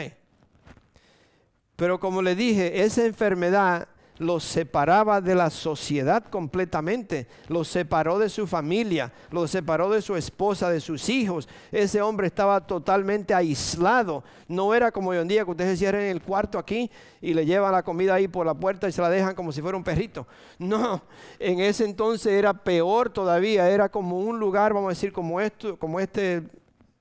Pero 1.76 2.00
como 2.00 2.22
le 2.22 2.34
dije, 2.34 2.82
esa 2.82 3.04
enfermedad 3.04 3.88
los 4.18 4.44
separaba 4.44 5.20
de 5.20 5.34
la 5.34 5.50
sociedad 5.50 6.24
completamente, 6.24 7.28
los 7.48 7.68
separó 7.68 8.18
de 8.18 8.28
su 8.28 8.46
familia, 8.46 9.12
los 9.30 9.50
separó 9.50 9.90
de 9.90 10.02
su 10.02 10.16
esposa, 10.16 10.70
de 10.70 10.80
sus 10.80 11.08
hijos. 11.08 11.48
Ese 11.70 12.02
hombre 12.02 12.26
estaba 12.26 12.66
totalmente 12.66 13.34
aislado. 13.34 14.24
No 14.48 14.74
era 14.74 14.90
como 14.90 15.10
hoy 15.10 15.18
en 15.18 15.28
día 15.28 15.44
que 15.44 15.50
ustedes 15.50 15.72
se 15.72 15.76
cierran 15.78 16.02
en 16.02 16.10
el 16.10 16.22
cuarto 16.22 16.58
aquí 16.58 16.90
y 17.20 17.34
le 17.34 17.46
llevan 17.46 17.72
la 17.72 17.82
comida 17.82 18.14
ahí 18.14 18.28
por 18.28 18.44
la 18.44 18.54
puerta 18.54 18.88
y 18.88 18.92
se 18.92 19.02
la 19.02 19.10
dejan 19.10 19.34
como 19.34 19.52
si 19.52 19.62
fuera 19.62 19.76
un 19.76 19.84
perrito. 19.84 20.26
No, 20.58 21.02
en 21.38 21.60
ese 21.60 21.84
entonces 21.84 22.32
era 22.32 22.52
peor 22.52 23.10
todavía, 23.10 23.70
era 23.70 23.88
como 23.88 24.18
un 24.18 24.38
lugar, 24.38 24.74
vamos 24.74 24.88
a 24.88 24.94
decir, 24.94 25.12
como 25.12 25.40
esto, 25.40 25.78
como 25.78 26.00
este, 26.00 26.42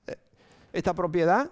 eh, 0.05 0.15
esta 0.72 0.93
propiedad 0.93 1.49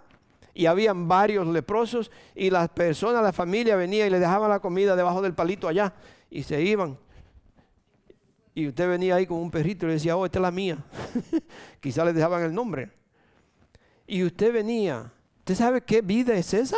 y 0.55 0.67
habían 0.67 1.07
varios 1.09 1.45
leprosos 1.47 2.09
y 2.33 2.49
las 2.49 2.69
personas, 2.69 3.21
la 3.21 3.33
familia 3.33 3.75
venía 3.75 4.07
y 4.07 4.09
le 4.09 4.19
dejaban 4.19 4.49
la 4.49 4.59
comida 4.59 4.95
debajo 4.95 5.21
del 5.21 5.35
palito 5.35 5.67
allá 5.67 5.93
y 6.29 6.43
se 6.43 6.63
iban. 6.63 6.97
Y 8.55 8.69
usted 8.69 8.87
venía 8.87 9.15
ahí 9.15 9.27
con 9.27 9.37
un 9.37 9.51
perrito 9.51 9.85
y 9.85 9.89
le 9.89 9.93
decía, 9.95 10.15
oh, 10.15 10.25
esta 10.25 10.39
es 10.39 10.41
la 10.41 10.51
mía. 10.51 10.77
Quizá 11.81 12.05
le 12.05 12.13
dejaban 12.13 12.41
el 12.41 12.53
nombre. 12.53 12.89
Y 14.07 14.23
usted 14.23 14.53
venía, 14.53 15.11
¿usted 15.39 15.55
sabe 15.55 15.81
qué 15.81 16.01
vida 16.01 16.33
es 16.35 16.53
esa? 16.53 16.77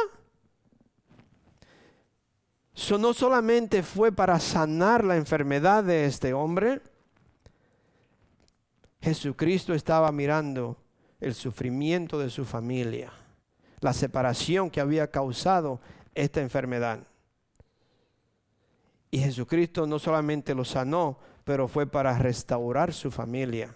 Eso 2.75 2.97
no 2.97 3.13
solamente 3.13 3.83
fue 3.83 4.11
para 4.11 4.39
sanar 4.39 5.03
la 5.03 5.17
enfermedad 5.17 5.83
de 5.83 6.05
este 6.05 6.33
hombre, 6.33 6.81
Jesucristo 9.01 9.75
estaba 9.75 10.11
mirando 10.11 10.77
el 11.19 11.35
sufrimiento 11.35 12.17
de 12.17 12.31
su 12.31 12.43
familia 12.43 13.13
la 13.79 13.93
separación 13.93 14.69
que 14.69 14.81
había 14.81 15.09
causado 15.09 15.79
esta 16.15 16.41
enfermedad. 16.41 16.99
Y 19.11 19.19
Jesucristo 19.19 19.85
no 19.87 19.99
solamente 19.99 20.53
lo 20.53 20.65
sanó, 20.65 21.17
pero 21.43 21.67
fue 21.67 21.87
para 21.87 22.17
restaurar 22.17 22.93
su 22.93 23.11
familia. 23.11 23.75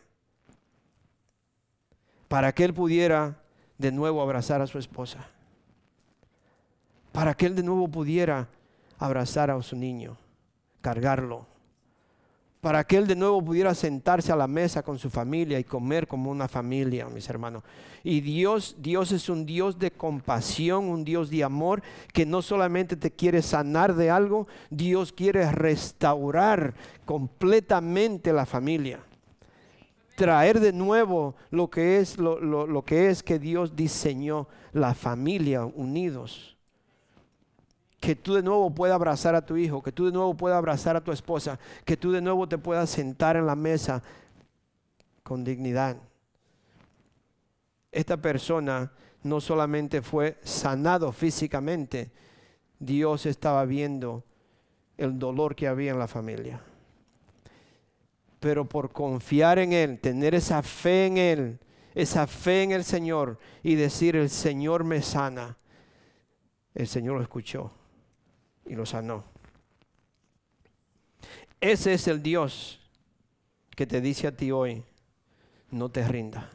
Para 2.28 2.54
que 2.54 2.64
él 2.64 2.74
pudiera 2.74 3.41
de 3.78 3.91
nuevo 3.91 4.22
abrazar 4.22 4.62
a 4.62 4.68
su 4.68 4.78
esposa. 4.78 5.28
Para 7.12 7.34
que 7.34 7.45
él 7.45 7.56
de 7.56 7.64
nuevo 7.64 7.88
pudiera 7.88 8.47
abrazar 8.97 9.52
a 9.52 9.62
su 9.62 9.76
niño, 9.76 10.18
cargarlo 10.82 11.51
para 12.62 12.84
que 12.84 12.95
él 12.95 13.07
de 13.07 13.16
nuevo 13.16 13.43
pudiera 13.43 13.74
sentarse 13.74 14.32
a 14.32 14.36
la 14.36 14.47
mesa 14.47 14.84
con 14.84 14.99
su 14.99 15.09
familia 15.09 15.59
y 15.59 15.64
comer 15.64 16.07
como 16.07 16.30
una 16.30 16.47
familia, 16.47 17.07
mis 17.07 17.28
hermanos. 17.28 17.64
Y 18.03 18.22
Dios, 18.22 18.76
Dios 18.80 19.12
es 19.12 19.30
un 19.30 19.47
Dios 19.47 19.80
de 19.80 19.89
compasión, 19.89 20.88
un 20.88 21.03
Dios 21.03 21.32
de 21.32 21.43
amor 21.43 21.82
que 22.14 22.24
no 22.24 22.43
solamente 22.43 22.95
te 22.95 23.09
quiere 23.09 23.41
sanar 23.41 23.95
de 23.95 24.12
algo, 24.12 24.47
Dios 24.70 25.12
quiere 25.12 25.51
restaurar 25.51 26.76
completamente 27.03 28.32
la 28.32 28.45
familia. 28.45 28.99
Traer 30.16 30.59
de 30.59 30.72
nuevo 30.72 31.36
lo 31.49 31.72
que 31.72 31.97
es 31.97 32.20
lo, 32.20 32.39
lo 32.39 32.86
que 32.86 33.09
es 33.09 33.24
que 33.24 33.39
Dios 33.39 33.76
diseñó 33.76 34.47
la 34.72 34.93
familia 34.93 35.66
unidos 35.66 36.51
que 38.02 38.16
tú 38.16 38.34
de 38.34 38.41
nuevo 38.41 38.72
puedas 38.72 38.95
abrazar 38.95 39.36
a 39.36 39.45
tu 39.45 39.56
hijo, 39.56 39.84
que 39.84 39.91
tú 39.91 40.08
de 40.08 40.12
nuevo 40.12 40.36
puedas 40.36 40.58
abrazar 40.58 40.95
a 40.95 41.04
tu 41.04 41.12
esposa, 41.12 41.60
que 41.86 41.95
tú 41.95 42.12
de 42.12 42.20
nuevo 42.20 42.49
te 42.49 42.58
puedas 42.58 42.89
sentar 42.89 43.38
en 43.38 43.45
la 43.45 43.56
mesa 43.56 44.02
con 45.22 45.43
dignidad. 45.43 45.97
Esta 47.91 48.18
persona 48.18 48.91
no 49.22 49.39
solamente 49.39 50.02
fue 50.02 50.39
sanado 50.41 51.12
físicamente, 51.12 52.10
Dios 52.80 53.28
estaba 53.28 53.66
viendo 53.66 54.24
el 54.97 55.20
dolor 55.20 55.56
que 55.56 55.68
había 55.68 55.91
en 55.91 55.99
la 55.99 56.08
familia. 56.08 56.60
Pero 58.39 58.68
por 58.68 58.91
confiar 58.91 59.60
en 59.60 59.74
Él, 59.74 59.99
tener 59.99 60.34
esa 60.34 60.64
fe 60.64 61.06
en 61.06 61.18
Él, 61.20 61.60
esa 61.93 62.26
fe 62.26 62.64
en 62.64 62.72
el 62.72 62.84
Señor 62.84 63.38
y 63.62 63.76
decir, 63.76 64.16
el 64.16 64.32
Señor 64.32 64.84
me 64.84 65.04
sana, 65.04 65.60
el 66.74 66.88
Señor 66.88 67.18
lo 67.18 67.22
escuchó 67.22 67.72
y 68.66 68.76
lo 68.76 68.86
sanó. 68.86 69.24
Ese 71.59 71.93
es 71.93 72.07
el 72.07 72.24
Dios 72.24 72.80
que 73.76 73.86
te 73.86 74.01
dice 74.01 74.28
a 74.28 74.36
ti 74.36 74.51
hoy, 74.51 74.84
no 75.70 75.89
te 75.89 76.07
rinda. 76.07 76.49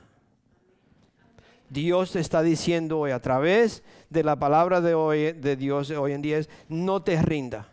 Dios 1.68 2.12
te 2.12 2.20
está 2.20 2.42
diciendo 2.42 3.00
hoy 3.00 3.11
a 3.11 3.20
través 3.20 3.82
de 4.11 4.22
la 4.22 4.36
palabra 4.36 4.80
de 4.80 4.94
hoy 4.94 5.32
de 5.32 5.57
Dios 5.57 5.90
hoy 5.90 6.12
en 6.12 6.22
día 6.22 6.38
es 6.38 6.48
no 6.68 7.02
te 7.02 7.20
rinda. 7.20 7.68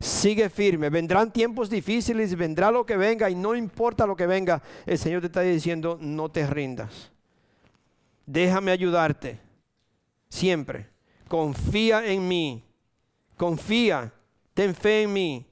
Sigue 0.00 0.50
firme. 0.50 0.90
Vendrán 0.90 1.32
tiempos 1.32 1.70
difíciles, 1.70 2.34
vendrá 2.36 2.70
lo 2.70 2.84
que 2.84 2.96
venga 2.96 3.30
y 3.30 3.34
no 3.34 3.54
importa 3.54 4.06
lo 4.06 4.16
que 4.16 4.26
venga, 4.26 4.62
el 4.84 4.98
Señor 4.98 5.20
te 5.20 5.28
está 5.28 5.42
diciendo 5.42 5.96
no 6.00 6.30
te 6.30 6.46
rindas. 6.46 7.12
Déjame 8.26 8.72
ayudarte. 8.72 9.40
Siempre. 10.28 10.88
Confía 11.28 12.04
en 12.06 12.26
mí 12.26 12.64
Confía, 13.42 14.14
ten 14.54 14.72
fe 14.72 15.02
en 15.02 15.12
mí. 15.12 15.44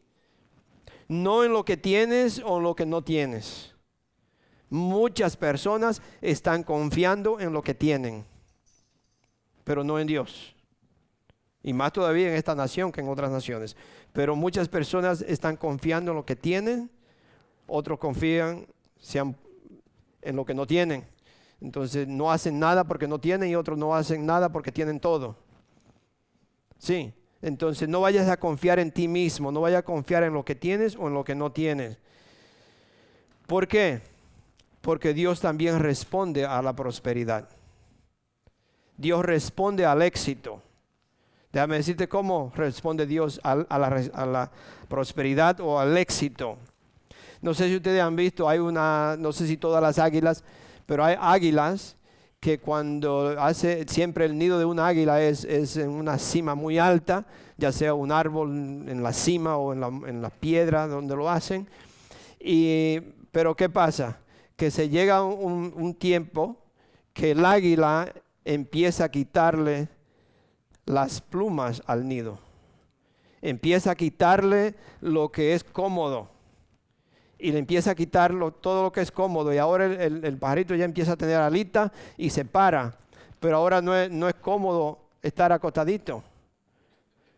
No 1.09 1.43
en 1.43 1.53
lo 1.53 1.65
que 1.65 1.77
tienes 1.77 2.41
o 2.45 2.59
en 2.59 2.63
lo 2.63 2.77
que 2.77 2.87
no 2.87 3.03
tienes. 3.03 3.75
Muchas 4.69 5.37
personas 5.37 6.01
están 6.21 6.63
confiando 6.63 7.41
en 7.41 7.53
lo 7.53 7.63
que 7.63 7.75
tienen, 7.75 8.25
pero 9.65 9.83
no 9.83 9.99
en 9.99 10.07
Dios. 10.07 10.55
Y 11.65 11.73
más 11.73 11.93
todavía 11.93 12.29
en 12.29 12.35
esta 12.35 12.55
nación 12.55 12.93
que 12.93 13.01
en 13.01 13.09
otras 13.09 13.33
naciones. 13.33 13.77
Pero 14.13 14.37
muchas 14.37 14.69
personas 14.69 15.23
están 15.23 15.57
confiando 15.57 16.13
en 16.13 16.19
lo 16.19 16.25
que 16.25 16.37
tienen, 16.37 16.93
otros 17.67 17.99
confían 17.99 18.69
en 20.23 20.37
lo 20.37 20.45
que 20.45 20.55
no 20.55 20.65
tienen. 20.65 21.09
Entonces 21.61 22.07
no 22.07 22.31
hacen 22.31 22.61
nada 22.61 22.85
porque 22.85 23.09
no 23.09 23.19
tienen 23.19 23.51
y 23.51 23.57
otros 23.57 23.77
no 23.77 23.97
hacen 23.97 24.25
nada 24.25 24.53
porque 24.53 24.71
tienen 24.71 25.01
todo. 25.01 25.37
Sí, 26.79 27.13
entonces 27.43 27.89
no 27.89 28.01
vayas 28.03 28.29
a 28.29 28.39
confiar 28.39 28.79
en 28.79 28.93
ti 28.93 29.09
mismo, 29.09 29.51
no 29.51 29.63
vayas 29.63 29.81
a 29.81 29.85
confiar 29.85 30.23
en 30.25 30.35
lo 30.35 30.45
que 30.45 30.55
tienes 30.55 30.97
o 30.97 31.09
en 31.09 31.15
lo 31.15 31.25
que 31.25 31.35
no 31.35 31.53
tienes. 31.53 31.97
¿Por 33.47 33.67
qué? 33.67 34.03
Porque 34.81 35.15
Dios 35.15 35.41
también 35.41 35.79
responde 35.79 36.45
a 36.45 36.61
la 36.63 36.75
prosperidad. 36.75 37.49
Dios 38.97 39.25
responde 39.25 39.87
al 39.87 40.03
éxito. 40.03 40.63
Déjame 41.53 41.77
decirte 41.77 42.09
cómo 42.09 42.53
responde 42.55 43.07
Dios 43.07 43.41
a, 43.43 43.57
la, 43.57 43.65
a, 43.67 44.27
la, 44.27 44.51
prosperidad 44.89 45.59
o 45.61 45.81
al 45.81 45.97
éxito. 45.97 46.59
No 47.41 47.55
sé 47.55 47.69
si 47.69 47.77
ustedes 47.77 48.03
han 48.03 48.15
visto, 48.15 48.49
hay 48.49 48.59
una, 48.59 49.17
no 49.19 49.33
sé 49.33 49.47
si 49.47 49.57
todas 49.57 49.83
las 49.83 49.99
águilas, 49.99 50.45
pero 50.87 51.05
hay 51.05 51.17
águilas 51.19 51.97
que 52.41 52.59
cuando 52.59 53.37
hace 53.39 53.85
siempre 53.87 54.25
el 54.25 54.39
nido 54.39 54.59
de 54.59 54.65
un 54.65 54.81
águila 54.81 55.23
es, 55.23 55.45
en 55.77 55.91
una 55.91 56.19
cima 56.19 56.55
muy 56.55 56.79
alta, 56.79 57.27
ya 57.59 57.71
sea 57.71 57.93
un 57.93 58.11
árbol 58.11 58.51
en 58.89 59.03
la 59.03 59.13
cima 59.13 59.59
o 59.59 59.75
en 59.75 60.23
la, 60.23 60.31
piedra 60.31 60.87
donde 60.87 61.15
lo 61.15 61.29
hacen. 61.29 61.69
Y, 62.41 62.99
pero 63.31 63.55
¿qué 63.55 63.69
pasa? 63.69 64.19
Que 64.57 64.71
se 64.71 64.89
llega 64.89 65.23
un, 65.23 65.75
un 65.77 65.95
tiempo 65.95 66.57
que 67.13 67.33
el 67.33 67.45
águila 67.45 68.11
empieza 68.47 69.05
a 69.05 69.11
quitarle 69.11 69.89
las 70.87 71.21
plumas 71.21 71.83
al 71.87 72.09
nido. 72.09 72.39
empieza 73.43 73.91
a 73.91 73.95
quitarle 73.95 74.75
lo 75.01 75.31
que 75.31 75.55
es 75.55 75.63
cómodo 75.63 76.40
y 77.41 77.53
le 77.53 77.59
empieza 77.59 77.93
a 77.93 77.95
quitar 77.95 78.33
todo 78.61 78.85
lo 78.85 78.93
que 78.93 79.01
es 79.01 79.11
cómodo. 79.11 79.53
Y 79.53 79.59
ahora 79.59 79.87
el, 79.87 80.37
pajarito 80.39 80.75
ya 80.75 80.85
empieza 80.85 81.13
a 81.13 81.17
tener 81.17 81.37
alita 81.37 81.93
y 82.17 82.31
se 82.31 82.45
para, 82.45 82.95
pero 83.39 83.57
ahora 83.57 83.81
no 83.81 83.97
es, 83.97 84.11
no 84.11 84.29
es 84.29 84.35
cómodo 84.35 84.99
estar 85.23 85.53
acostadito. 85.53 86.23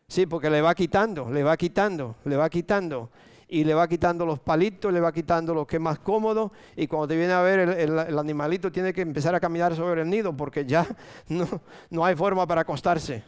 Sí, 0.09 0.27
porque 0.27 0.51
le 0.51 0.61
va 0.61 0.75
quitando, 0.75 1.31
le 1.31 1.43
va 1.43 1.57
quitando, 1.57 2.17
le 2.25 2.37
va 2.37 2.51
quitando. 2.51 3.11
Y 3.49 3.65
le 3.65 3.75
va 3.75 3.87
quitando 3.87 4.25
los 4.25 4.41
palitos, 4.41 4.91
le 4.93 5.01
va 5.01 5.13
quitando 5.13 5.53
lo 5.53 5.67
que 5.67 5.77
es 5.77 5.83
más 5.83 5.99
cómodo. 5.99 6.53
Y 6.75 6.87
cuando 6.87 7.09
te 7.09 7.17
viene 7.17 7.35
a 7.35 7.43
ver 7.43 7.61
el, 7.61 8.19
animalito 8.19 8.73
tiene 8.73 8.95
que 8.95 9.03
empezar 9.03 9.35
a 9.35 9.41
caminar 9.41 9.77
sobre 9.77 10.03
el 10.03 10.09
nido 10.09 10.35
porque 10.35 10.65
ya 10.65 10.87
no, 11.29 11.47
no 11.91 12.05
hay 12.05 12.15
forma 12.15 12.47
para 12.47 12.63
acostarse 12.63 13.23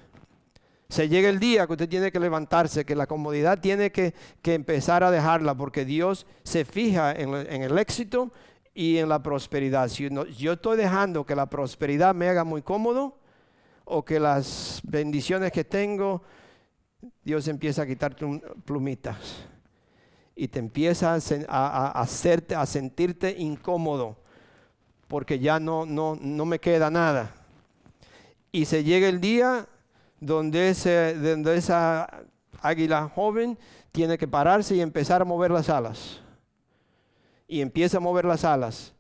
se 0.95 1.09
llega 1.09 1.29
el 1.29 1.41
día 1.41 1.67
que 1.67 1.73
usted 1.73 1.89
tiene 1.89 2.13
que 2.13 2.21
levantarse, 2.21 2.85
que 2.85 2.95
la 2.95 3.09
comodidad 3.09 3.59
tiene 3.59 3.91
que, 3.91 4.15
empezar 4.45 5.03
a 5.03 5.11
dejarla, 5.11 5.57
porque 5.57 5.85
Dios 5.85 6.25
se 6.45 6.65
fija 6.65 7.11
en, 7.11 7.35
el 7.35 7.77
éxito 7.79 8.31
y 8.75 8.99
en 8.99 9.09
la 9.09 9.21
prosperidad. 9.21 9.89
Si 9.89 10.09
yo 10.39 10.53
estoy 10.53 10.77
dejando 10.77 11.27
que 11.27 11.35
la 11.35 11.47
prosperidad 11.47 12.15
me 12.15 12.29
haga 12.29 12.45
muy 12.45 12.63
cómodo, 12.63 13.19
o 13.85 14.05
que 14.05 14.21
las 14.21 14.81
bendiciones 14.85 15.51
que 15.51 15.65
tengo, 15.65 16.23
Dios 17.25 17.49
empieza 17.49 17.83
a 17.83 17.87
quitarte 17.87 18.25
plumitas 18.65 19.17
y 20.37 20.47
te 20.47 20.61
empieza 20.61 21.19
a, 21.49 22.01
hacerte, 22.01 22.55
a 22.55 22.67
sentirte 22.67 23.35
incómodo, 23.37 24.17
porque 25.09 25.41
ya 25.41 25.59
no, 25.59 25.87
no, 25.87 26.17
no 26.21 26.45
me 26.45 26.61
queda 26.61 26.89
nada. 26.89 27.35
Y 28.53 28.67
se 28.67 28.85
llega 28.85 29.09
el 29.09 29.21
día 29.21 29.67
donde, 30.25 30.71
ese, 30.71 31.15
esa 31.55 32.25
águila 32.63 33.11
joven 33.15 33.59
tiene 33.93 34.17
que 34.17 34.27
pararse 34.27 34.75
y 34.75 34.81
empezar 34.81 35.21
a 35.21 35.25
mover 35.25 35.51
las 35.51 35.69
alas. 35.69 36.21
Y 37.47 37.61
empieza 37.61 37.99
a 37.99 38.01
mover 38.01 38.25
las 38.25 38.43
alas. 38.45 38.95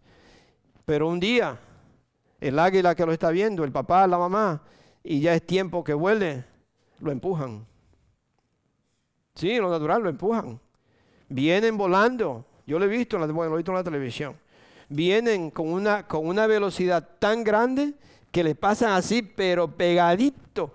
Pero 0.84 1.08
un 1.08 1.18
día, 1.18 1.58
el 2.40 2.58
águila 2.58 2.94
que 2.94 3.06
lo 3.06 3.12
está 3.12 3.30
viendo, 3.30 3.64
el 3.64 3.72
papá, 3.72 4.06
la 4.06 4.18
mamá, 4.18 4.62
y 5.02 5.20
ya 5.20 5.34
es 5.34 5.46
tiempo 5.46 5.82
que 5.82 5.94
vuele, 5.94 6.44
lo 7.00 7.10
empujan. 7.10 7.66
Sí, 9.34 9.56
lo 9.56 9.70
natural 9.70 10.02
lo 10.02 10.10
empujan. 10.10 10.60
Vienen 11.28 11.78
volando. 11.78 12.44
Yo 12.66 12.78
lo 12.78 12.84
he 12.84 12.88
visto, 12.88 13.18
lo 13.18 13.24
he 13.24 13.56
visto 13.56 13.72
en 13.72 13.76
la 13.76 13.84
televisión. 13.84 14.36
Vienen 14.90 15.50
con 15.50 15.72
una, 15.72 16.06
con 16.06 16.26
una 16.26 16.46
velocidad 16.46 17.08
tan 17.18 17.42
grande 17.42 17.94
que 18.30 18.44
le 18.44 18.54
pasan 18.54 18.92
así, 18.92 19.22
pero 19.22 19.68
pegadito 19.68 20.74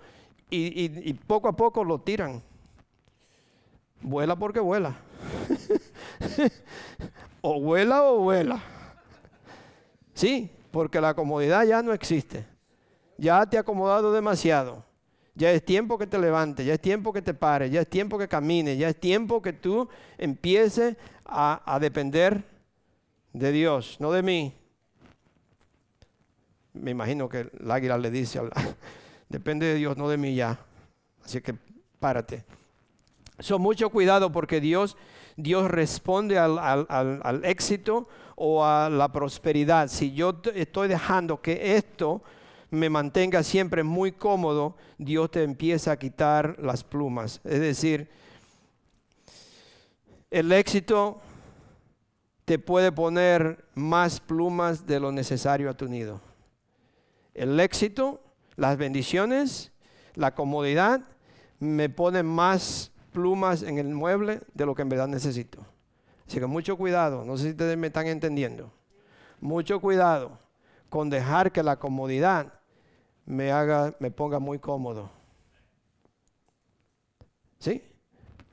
y, 0.50 1.14
poco 1.14 1.48
a 1.48 1.52
poco 1.52 1.84
lo 1.84 2.00
tiran. 2.00 2.42
Vuela 4.00 4.36
porque 4.36 4.60
vuela. 4.60 4.96
o 7.40 7.60
vuela 7.60 8.04
o 8.04 8.20
vuela. 8.20 8.62
Sí, 10.14 10.50
porque 10.70 11.00
la 11.00 11.14
comodidad 11.14 11.64
ya 11.64 11.82
no 11.82 11.92
existe. 11.92 12.44
Ya 13.18 13.44
te 13.46 13.56
ha 13.56 13.60
acomodado 13.60 14.12
demasiado. 14.12 14.84
Ya 15.34 15.52
es 15.52 15.64
tiempo 15.64 15.96
que 15.96 16.06
te 16.06 16.18
levantes, 16.18 16.66
ya 16.66 16.74
es 16.74 16.80
tiempo 16.80 17.12
que 17.12 17.22
te 17.22 17.32
pares, 17.32 17.70
ya 17.70 17.80
es 17.82 17.88
tiempo 17.88 18.18
que 18.18 18.28
camines, 18.28 18.78
ya 18.78 18.88
es 18.88 18.96
tiempo 18.98 19.40
que 19.40 19.52
tú 19.52 19.88
empieces 20.18 20.96
a, 21.24 21.78
depender 21.80 22.44
de 23.32 23.52
Dios, 23.52 23.96
no 24.00 24.10
de 24.12 24.22
mí. 24.22 24.54
Me 26.72 26.90
imagino 26.90 27.28
que 27.28 27.50
el 27.58 27.70
águila 27.70 27.96
le 27.96 28.10
dice 28.10 28.40
al, 28.40 28.50
Depende 29.30 29.64
de 29.64 29.76
Dios, 29.76 29.96
no 29.96 30.08
de 30.08 30.18
mí 30.18 30.34
ya. 30.34 30.58
Así 31.24 31.40
que 31.40 31.54
párate. 32.00 32.44
Son 33.38 33.62
mucho 33.62 33.88
cuidado 33.88 34.32
porque 34.32 34.60
Dios, 34.60 34.96
Dios 35.36 35.70
responde 35.70 36.36
al, 36.36 36.58
al, 36.58 37.44
éxito 37.44 38.08
o 38.34 38.64
a 38.64 38.90
la 38.90 39.12
prosperidad. 39.12 39.88
Si 39.88 40.12
yo 40.12 40.42
estoy 40.52 40.88
dejando 40.88 41.40
que 41.40 41.76
esto 41.76 42.22
me 42.70 42.90
mantenga 42.90 43.44
siempre 43.44 43.84
muy 43.84 44.10
cómodo, 44.10 44.76
Dios 44.98 45.30
te 45.30 45.44
empieza 45.44 45.92
a 45.92 45.98
quitar 45.98 46.56
las 46.58 46.82
plumas. 46.82 47.40
Es 47.44 47.60
decir, 47.60 48.10
el 50.32 50.50
éxito 50.50 51.20
te 52.44 52.58
puede 52.58 52.90
poner 52.90 53.64
más 53.76 54.18
plumas 54.18 54.88
de 54.88 54.98
lo 54.98 55.12
necesario 55.12 55.70
a 55.70 55.74
tu 55.74 55.86
nido. 55.86 56.20
El 57.32 57.60
éxito 57.60 58.20
las 58.60 58.76
bendiciones, 58.76 59.72
la 60.14 60.34
comodidad, 60.34 61.00
me 61.60 61.88
ponen 61.88 62.26
más 62.26 62.92
plumas 63.10 63.62
en 63.62 63.78
el 63.78 63.88
mueble 63.88 64.42
de 64.52 64.66
lo 64.66 64.74
que 64.74 64.82
en 64.82 64.90
verdad 64.90 65.08
necesito. 65.08 65.64
Así 66.28 66.38
que 66.38 66.44
mucho 66.44 66.76
cuidado, 66.76 67.24
no 67.24 67.38
sé 67.38 67.44
si 67.44 67.50
ustedes 67.52 67.78
me 67.78 67.86
están 67.86 68.06
entendiendo. 68.06 68.70
Mucho 69.40 69.80
cuidado 69.80 70.38
con 70.90 71.08
dejar 71.08 71.52
que 71.52 71.62
la 71.62 71.76
comodidad 71.76 72.52
me 73.24 73.50
haga, 73.50 73.94
me 73.98 74.10
ponga 74.10 74.38
muy 74.38 74.58
cómodo. 74.58 75.10
¿Sí? 77.60 77.82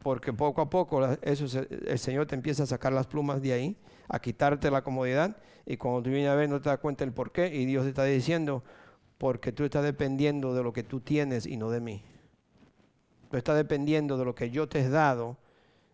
Porque 0.03 0.32
poco 0.32 0.62
a 0.62 0.70
poco 0.70 1.05
eso, 1.22 1.60
el 1.70 1.99
Señor 1.99 2.28
te 2.28 2.36
empieza 2.36 2.64
a 2.64 2.66
sacar 2.66 2.93
las 2.93 3.08
plumas 3.08 3.41
de 3.41 3.51
ahí, 3.51 3.78
a 4.08 4.20
quitarte 4.20 4.72
la 4.72 4.86
comodidad, 4.86 5.36
y 5.66 5.76
cuando 5.76 6.01
tú 6.01 6.12
vienes 6.12 6.30
a 6.30 6.36
ver 6.36 6.47
no 6.47 6.62
te 6.62 6.70
das 6.70 6.80
cuenta 6.80 7.03
el 7.03 7.12
por 7.12 7.34
qué, 7.34 7.53
y 7.53 7.66
Dios 7.66 7.84
te 7.84 7.89
está 7.89 8.05
diciendo, 8.05 8.64
porque 9.18 9.51
tú 9.51 9.63
estás 9.63 9.84
dependiendo 9.84 10.53
de 10.53 10.63
lo 10.63 10.74
que 10.74 10.84
tú 10.84 10.99
tienes 10.99 11.45
y 11.45 11.57
no 11.57 11.70
de 11.70 11.82
mí. 11.82 12.03
Tú 13.30 13.38
estás 13.38 13.57
dependiendo 13.57 14.18
de 14.18 14.26
lo 14.26 14.36
que 14.36 14.49
yo 14.49 14.68
te 14.68 14.80
he 14.80 14.89
dado 14.89 15.38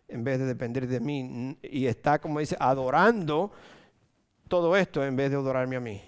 en 0.08 0.24
vez 0.24 0.38
de 0.38 0.46
depender 0.46 0.86
de 0.86 1.00
mí. 1.00 1.56
Y 1.62 1.86
está, 1.86 2.18
como 2.18 2.40
dice, 2.40 2.56
adorando 2.60 3.50
todo 4.48 4.76
esto 4.76 5.04
en 5.04 5.16
vez 5.16 5.30
de 5.30 5.36
adorarme 5.36 5.76
a 5.76 5.80
mí. 5.80 6.00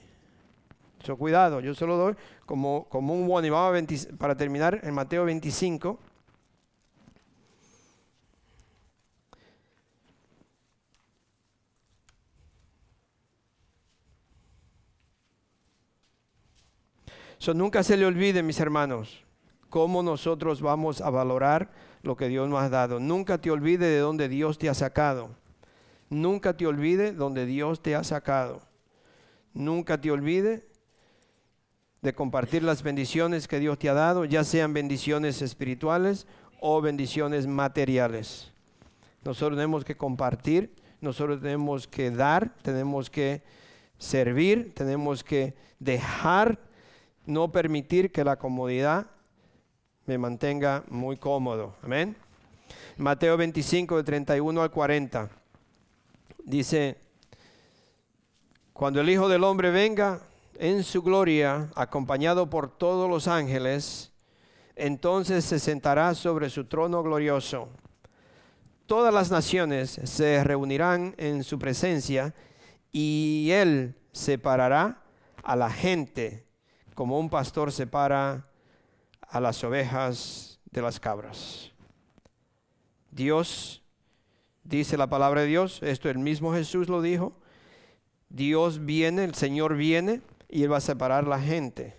Eso 1.02 1.16
cuidado, 1.16 1.60
yo 1.60 1.74
se 1.74 1.86
lo 1.86 1.96
doy 1.96 2.14
como, 2.44 2.86
como 2.88 3.14
un 3.14 3.30
one. 3.30 3.50
vamos 3.50 4.06
para 4.18 4.36
terminar 4.36 4.80
en 4.82 4.94
Mateo 4.94 5.24
25. 5.24 5.98
Nunca 17.54 17.82
se 17.82 17.96
le 17.96 18.06
olvide, 18.06 18.42
mis 18.42 18.60
hermanos, 18.60 19.24
cómo 19.70 20.02
nosotros 20.02 20.60
vamos 20.60 21.00
a 21.00 21.10
valorar 21.10 21.70
lo 22.02 22.16
que 22.16 22.28
Dios 22.28 22.48
nos 22.48 22.62
ha 22.62 22.68
dado. 22.68 23.00
Nunca 23.00 23.38
te 23.38 23.50
olvide 23.50 23.86
de 23.86 23.98
dónde 23.98 24.28
Dios 24.28 24.58
te 24.58 24.68
ha 24.68 24.74
sacado. 24.74 25.30
Nunca 26.08 26.56
te 26.56 26.66
olvide 26.66 27.12
donde 27.12 27.46
Dios 27.46 27.82
te 27.82 27.94
ha 27.94 28.04
sacado. 28.04 28.62
Nunca 29.52 30.00
te 30.00 30.10
olvide 30.10 30.66
de 32.02 32.14
compartir 32.14 32.62
las 32.62 32.82
bendiciones 32.82 33.48
que 33.48 33.58
Dios 33.58 33.78
te 33.78 33.88
ha 33.88 33.94
dado, 33.94 34.24
ya 34.24 34.44
sean 34.44 34.72
bendiciones 34.72 35.42
espirituales 35.42 36.26
o 36.60 36.80
bendiciones 36.80 37.46
materiales. 37.46 38.52
Nosotros 39.24 39.56
tenemos 39.56 39.84
que 39.84 39.96
compartir, 39.96 40.72
nosotros 41.00 41.40
tenemos 41.40 41.88
que 41.88 42.10
dar, 42.10 42.54
tenemos 42.62 43.10
que 43.10 43.42
servir, 43.98 44.72
tenemos 44.74 45.24
que 45.24 45.54
dejar 45.80 46.60
no 47.26 47.50
permitir 47.50 48.12
que 48.12 48.24
la 48.24 48.36
comodidad 48.36 49.06
me 50.06 50.16
mantenga 50.16 50.84
muy 50.88 51.16
cómodo. 51.16 51.74
Amén. 51.82 52.16
Mateo 52.96 53.36
25, 53.36 53.96
de 53.98 54.04
31 54.04 54.62
al 54.62 54.70
40. 54.70 55.28
Dice, 56.44 56.96
cuando 58.72 59.00
el 59.00 59.10
Hijo 59.10 59.28
del 59.28 59.44
Hombre 59.44 59.70
venga 59.70 60.20
en 60.58 60.84
su 60.84 61.02
gloria, 61.02 61.68
acompañado 61.74 62.48
por 62.48 62.70
todos 62.70 63.10
los 63.10 63.26
ángeles, 63.26 64.12
entonces 64.76 65.44
se 65.44 65.58
sentará 65.58 66.14
sobre 66.14 66.48
su 66.48 66.64
trono 66.64 67.02
glorioso. 67.02 67.68
Todas 68.86 69.12
las 69.12 69.30
naciones 69.30 70.00
se 70.04 70.44
reunirán 70.44 71.14
en 71.18 71.42
su 71.42 71.58
presencia 71.58 72.32
y 72.92 73.48
él 73.50 73.96
separará 74.12 75.02
a 75.42 75.56
la 75.56 75.70
gente 75.70 76.45
como 76.96 77.20
un 77.20 77.28
pastor 77.28 77.70
separa 77.72 78.48
a 79.20 79.38
las 79.38 79.62
ovejas 79.62 80.58
de 80.70 80.80
las 80.80 80.98
cabras. 80.98 81.70
Dios, 83.10 83.82
dice 84.64 84.96
la 84.96 85.06
palabra 85.06 85.42
de 85.42 85.46
Dios, 85.46 85.82
esto 85.82 86.08
el 86.08 86.18
mismo 86.18 86.54
Jesús 86.54 86.88
lo 86.88 87.02
dijo, 87.02 87.34
Dios 88.30 88.86
viene, 88.86 89.24
el 89.24 89.34
Señor 89.34 89.76
viene 89.76 90.22
y 90.48 90.62
Él 90.62 90.72
va 90.72 90.78
a 90.78 90.80
separar 90.80 91.26
la 91.26 91.38
gente, 91.38 91.94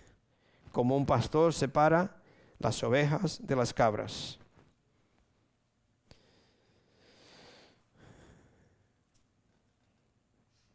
como 0.72 0.96
un 0.96 1.06
pastor 1.06 1.54
separa 1.54 2.16
las 2.58 2.82
ovejas 2.82 3.38
de 3.46 3.54
las 3.54 3.72
cabras. 3.72 4.40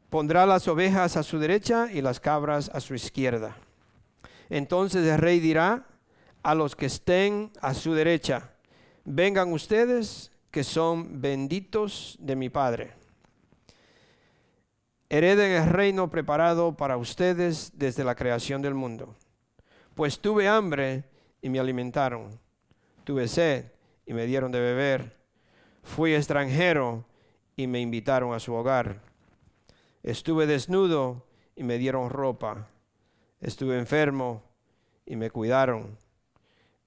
Pondrá 0.09 0.45
las 0.45 0.65
ovejas 0.69 1.17
a 1.17 1.23
su 1.23 1.39
derecha 1.39 1.91
y 1.91 2.01
las 2.01 2.21
cabras 2.21 2.71
a 2.73 2.79
su 2.79 2.95
izquierda. 2.95 3.57
Entonces 4.49 5.05
el 5.07 5.17
rey 5.17 5.39
dirá 5.39 5.85
a 6.43 6.55
los 6.55 6.75
que 6.75 6.87
estén 6.87 7.51
a 7.61 7.73
su 7.73 7.93
derecha, 7.93 8.51
vengan 9.05 9.51
ustedes 9.53 10.31
que 10.51 10.63
son 10.63 11.21
benditos 11.21 12.17
de 12.19 12.35
mi 12.35 12.49
Padre. 12.49 12.93
Hereden 15.09 15.51
el 15.51 15.69
reino 15.69 16.09
preparado 16.09 16.75
para 16.75 16.97
ustedes 16.97 17.71
desde 17.75 18.03
la 18.03 18.15
creación 18.15 18.61
del 18.61 18.73
mundo. 18.73 19.15
Pues 19.95 20.19
tuve 20.19 20.47
hambre 20.47 21.03
y 21.41 21.49
me 21.49 21.59
alimentaron. 21.59 22.39
Tuve 23.03 23.27
sed 23.27 23.65
y 24.05 24.13
me 24.13 24.25
dieron 24.25 24.51
de 24.51 24.59
beber. 24.59 25.17
Fui 25.83 26.15
extranjero 26.15 27.05
y 27.55 27.67
me 27.67 27.79
invitaron 27.79 28.33
a 28.33 28.39
su 28.39 28.53
hogar. 28.53 29.01
Estuve 30.01 30.47
desnudo 30.47 31.25
y 31.55 31.63
me 31.63 31.77
dieron 31.77 32.09
ropa. 32.09 32.67
Estuve 33.43 33.77
enfermo 33.77 34.41
y 35.05 35.17
me 35.17 35.29
cuidaron. 35.29 35.97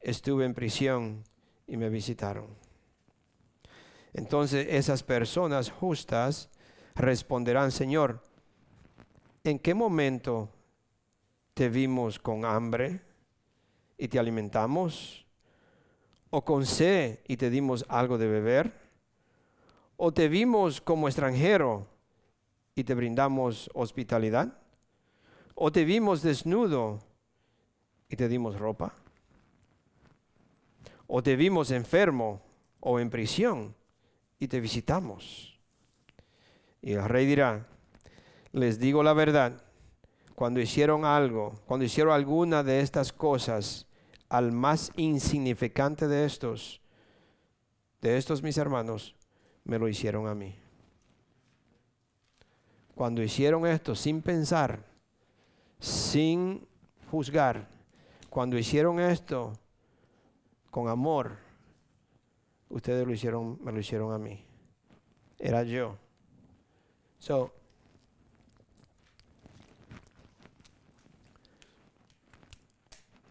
Estuve 0.00 0.46
en 0.46 0.54
prisión 0.54 1.22
y 1.66 1.76
me 1.76 1.90
visitaron. 1.90 2.46
Entonces 4.14 4.66
esas 4.70 5.02
personas 5.02 5.70
justas 5.70 6.48
responderán, 6.94 7.70
Señor, 7.70 8.22
¿en 9.44 9.58
qué 9.58 9.74
momento 9.74 10.48
te 11.52 11.68
vimos 11.68 12.18
con 12.18 12.46
hambre 12.46 13.02
y 13.98 14.08
te 14.08 14.18
alimentamos? 14.18 15.26
¿O 16.30 16.42
con 16.42 16.64
sed 16.64 17.18
y 17.28 17.36
te 17.36 17.50
dimos 17.50 17.84
algo 17.86 18.16
de 18.16 18.28
beber? 18.28 18.72
¿O 19.98 20.10
te 20.10 20.26
vimos 20.28 20.80
como 20.80 21.06
extranjero 21.06 21.86
y 22.74 22.84
te 22.84 22.94
brindamos 22.94 23.68
hospitalidad? 23.74 24.65
¿O 25.58 25.72
te 25.72 25.86
vimos 25.86 26.20
desnudo 26.20 26.98
y 28.10 28.16
te 28.16 28.28
dimos 28.28 28.58
ropa? 28.58 28.92
¿O 31.06 31.22
te 31.22 31.34
vimos 31.34 31.70
enfermo 31.70 32.42
o 32.78 33.00
en 33.00 33.08
prisión 33.08 33.74
y 34.38 34.48
te 34.48 34.60
visitamos? 34.60 35.58
Y 36.82 36.92
el 36.92 37.04
rey 37.04 37.24
dirá, 37.24 37.66
les 38.52 38.78
digo 38.78 39.02
la 39.02 39.14
verdad, 39.14 39.62
cuando 40.34 40.60
hicieron 40.60 41.06
algo, 41.06 41.58
cuando 41.64 41.86
hicieron 41.86 42.12
alguna 42.12 42.62
de 42.62 42.80
estas 42.80 43.10
cosas 43.10 43.86
al 44.28 44.52
más 44.52 44.92
insignificante 44.96 46.06
de 46.06 46.26
estos, 46.26 46.82
de 48.02 48.18
estos 48.18 48.42
mis 48.42 48.58
hermanos, 48.58 49.16
me 49.64 49.78
lo 49.78 49.88
hicieron 49.88 50.28
a 50.28 50.34
mí. 50.34 50.54
Cuando 52.94 53.22
hicieron 53.22 53.66
esto 53.66 53.94
sin 53.94 54.20
pensar, 54.20 54.95
sin 55.78 56.66
juzgar, 57.10 57.68
cuando 58.30 58.58
hicieron 58.58 59.00
esto 59.00 59.52
con 60.70 60.88
amor, 60.88 61.36
ustedes 62.68 63.06
lo 63.06 63.12
hicieron, 63.12 63.58
me 63.62 63.72
lo 63.72 63.80
hicieron 63.80 64.12
a 64.12 64.18
mí. 64.18 64.44
Era 65.38 65.62
yo. 65.62 65.96
So, 67.18 67.52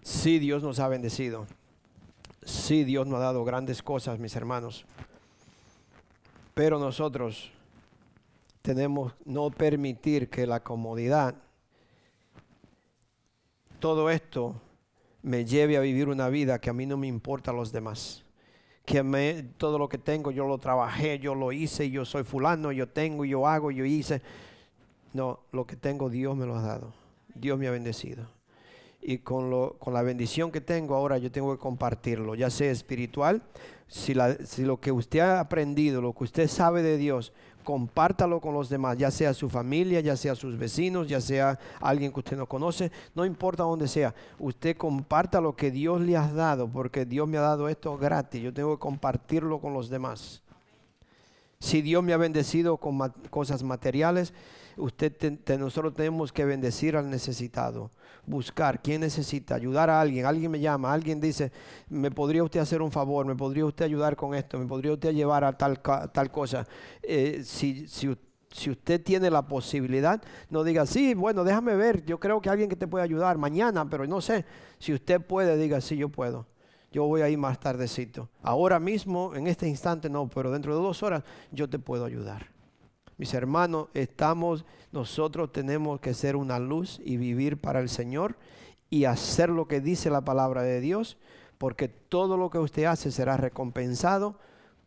sí 0.02 0.40
Dios 0.40 0.64
nos 0.64 0.80
ha 0.80 0.88
bendecido. 0.88 1.46
Sí 2.44 2.84
Dios 2.84 3.08
nos 3.08 3.18
ha 3.18 3.26
dado 3.26 3.44
grandes 3.44 3.82
cosas, 3.82 4.20
mis 4.20 4.36
hermanos. 4.36 4.86
Pero 6.54 6.80
nosotros 6.80 7.52
tenemos 8.62 9.14
no 9.26 9.52
permitir 9.52 10.30
que 10.30 10.48
la 10.48 10.62
comodidad, 10.62 11.36
todo 13.86 14.10
esto 14.10 14.60
me 15.22 15.46
lleve 15.46 15.78
a 15.78 15.80
vivir 15.80 16.10
una 16.10 16.28
vida 16.28 16.58
que 16.58 16.72
a 16.72 16.74
mí 16.74 16.88
no 16.88 16.98
me 16.98 17.06
importa 17.06 17.52
a 17.52 17.54
los 17.54 17.72
demás. 17.72 18.26
Que 18.84 19.04
me, 19.04 19.44
todo 19.58 19.78
lo 19.78 19.88
que 19.88 20.00
tengo 20.00 20.32
yo 20.32 20.48
lo 20.48 20.58
trabajé, 20.58 21.20
yo 21.20 21.36
lo 21.36 21.52
hice, 21.52 21.92
yo 21.92 22.04
soy 22.04 22.24
fulano, 22.24 22.72
yo 22.72 22.90
tengo, 22.90 23.26
yo 23.26 23.46
hago, 23.46 23.70
yo 23.70 23.86
hice. 23.86 24.24
No, 25.14 25.42
lo 25.52 25.68
que 25.68 25.76
tengo 25.76 26.10
Dios 26.10 26.36
me 26.36 26.48
lo 26.48 26.56
ha 26.56 26.64
dado. 26.64 26.94
Dios 27.36 27.60
me 27.60 27.68
ha 27.68 27.72
bendecido. 27.72 28.26
Y 29.04 29.20
con, 29.20 29.52
lo, 29.52 29.78
con 29.78 29.94
la 29.94 30.02
bendición 30.02 30.52
que 30.52 30.62
tengo 30.62 30.96
ahora 30.96 31.20
yo 31.20 31.32
tengo 31.32 31.56
que 31.56 31.62
compartirlo, 31.62 32.34
ya 32.34 32.50
sea 32.50 32.72
espiritual, 32.72 33.44
si, 33.86 34.16
la, 34.16 34.34
si 34.34 34.64
lo 34.64 34.80
que 34.80 34.92
usted 34.92 35.20
ha 35.20 35.40
aprendido, 35.40 36.02
lo 36.02 36.14
que 36.14 36.24
usted 36.24 36.48
sabe 36.48 36.82
de 36.82 36.98
Dios, 36.98 37.34
compártalo 37.66 38.40
con 38.40 38.54
los 38.54 38.70
demás, 38.70 38.98
ya 38.98 39.12
sea 39.12 39.34
su 39.34 39.50
familia, 39.50 40.00
ya 40.00 40.16
sea 40.16 40.36
sus 40.36 40.58
vecinos, 40.58 41.10
ya 41.10 41.20
sea 41.20 41.60
alguien 41.82 42.14
que 42.14 42.20
usted 42.22 42.38
no 42.38 42.46
conoce, 42.46 42.90
no 43.14 43.26
importa 43.26 43.64
dónde 43.64 43.90
sea, 43.90 44.16
usted 44.40 44.78
comparta 44.78 45.42
lo 45.42 45.58
que 45.58 45.72
Dios 45.72 46.00
le 46.00 46.16
ha 46.16 46.32
dado, 46.32 46.70
porque 46.70 47.06
Dios 47.06 47.28
me 47.28 47.38
ha 47.38 47.42
dado 47.42 47.68
esto 47.68 47.98
gratis, 47.98 48.42
yo 48.42 48.54
tengo 48.54 48.78
que 48.78 48.80
compartirlo 48.80 49.60
con 49.60 49.74
los 49.74 49.90
demás. 49.90 50.42
Si 51.60 51.82
Dios 51.82 52.02
me 52.04 52.14
ha 52.14 52.18
bendecido 52.18 52.78
con 52.78 52.98
cosas 53.30 53.64
materiales, 53.64 54.34
usted 54.78 55.58
nosotros 55.58 55.94
tenemos 55.94 56.32
que 56.32 56.46
bendecir 56.46 56.96
al 56.96 57.10
necesitado, 57.10 57.92
buscar 58.26 58.82
quién 58.82 59.02
necesita, 59.02 59.56
ayudar 59.56 59.90
a 59.90 60.02
alguien, 60.02 60.26
alguien 60.26 60.52
me 60.52 60.60
llama, 60.60 60.94
alguien 60.94 61.20
dice, 61.20 61.52
me 61.90 62.12
podría 62.12 62.44
usted 62.44 62.60
hacer 62.60 62.82
un 62.82 62.92
favor, 62.92 63.26
me 63.26 63.36
podría 63.36 63.66
usted 63.66 63.86
ayudar 63.86 64.16
con 64.16 64.36
esto, 64.36 64.58
me 64.58 64.66
podría 64.66 64.94
usted 64.94 65.14
llevar 65.14 65.44
a 65.44 65.54
tal, 65.54 65.80
tal 65.80 66.32
cosa. 66.32 66.68
Eh, 67.02 67.42
si, 67.44 67.88
si, 67.88 68.16
si 68.52 68.70
usted 68.70 69.02
tiene 69.04 69.30
la 69.30 69.48
posibilidad, 69.48 70.22
no 70.50 70.64
diga, 70.64 70.86
sí, 70.86 71.14
bueno, 71.14 71.44
déjame 71.44 71.76
ver, 71.76 72.06
yo 72.06 72.20
creo 72.20 72.42
que 72.42 72.50
alguien 72.50 72.70
que 72.70 72.76
te 72.76 72.88
puede 72.88 73.04
ayudar 73.04 73.38
mañana, 73.38 73.90
pero 73.90 74.06
no 74.08 74.22
sé, 74.22 74.46
si 74.80 74.94
usted 74.94 75.22
puede, 75.22 75.58
diga, 75.58 75.82
sí, 75.82 75.98
yo 75.98 76.10
puedo 76.10 76.48
yo 76.96 77.04
voy 77.04 77.22
a 77.22 77.28
ir 77.28 77.38
más 77.38 77.60
tardecito. 77.60 78.30
Ahora 78.42 78.80
mismo, 78.80 79.36
en 79.36 79.48
este 79.48 79.68
instante 79.68 80.10
no, 80.10 80.30
pero 80.30 80.50
dentro 80.50 80.74
de 80.74 80.82
dos 80.82 81.04
horas 81.04 81.24
yo 81.52 81.70
te 81.70 81.78
puedo 81.78 82.06
ayudar. 82.06 82.55
Mis 83.18 83.34
hermanos, 83.34 83.88
estamos, 83.94 84.66
nosotros 84.92 85.52
tenemos 85.52 86.00
que 86.00 86.14
ser 86.14 86.36
una 86.36 86.60
luz 86.60 87.00
y 87.04 87.18
vivir 87.18 87.58
para 87.58 87.80
el 87.80 87.90
Señor 87.90 88.36
y 88.90 89.06
hacer 89.06 89.50
lo 89.50 89.68
que 89.68 89.82
dice 89.82 90.10
la 90.10 90.22
palabra 90.22 90.62
de 90.62 90.82
Dios, 90.82 91.18
porque 91.58 91.88
todo 91.88 92.38
lo 92.38 92.50
que 92.50 92.60
usted 92.60 92.86
hace 92.86 93.12
será 93.12 93.38
recompensado 93.38 94.38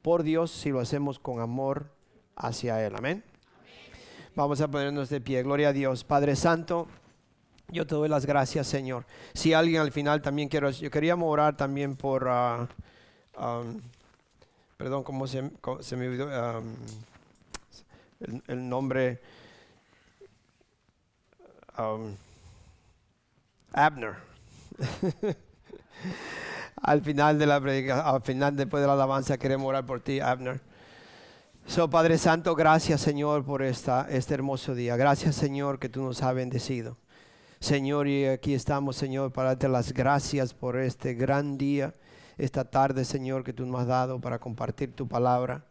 por 0.03 0.23
Dios 0.23 0.51
si 0.51 0.71
lo 0.71 0.81
hacemos 0.81 1.19
con 1.19 1.41
amor 1.41 1.91
hacia 2.37 2.85
Él. 2.85 2.95
Amén. 2.97 3.25
Vamos 4.35 4.61
a 4.61 4.69
ponernos 4.69 5.09
de 5.09 5.21
pie. 5.21 5.43
Gloria 5.43 5.71
a 5.71 5.73
Dios. 5.73 6.05
Padre 6.05 6.37
Santo, 6.37 6.87
yo 7.71 7.87
te 7.87 7.95
doy 7.95 8.09
las 8.09 8.25
gracias, 8.25 8.67
Señor. 8.67 9.05
Si 9.35 9.53
alguien 9.53 9.81
al 9.81 9.91
final 9.91 10.23
también 10.23 10.49
quiero, 10.49 10.71
yo 10.71 10.91
quería 10.91 11.17
orar 11.17 11.57
también 11.57 11.97
por, 11.97 12.29
ah, 12.29 12.69
perdón, 14.77 15.03
¿cómo 15.03 15.27
se, 15.27 15.43
me 15.43 16.09
olvidó? 16.09 16.63
El, 18.21 18.69
nombre 18.69 19.21
um, 21.79 22.15
Abner. 23.73 24.17
al 26.83 27.03
final 27.03 27.39
de 27.39 27.47
la 27.47 27.57
al 27.57 28.23
final 28.23 28.57
después 28.57 28.81
de 28.81 28.87
la 28.87 28.95
alabanza 28.95 29.39
queremos 29.39 29.69
orar 29.69 29.87
por 29.87 30.01
ti, 30.01 30.21
Abner. 30.21 30.61
So, 31.67 31.91
Padre 31.91 32.17
Santo, 32.17 32.55
gracias 32.55 33.03
Señor 33.03 33.45
por 33.45 33.63
esta, 33.63 34.07
este 34.09 34.35
hermoso 34.35 34.75
día. 34.75 34.97
Gracias 34.97 35.37
Señor 35.37 35.79
que 35.79 35.89
tú 35.89 36.03
nos 36.03 36.23
has 36.23 36.35
bendecido. 36.35 36.97
Señor, 37.61 38.09
y 38.09 38.25
aquí 38.25 38.55
estamos 38.55 38.97
Señor 38.97 39.33
para 39.33 39.51
darte 39.51 39.69
las 39.69 39.93
gracias 39.93 40.55
por 40.55 40.79
este 40.79 41.15
gran 41.15 41.59
día, 41.59 41.95
esta 42.39 42.65
tarde 42.65 43.05
Señor 43.05 43.45
que 43.45 43.53
tú 43.53 43.67
nos 43.67 43.81
has 43.81 43.87
dado 43.87 44.21
para 44.21 44.39
compartir 44.39 44.95
tu 44.95 45.07
palabra. 45.07 45.68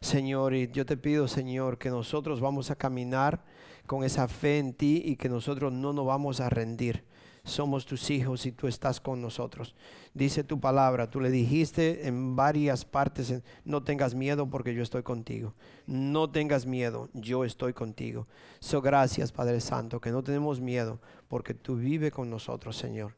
Señor, 0.00 0.54
y 0.54 0.70
yo 0.70 0.86
te 0.86 0.96
pido, 0.96 1.26
Señor, 1.28 1.78
que 1.78 1.90
nosotros 1.90 2.40
vamos 2.40 2.70
a 2.70 2.76
caminar 2.76 3.42
con 3.86 4.04
esa 4.04 4.28
fe 4.28 4.58
en 4.58 4.74
ti 4.74 5.02
y 5.04 5.16
que 5.16 5.28
nosotros 5.28 5.72
no 5.72 5.92
nos 5.92 6.06
vamos 6.06 6.40
a 6.40 6.50
rendir. 6.50 7.04
Somos 7.42 7.86
tus 7.86 8.10
hijos 8.10 8.44
y 8.44 8.52
tú 8.52 8.68
estás 8.68 9.00
con 9.00 9.22
nosotros. 9.22 9.74
Dice 10.12 10.44
tu 10.44 10.60
palabra, 10.60 11.08
tú 11.08 11.18
le 11.20 11.30
dijiste 11.30 12.06
en 12.06 12.36
varias 12.36 12.84
partes, 12.84 13.42
no 13.64 13.82
tengas 13.82 14.14
miedo 14.14 14.50
porque 14.50 14.74
yo 14.74 14.82
estoy 14.82 15.02
contigo. 15.02 15.54
No 15.86 16.30
tengas 16.30 16.66
miedo, 16.66 17.08
yo 17.14 17.44
estoy 17.44 17.72
contigo. 17.72 18.26
So 18.60 18.82
gracias, 18.82 19.32
Padre 19.32 19.60
Santo, 19.60 20.00
que 20.00 20.10
no 20.10 20.22
tenemos 20.22 20.60
miedo 20.60 21.00
porque 21.28 21.54
tú 21.54 21.76
vives 21.76 22.12
con 22.12 22.28
nosotros, 22.28 22.76
Señor. 22.76 23.14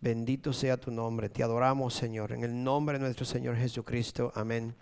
Bendito 0.00 0.52
sea 0.52 0.76
tu 0.76 0.90
nombre. 0.90 1.28
Te 1.28 1.42
adoramos, 1.42 1.94
Señor. 1.94 2.32
En 2.32 2.42
el 2.42 2.64
nombre 2.64 2.98
de 2.98 3.04
nuestro 3.04 3.24
Señor 3.24 3.56
Jesucristo. 3.56 4.32
Amén. 4.34 4.74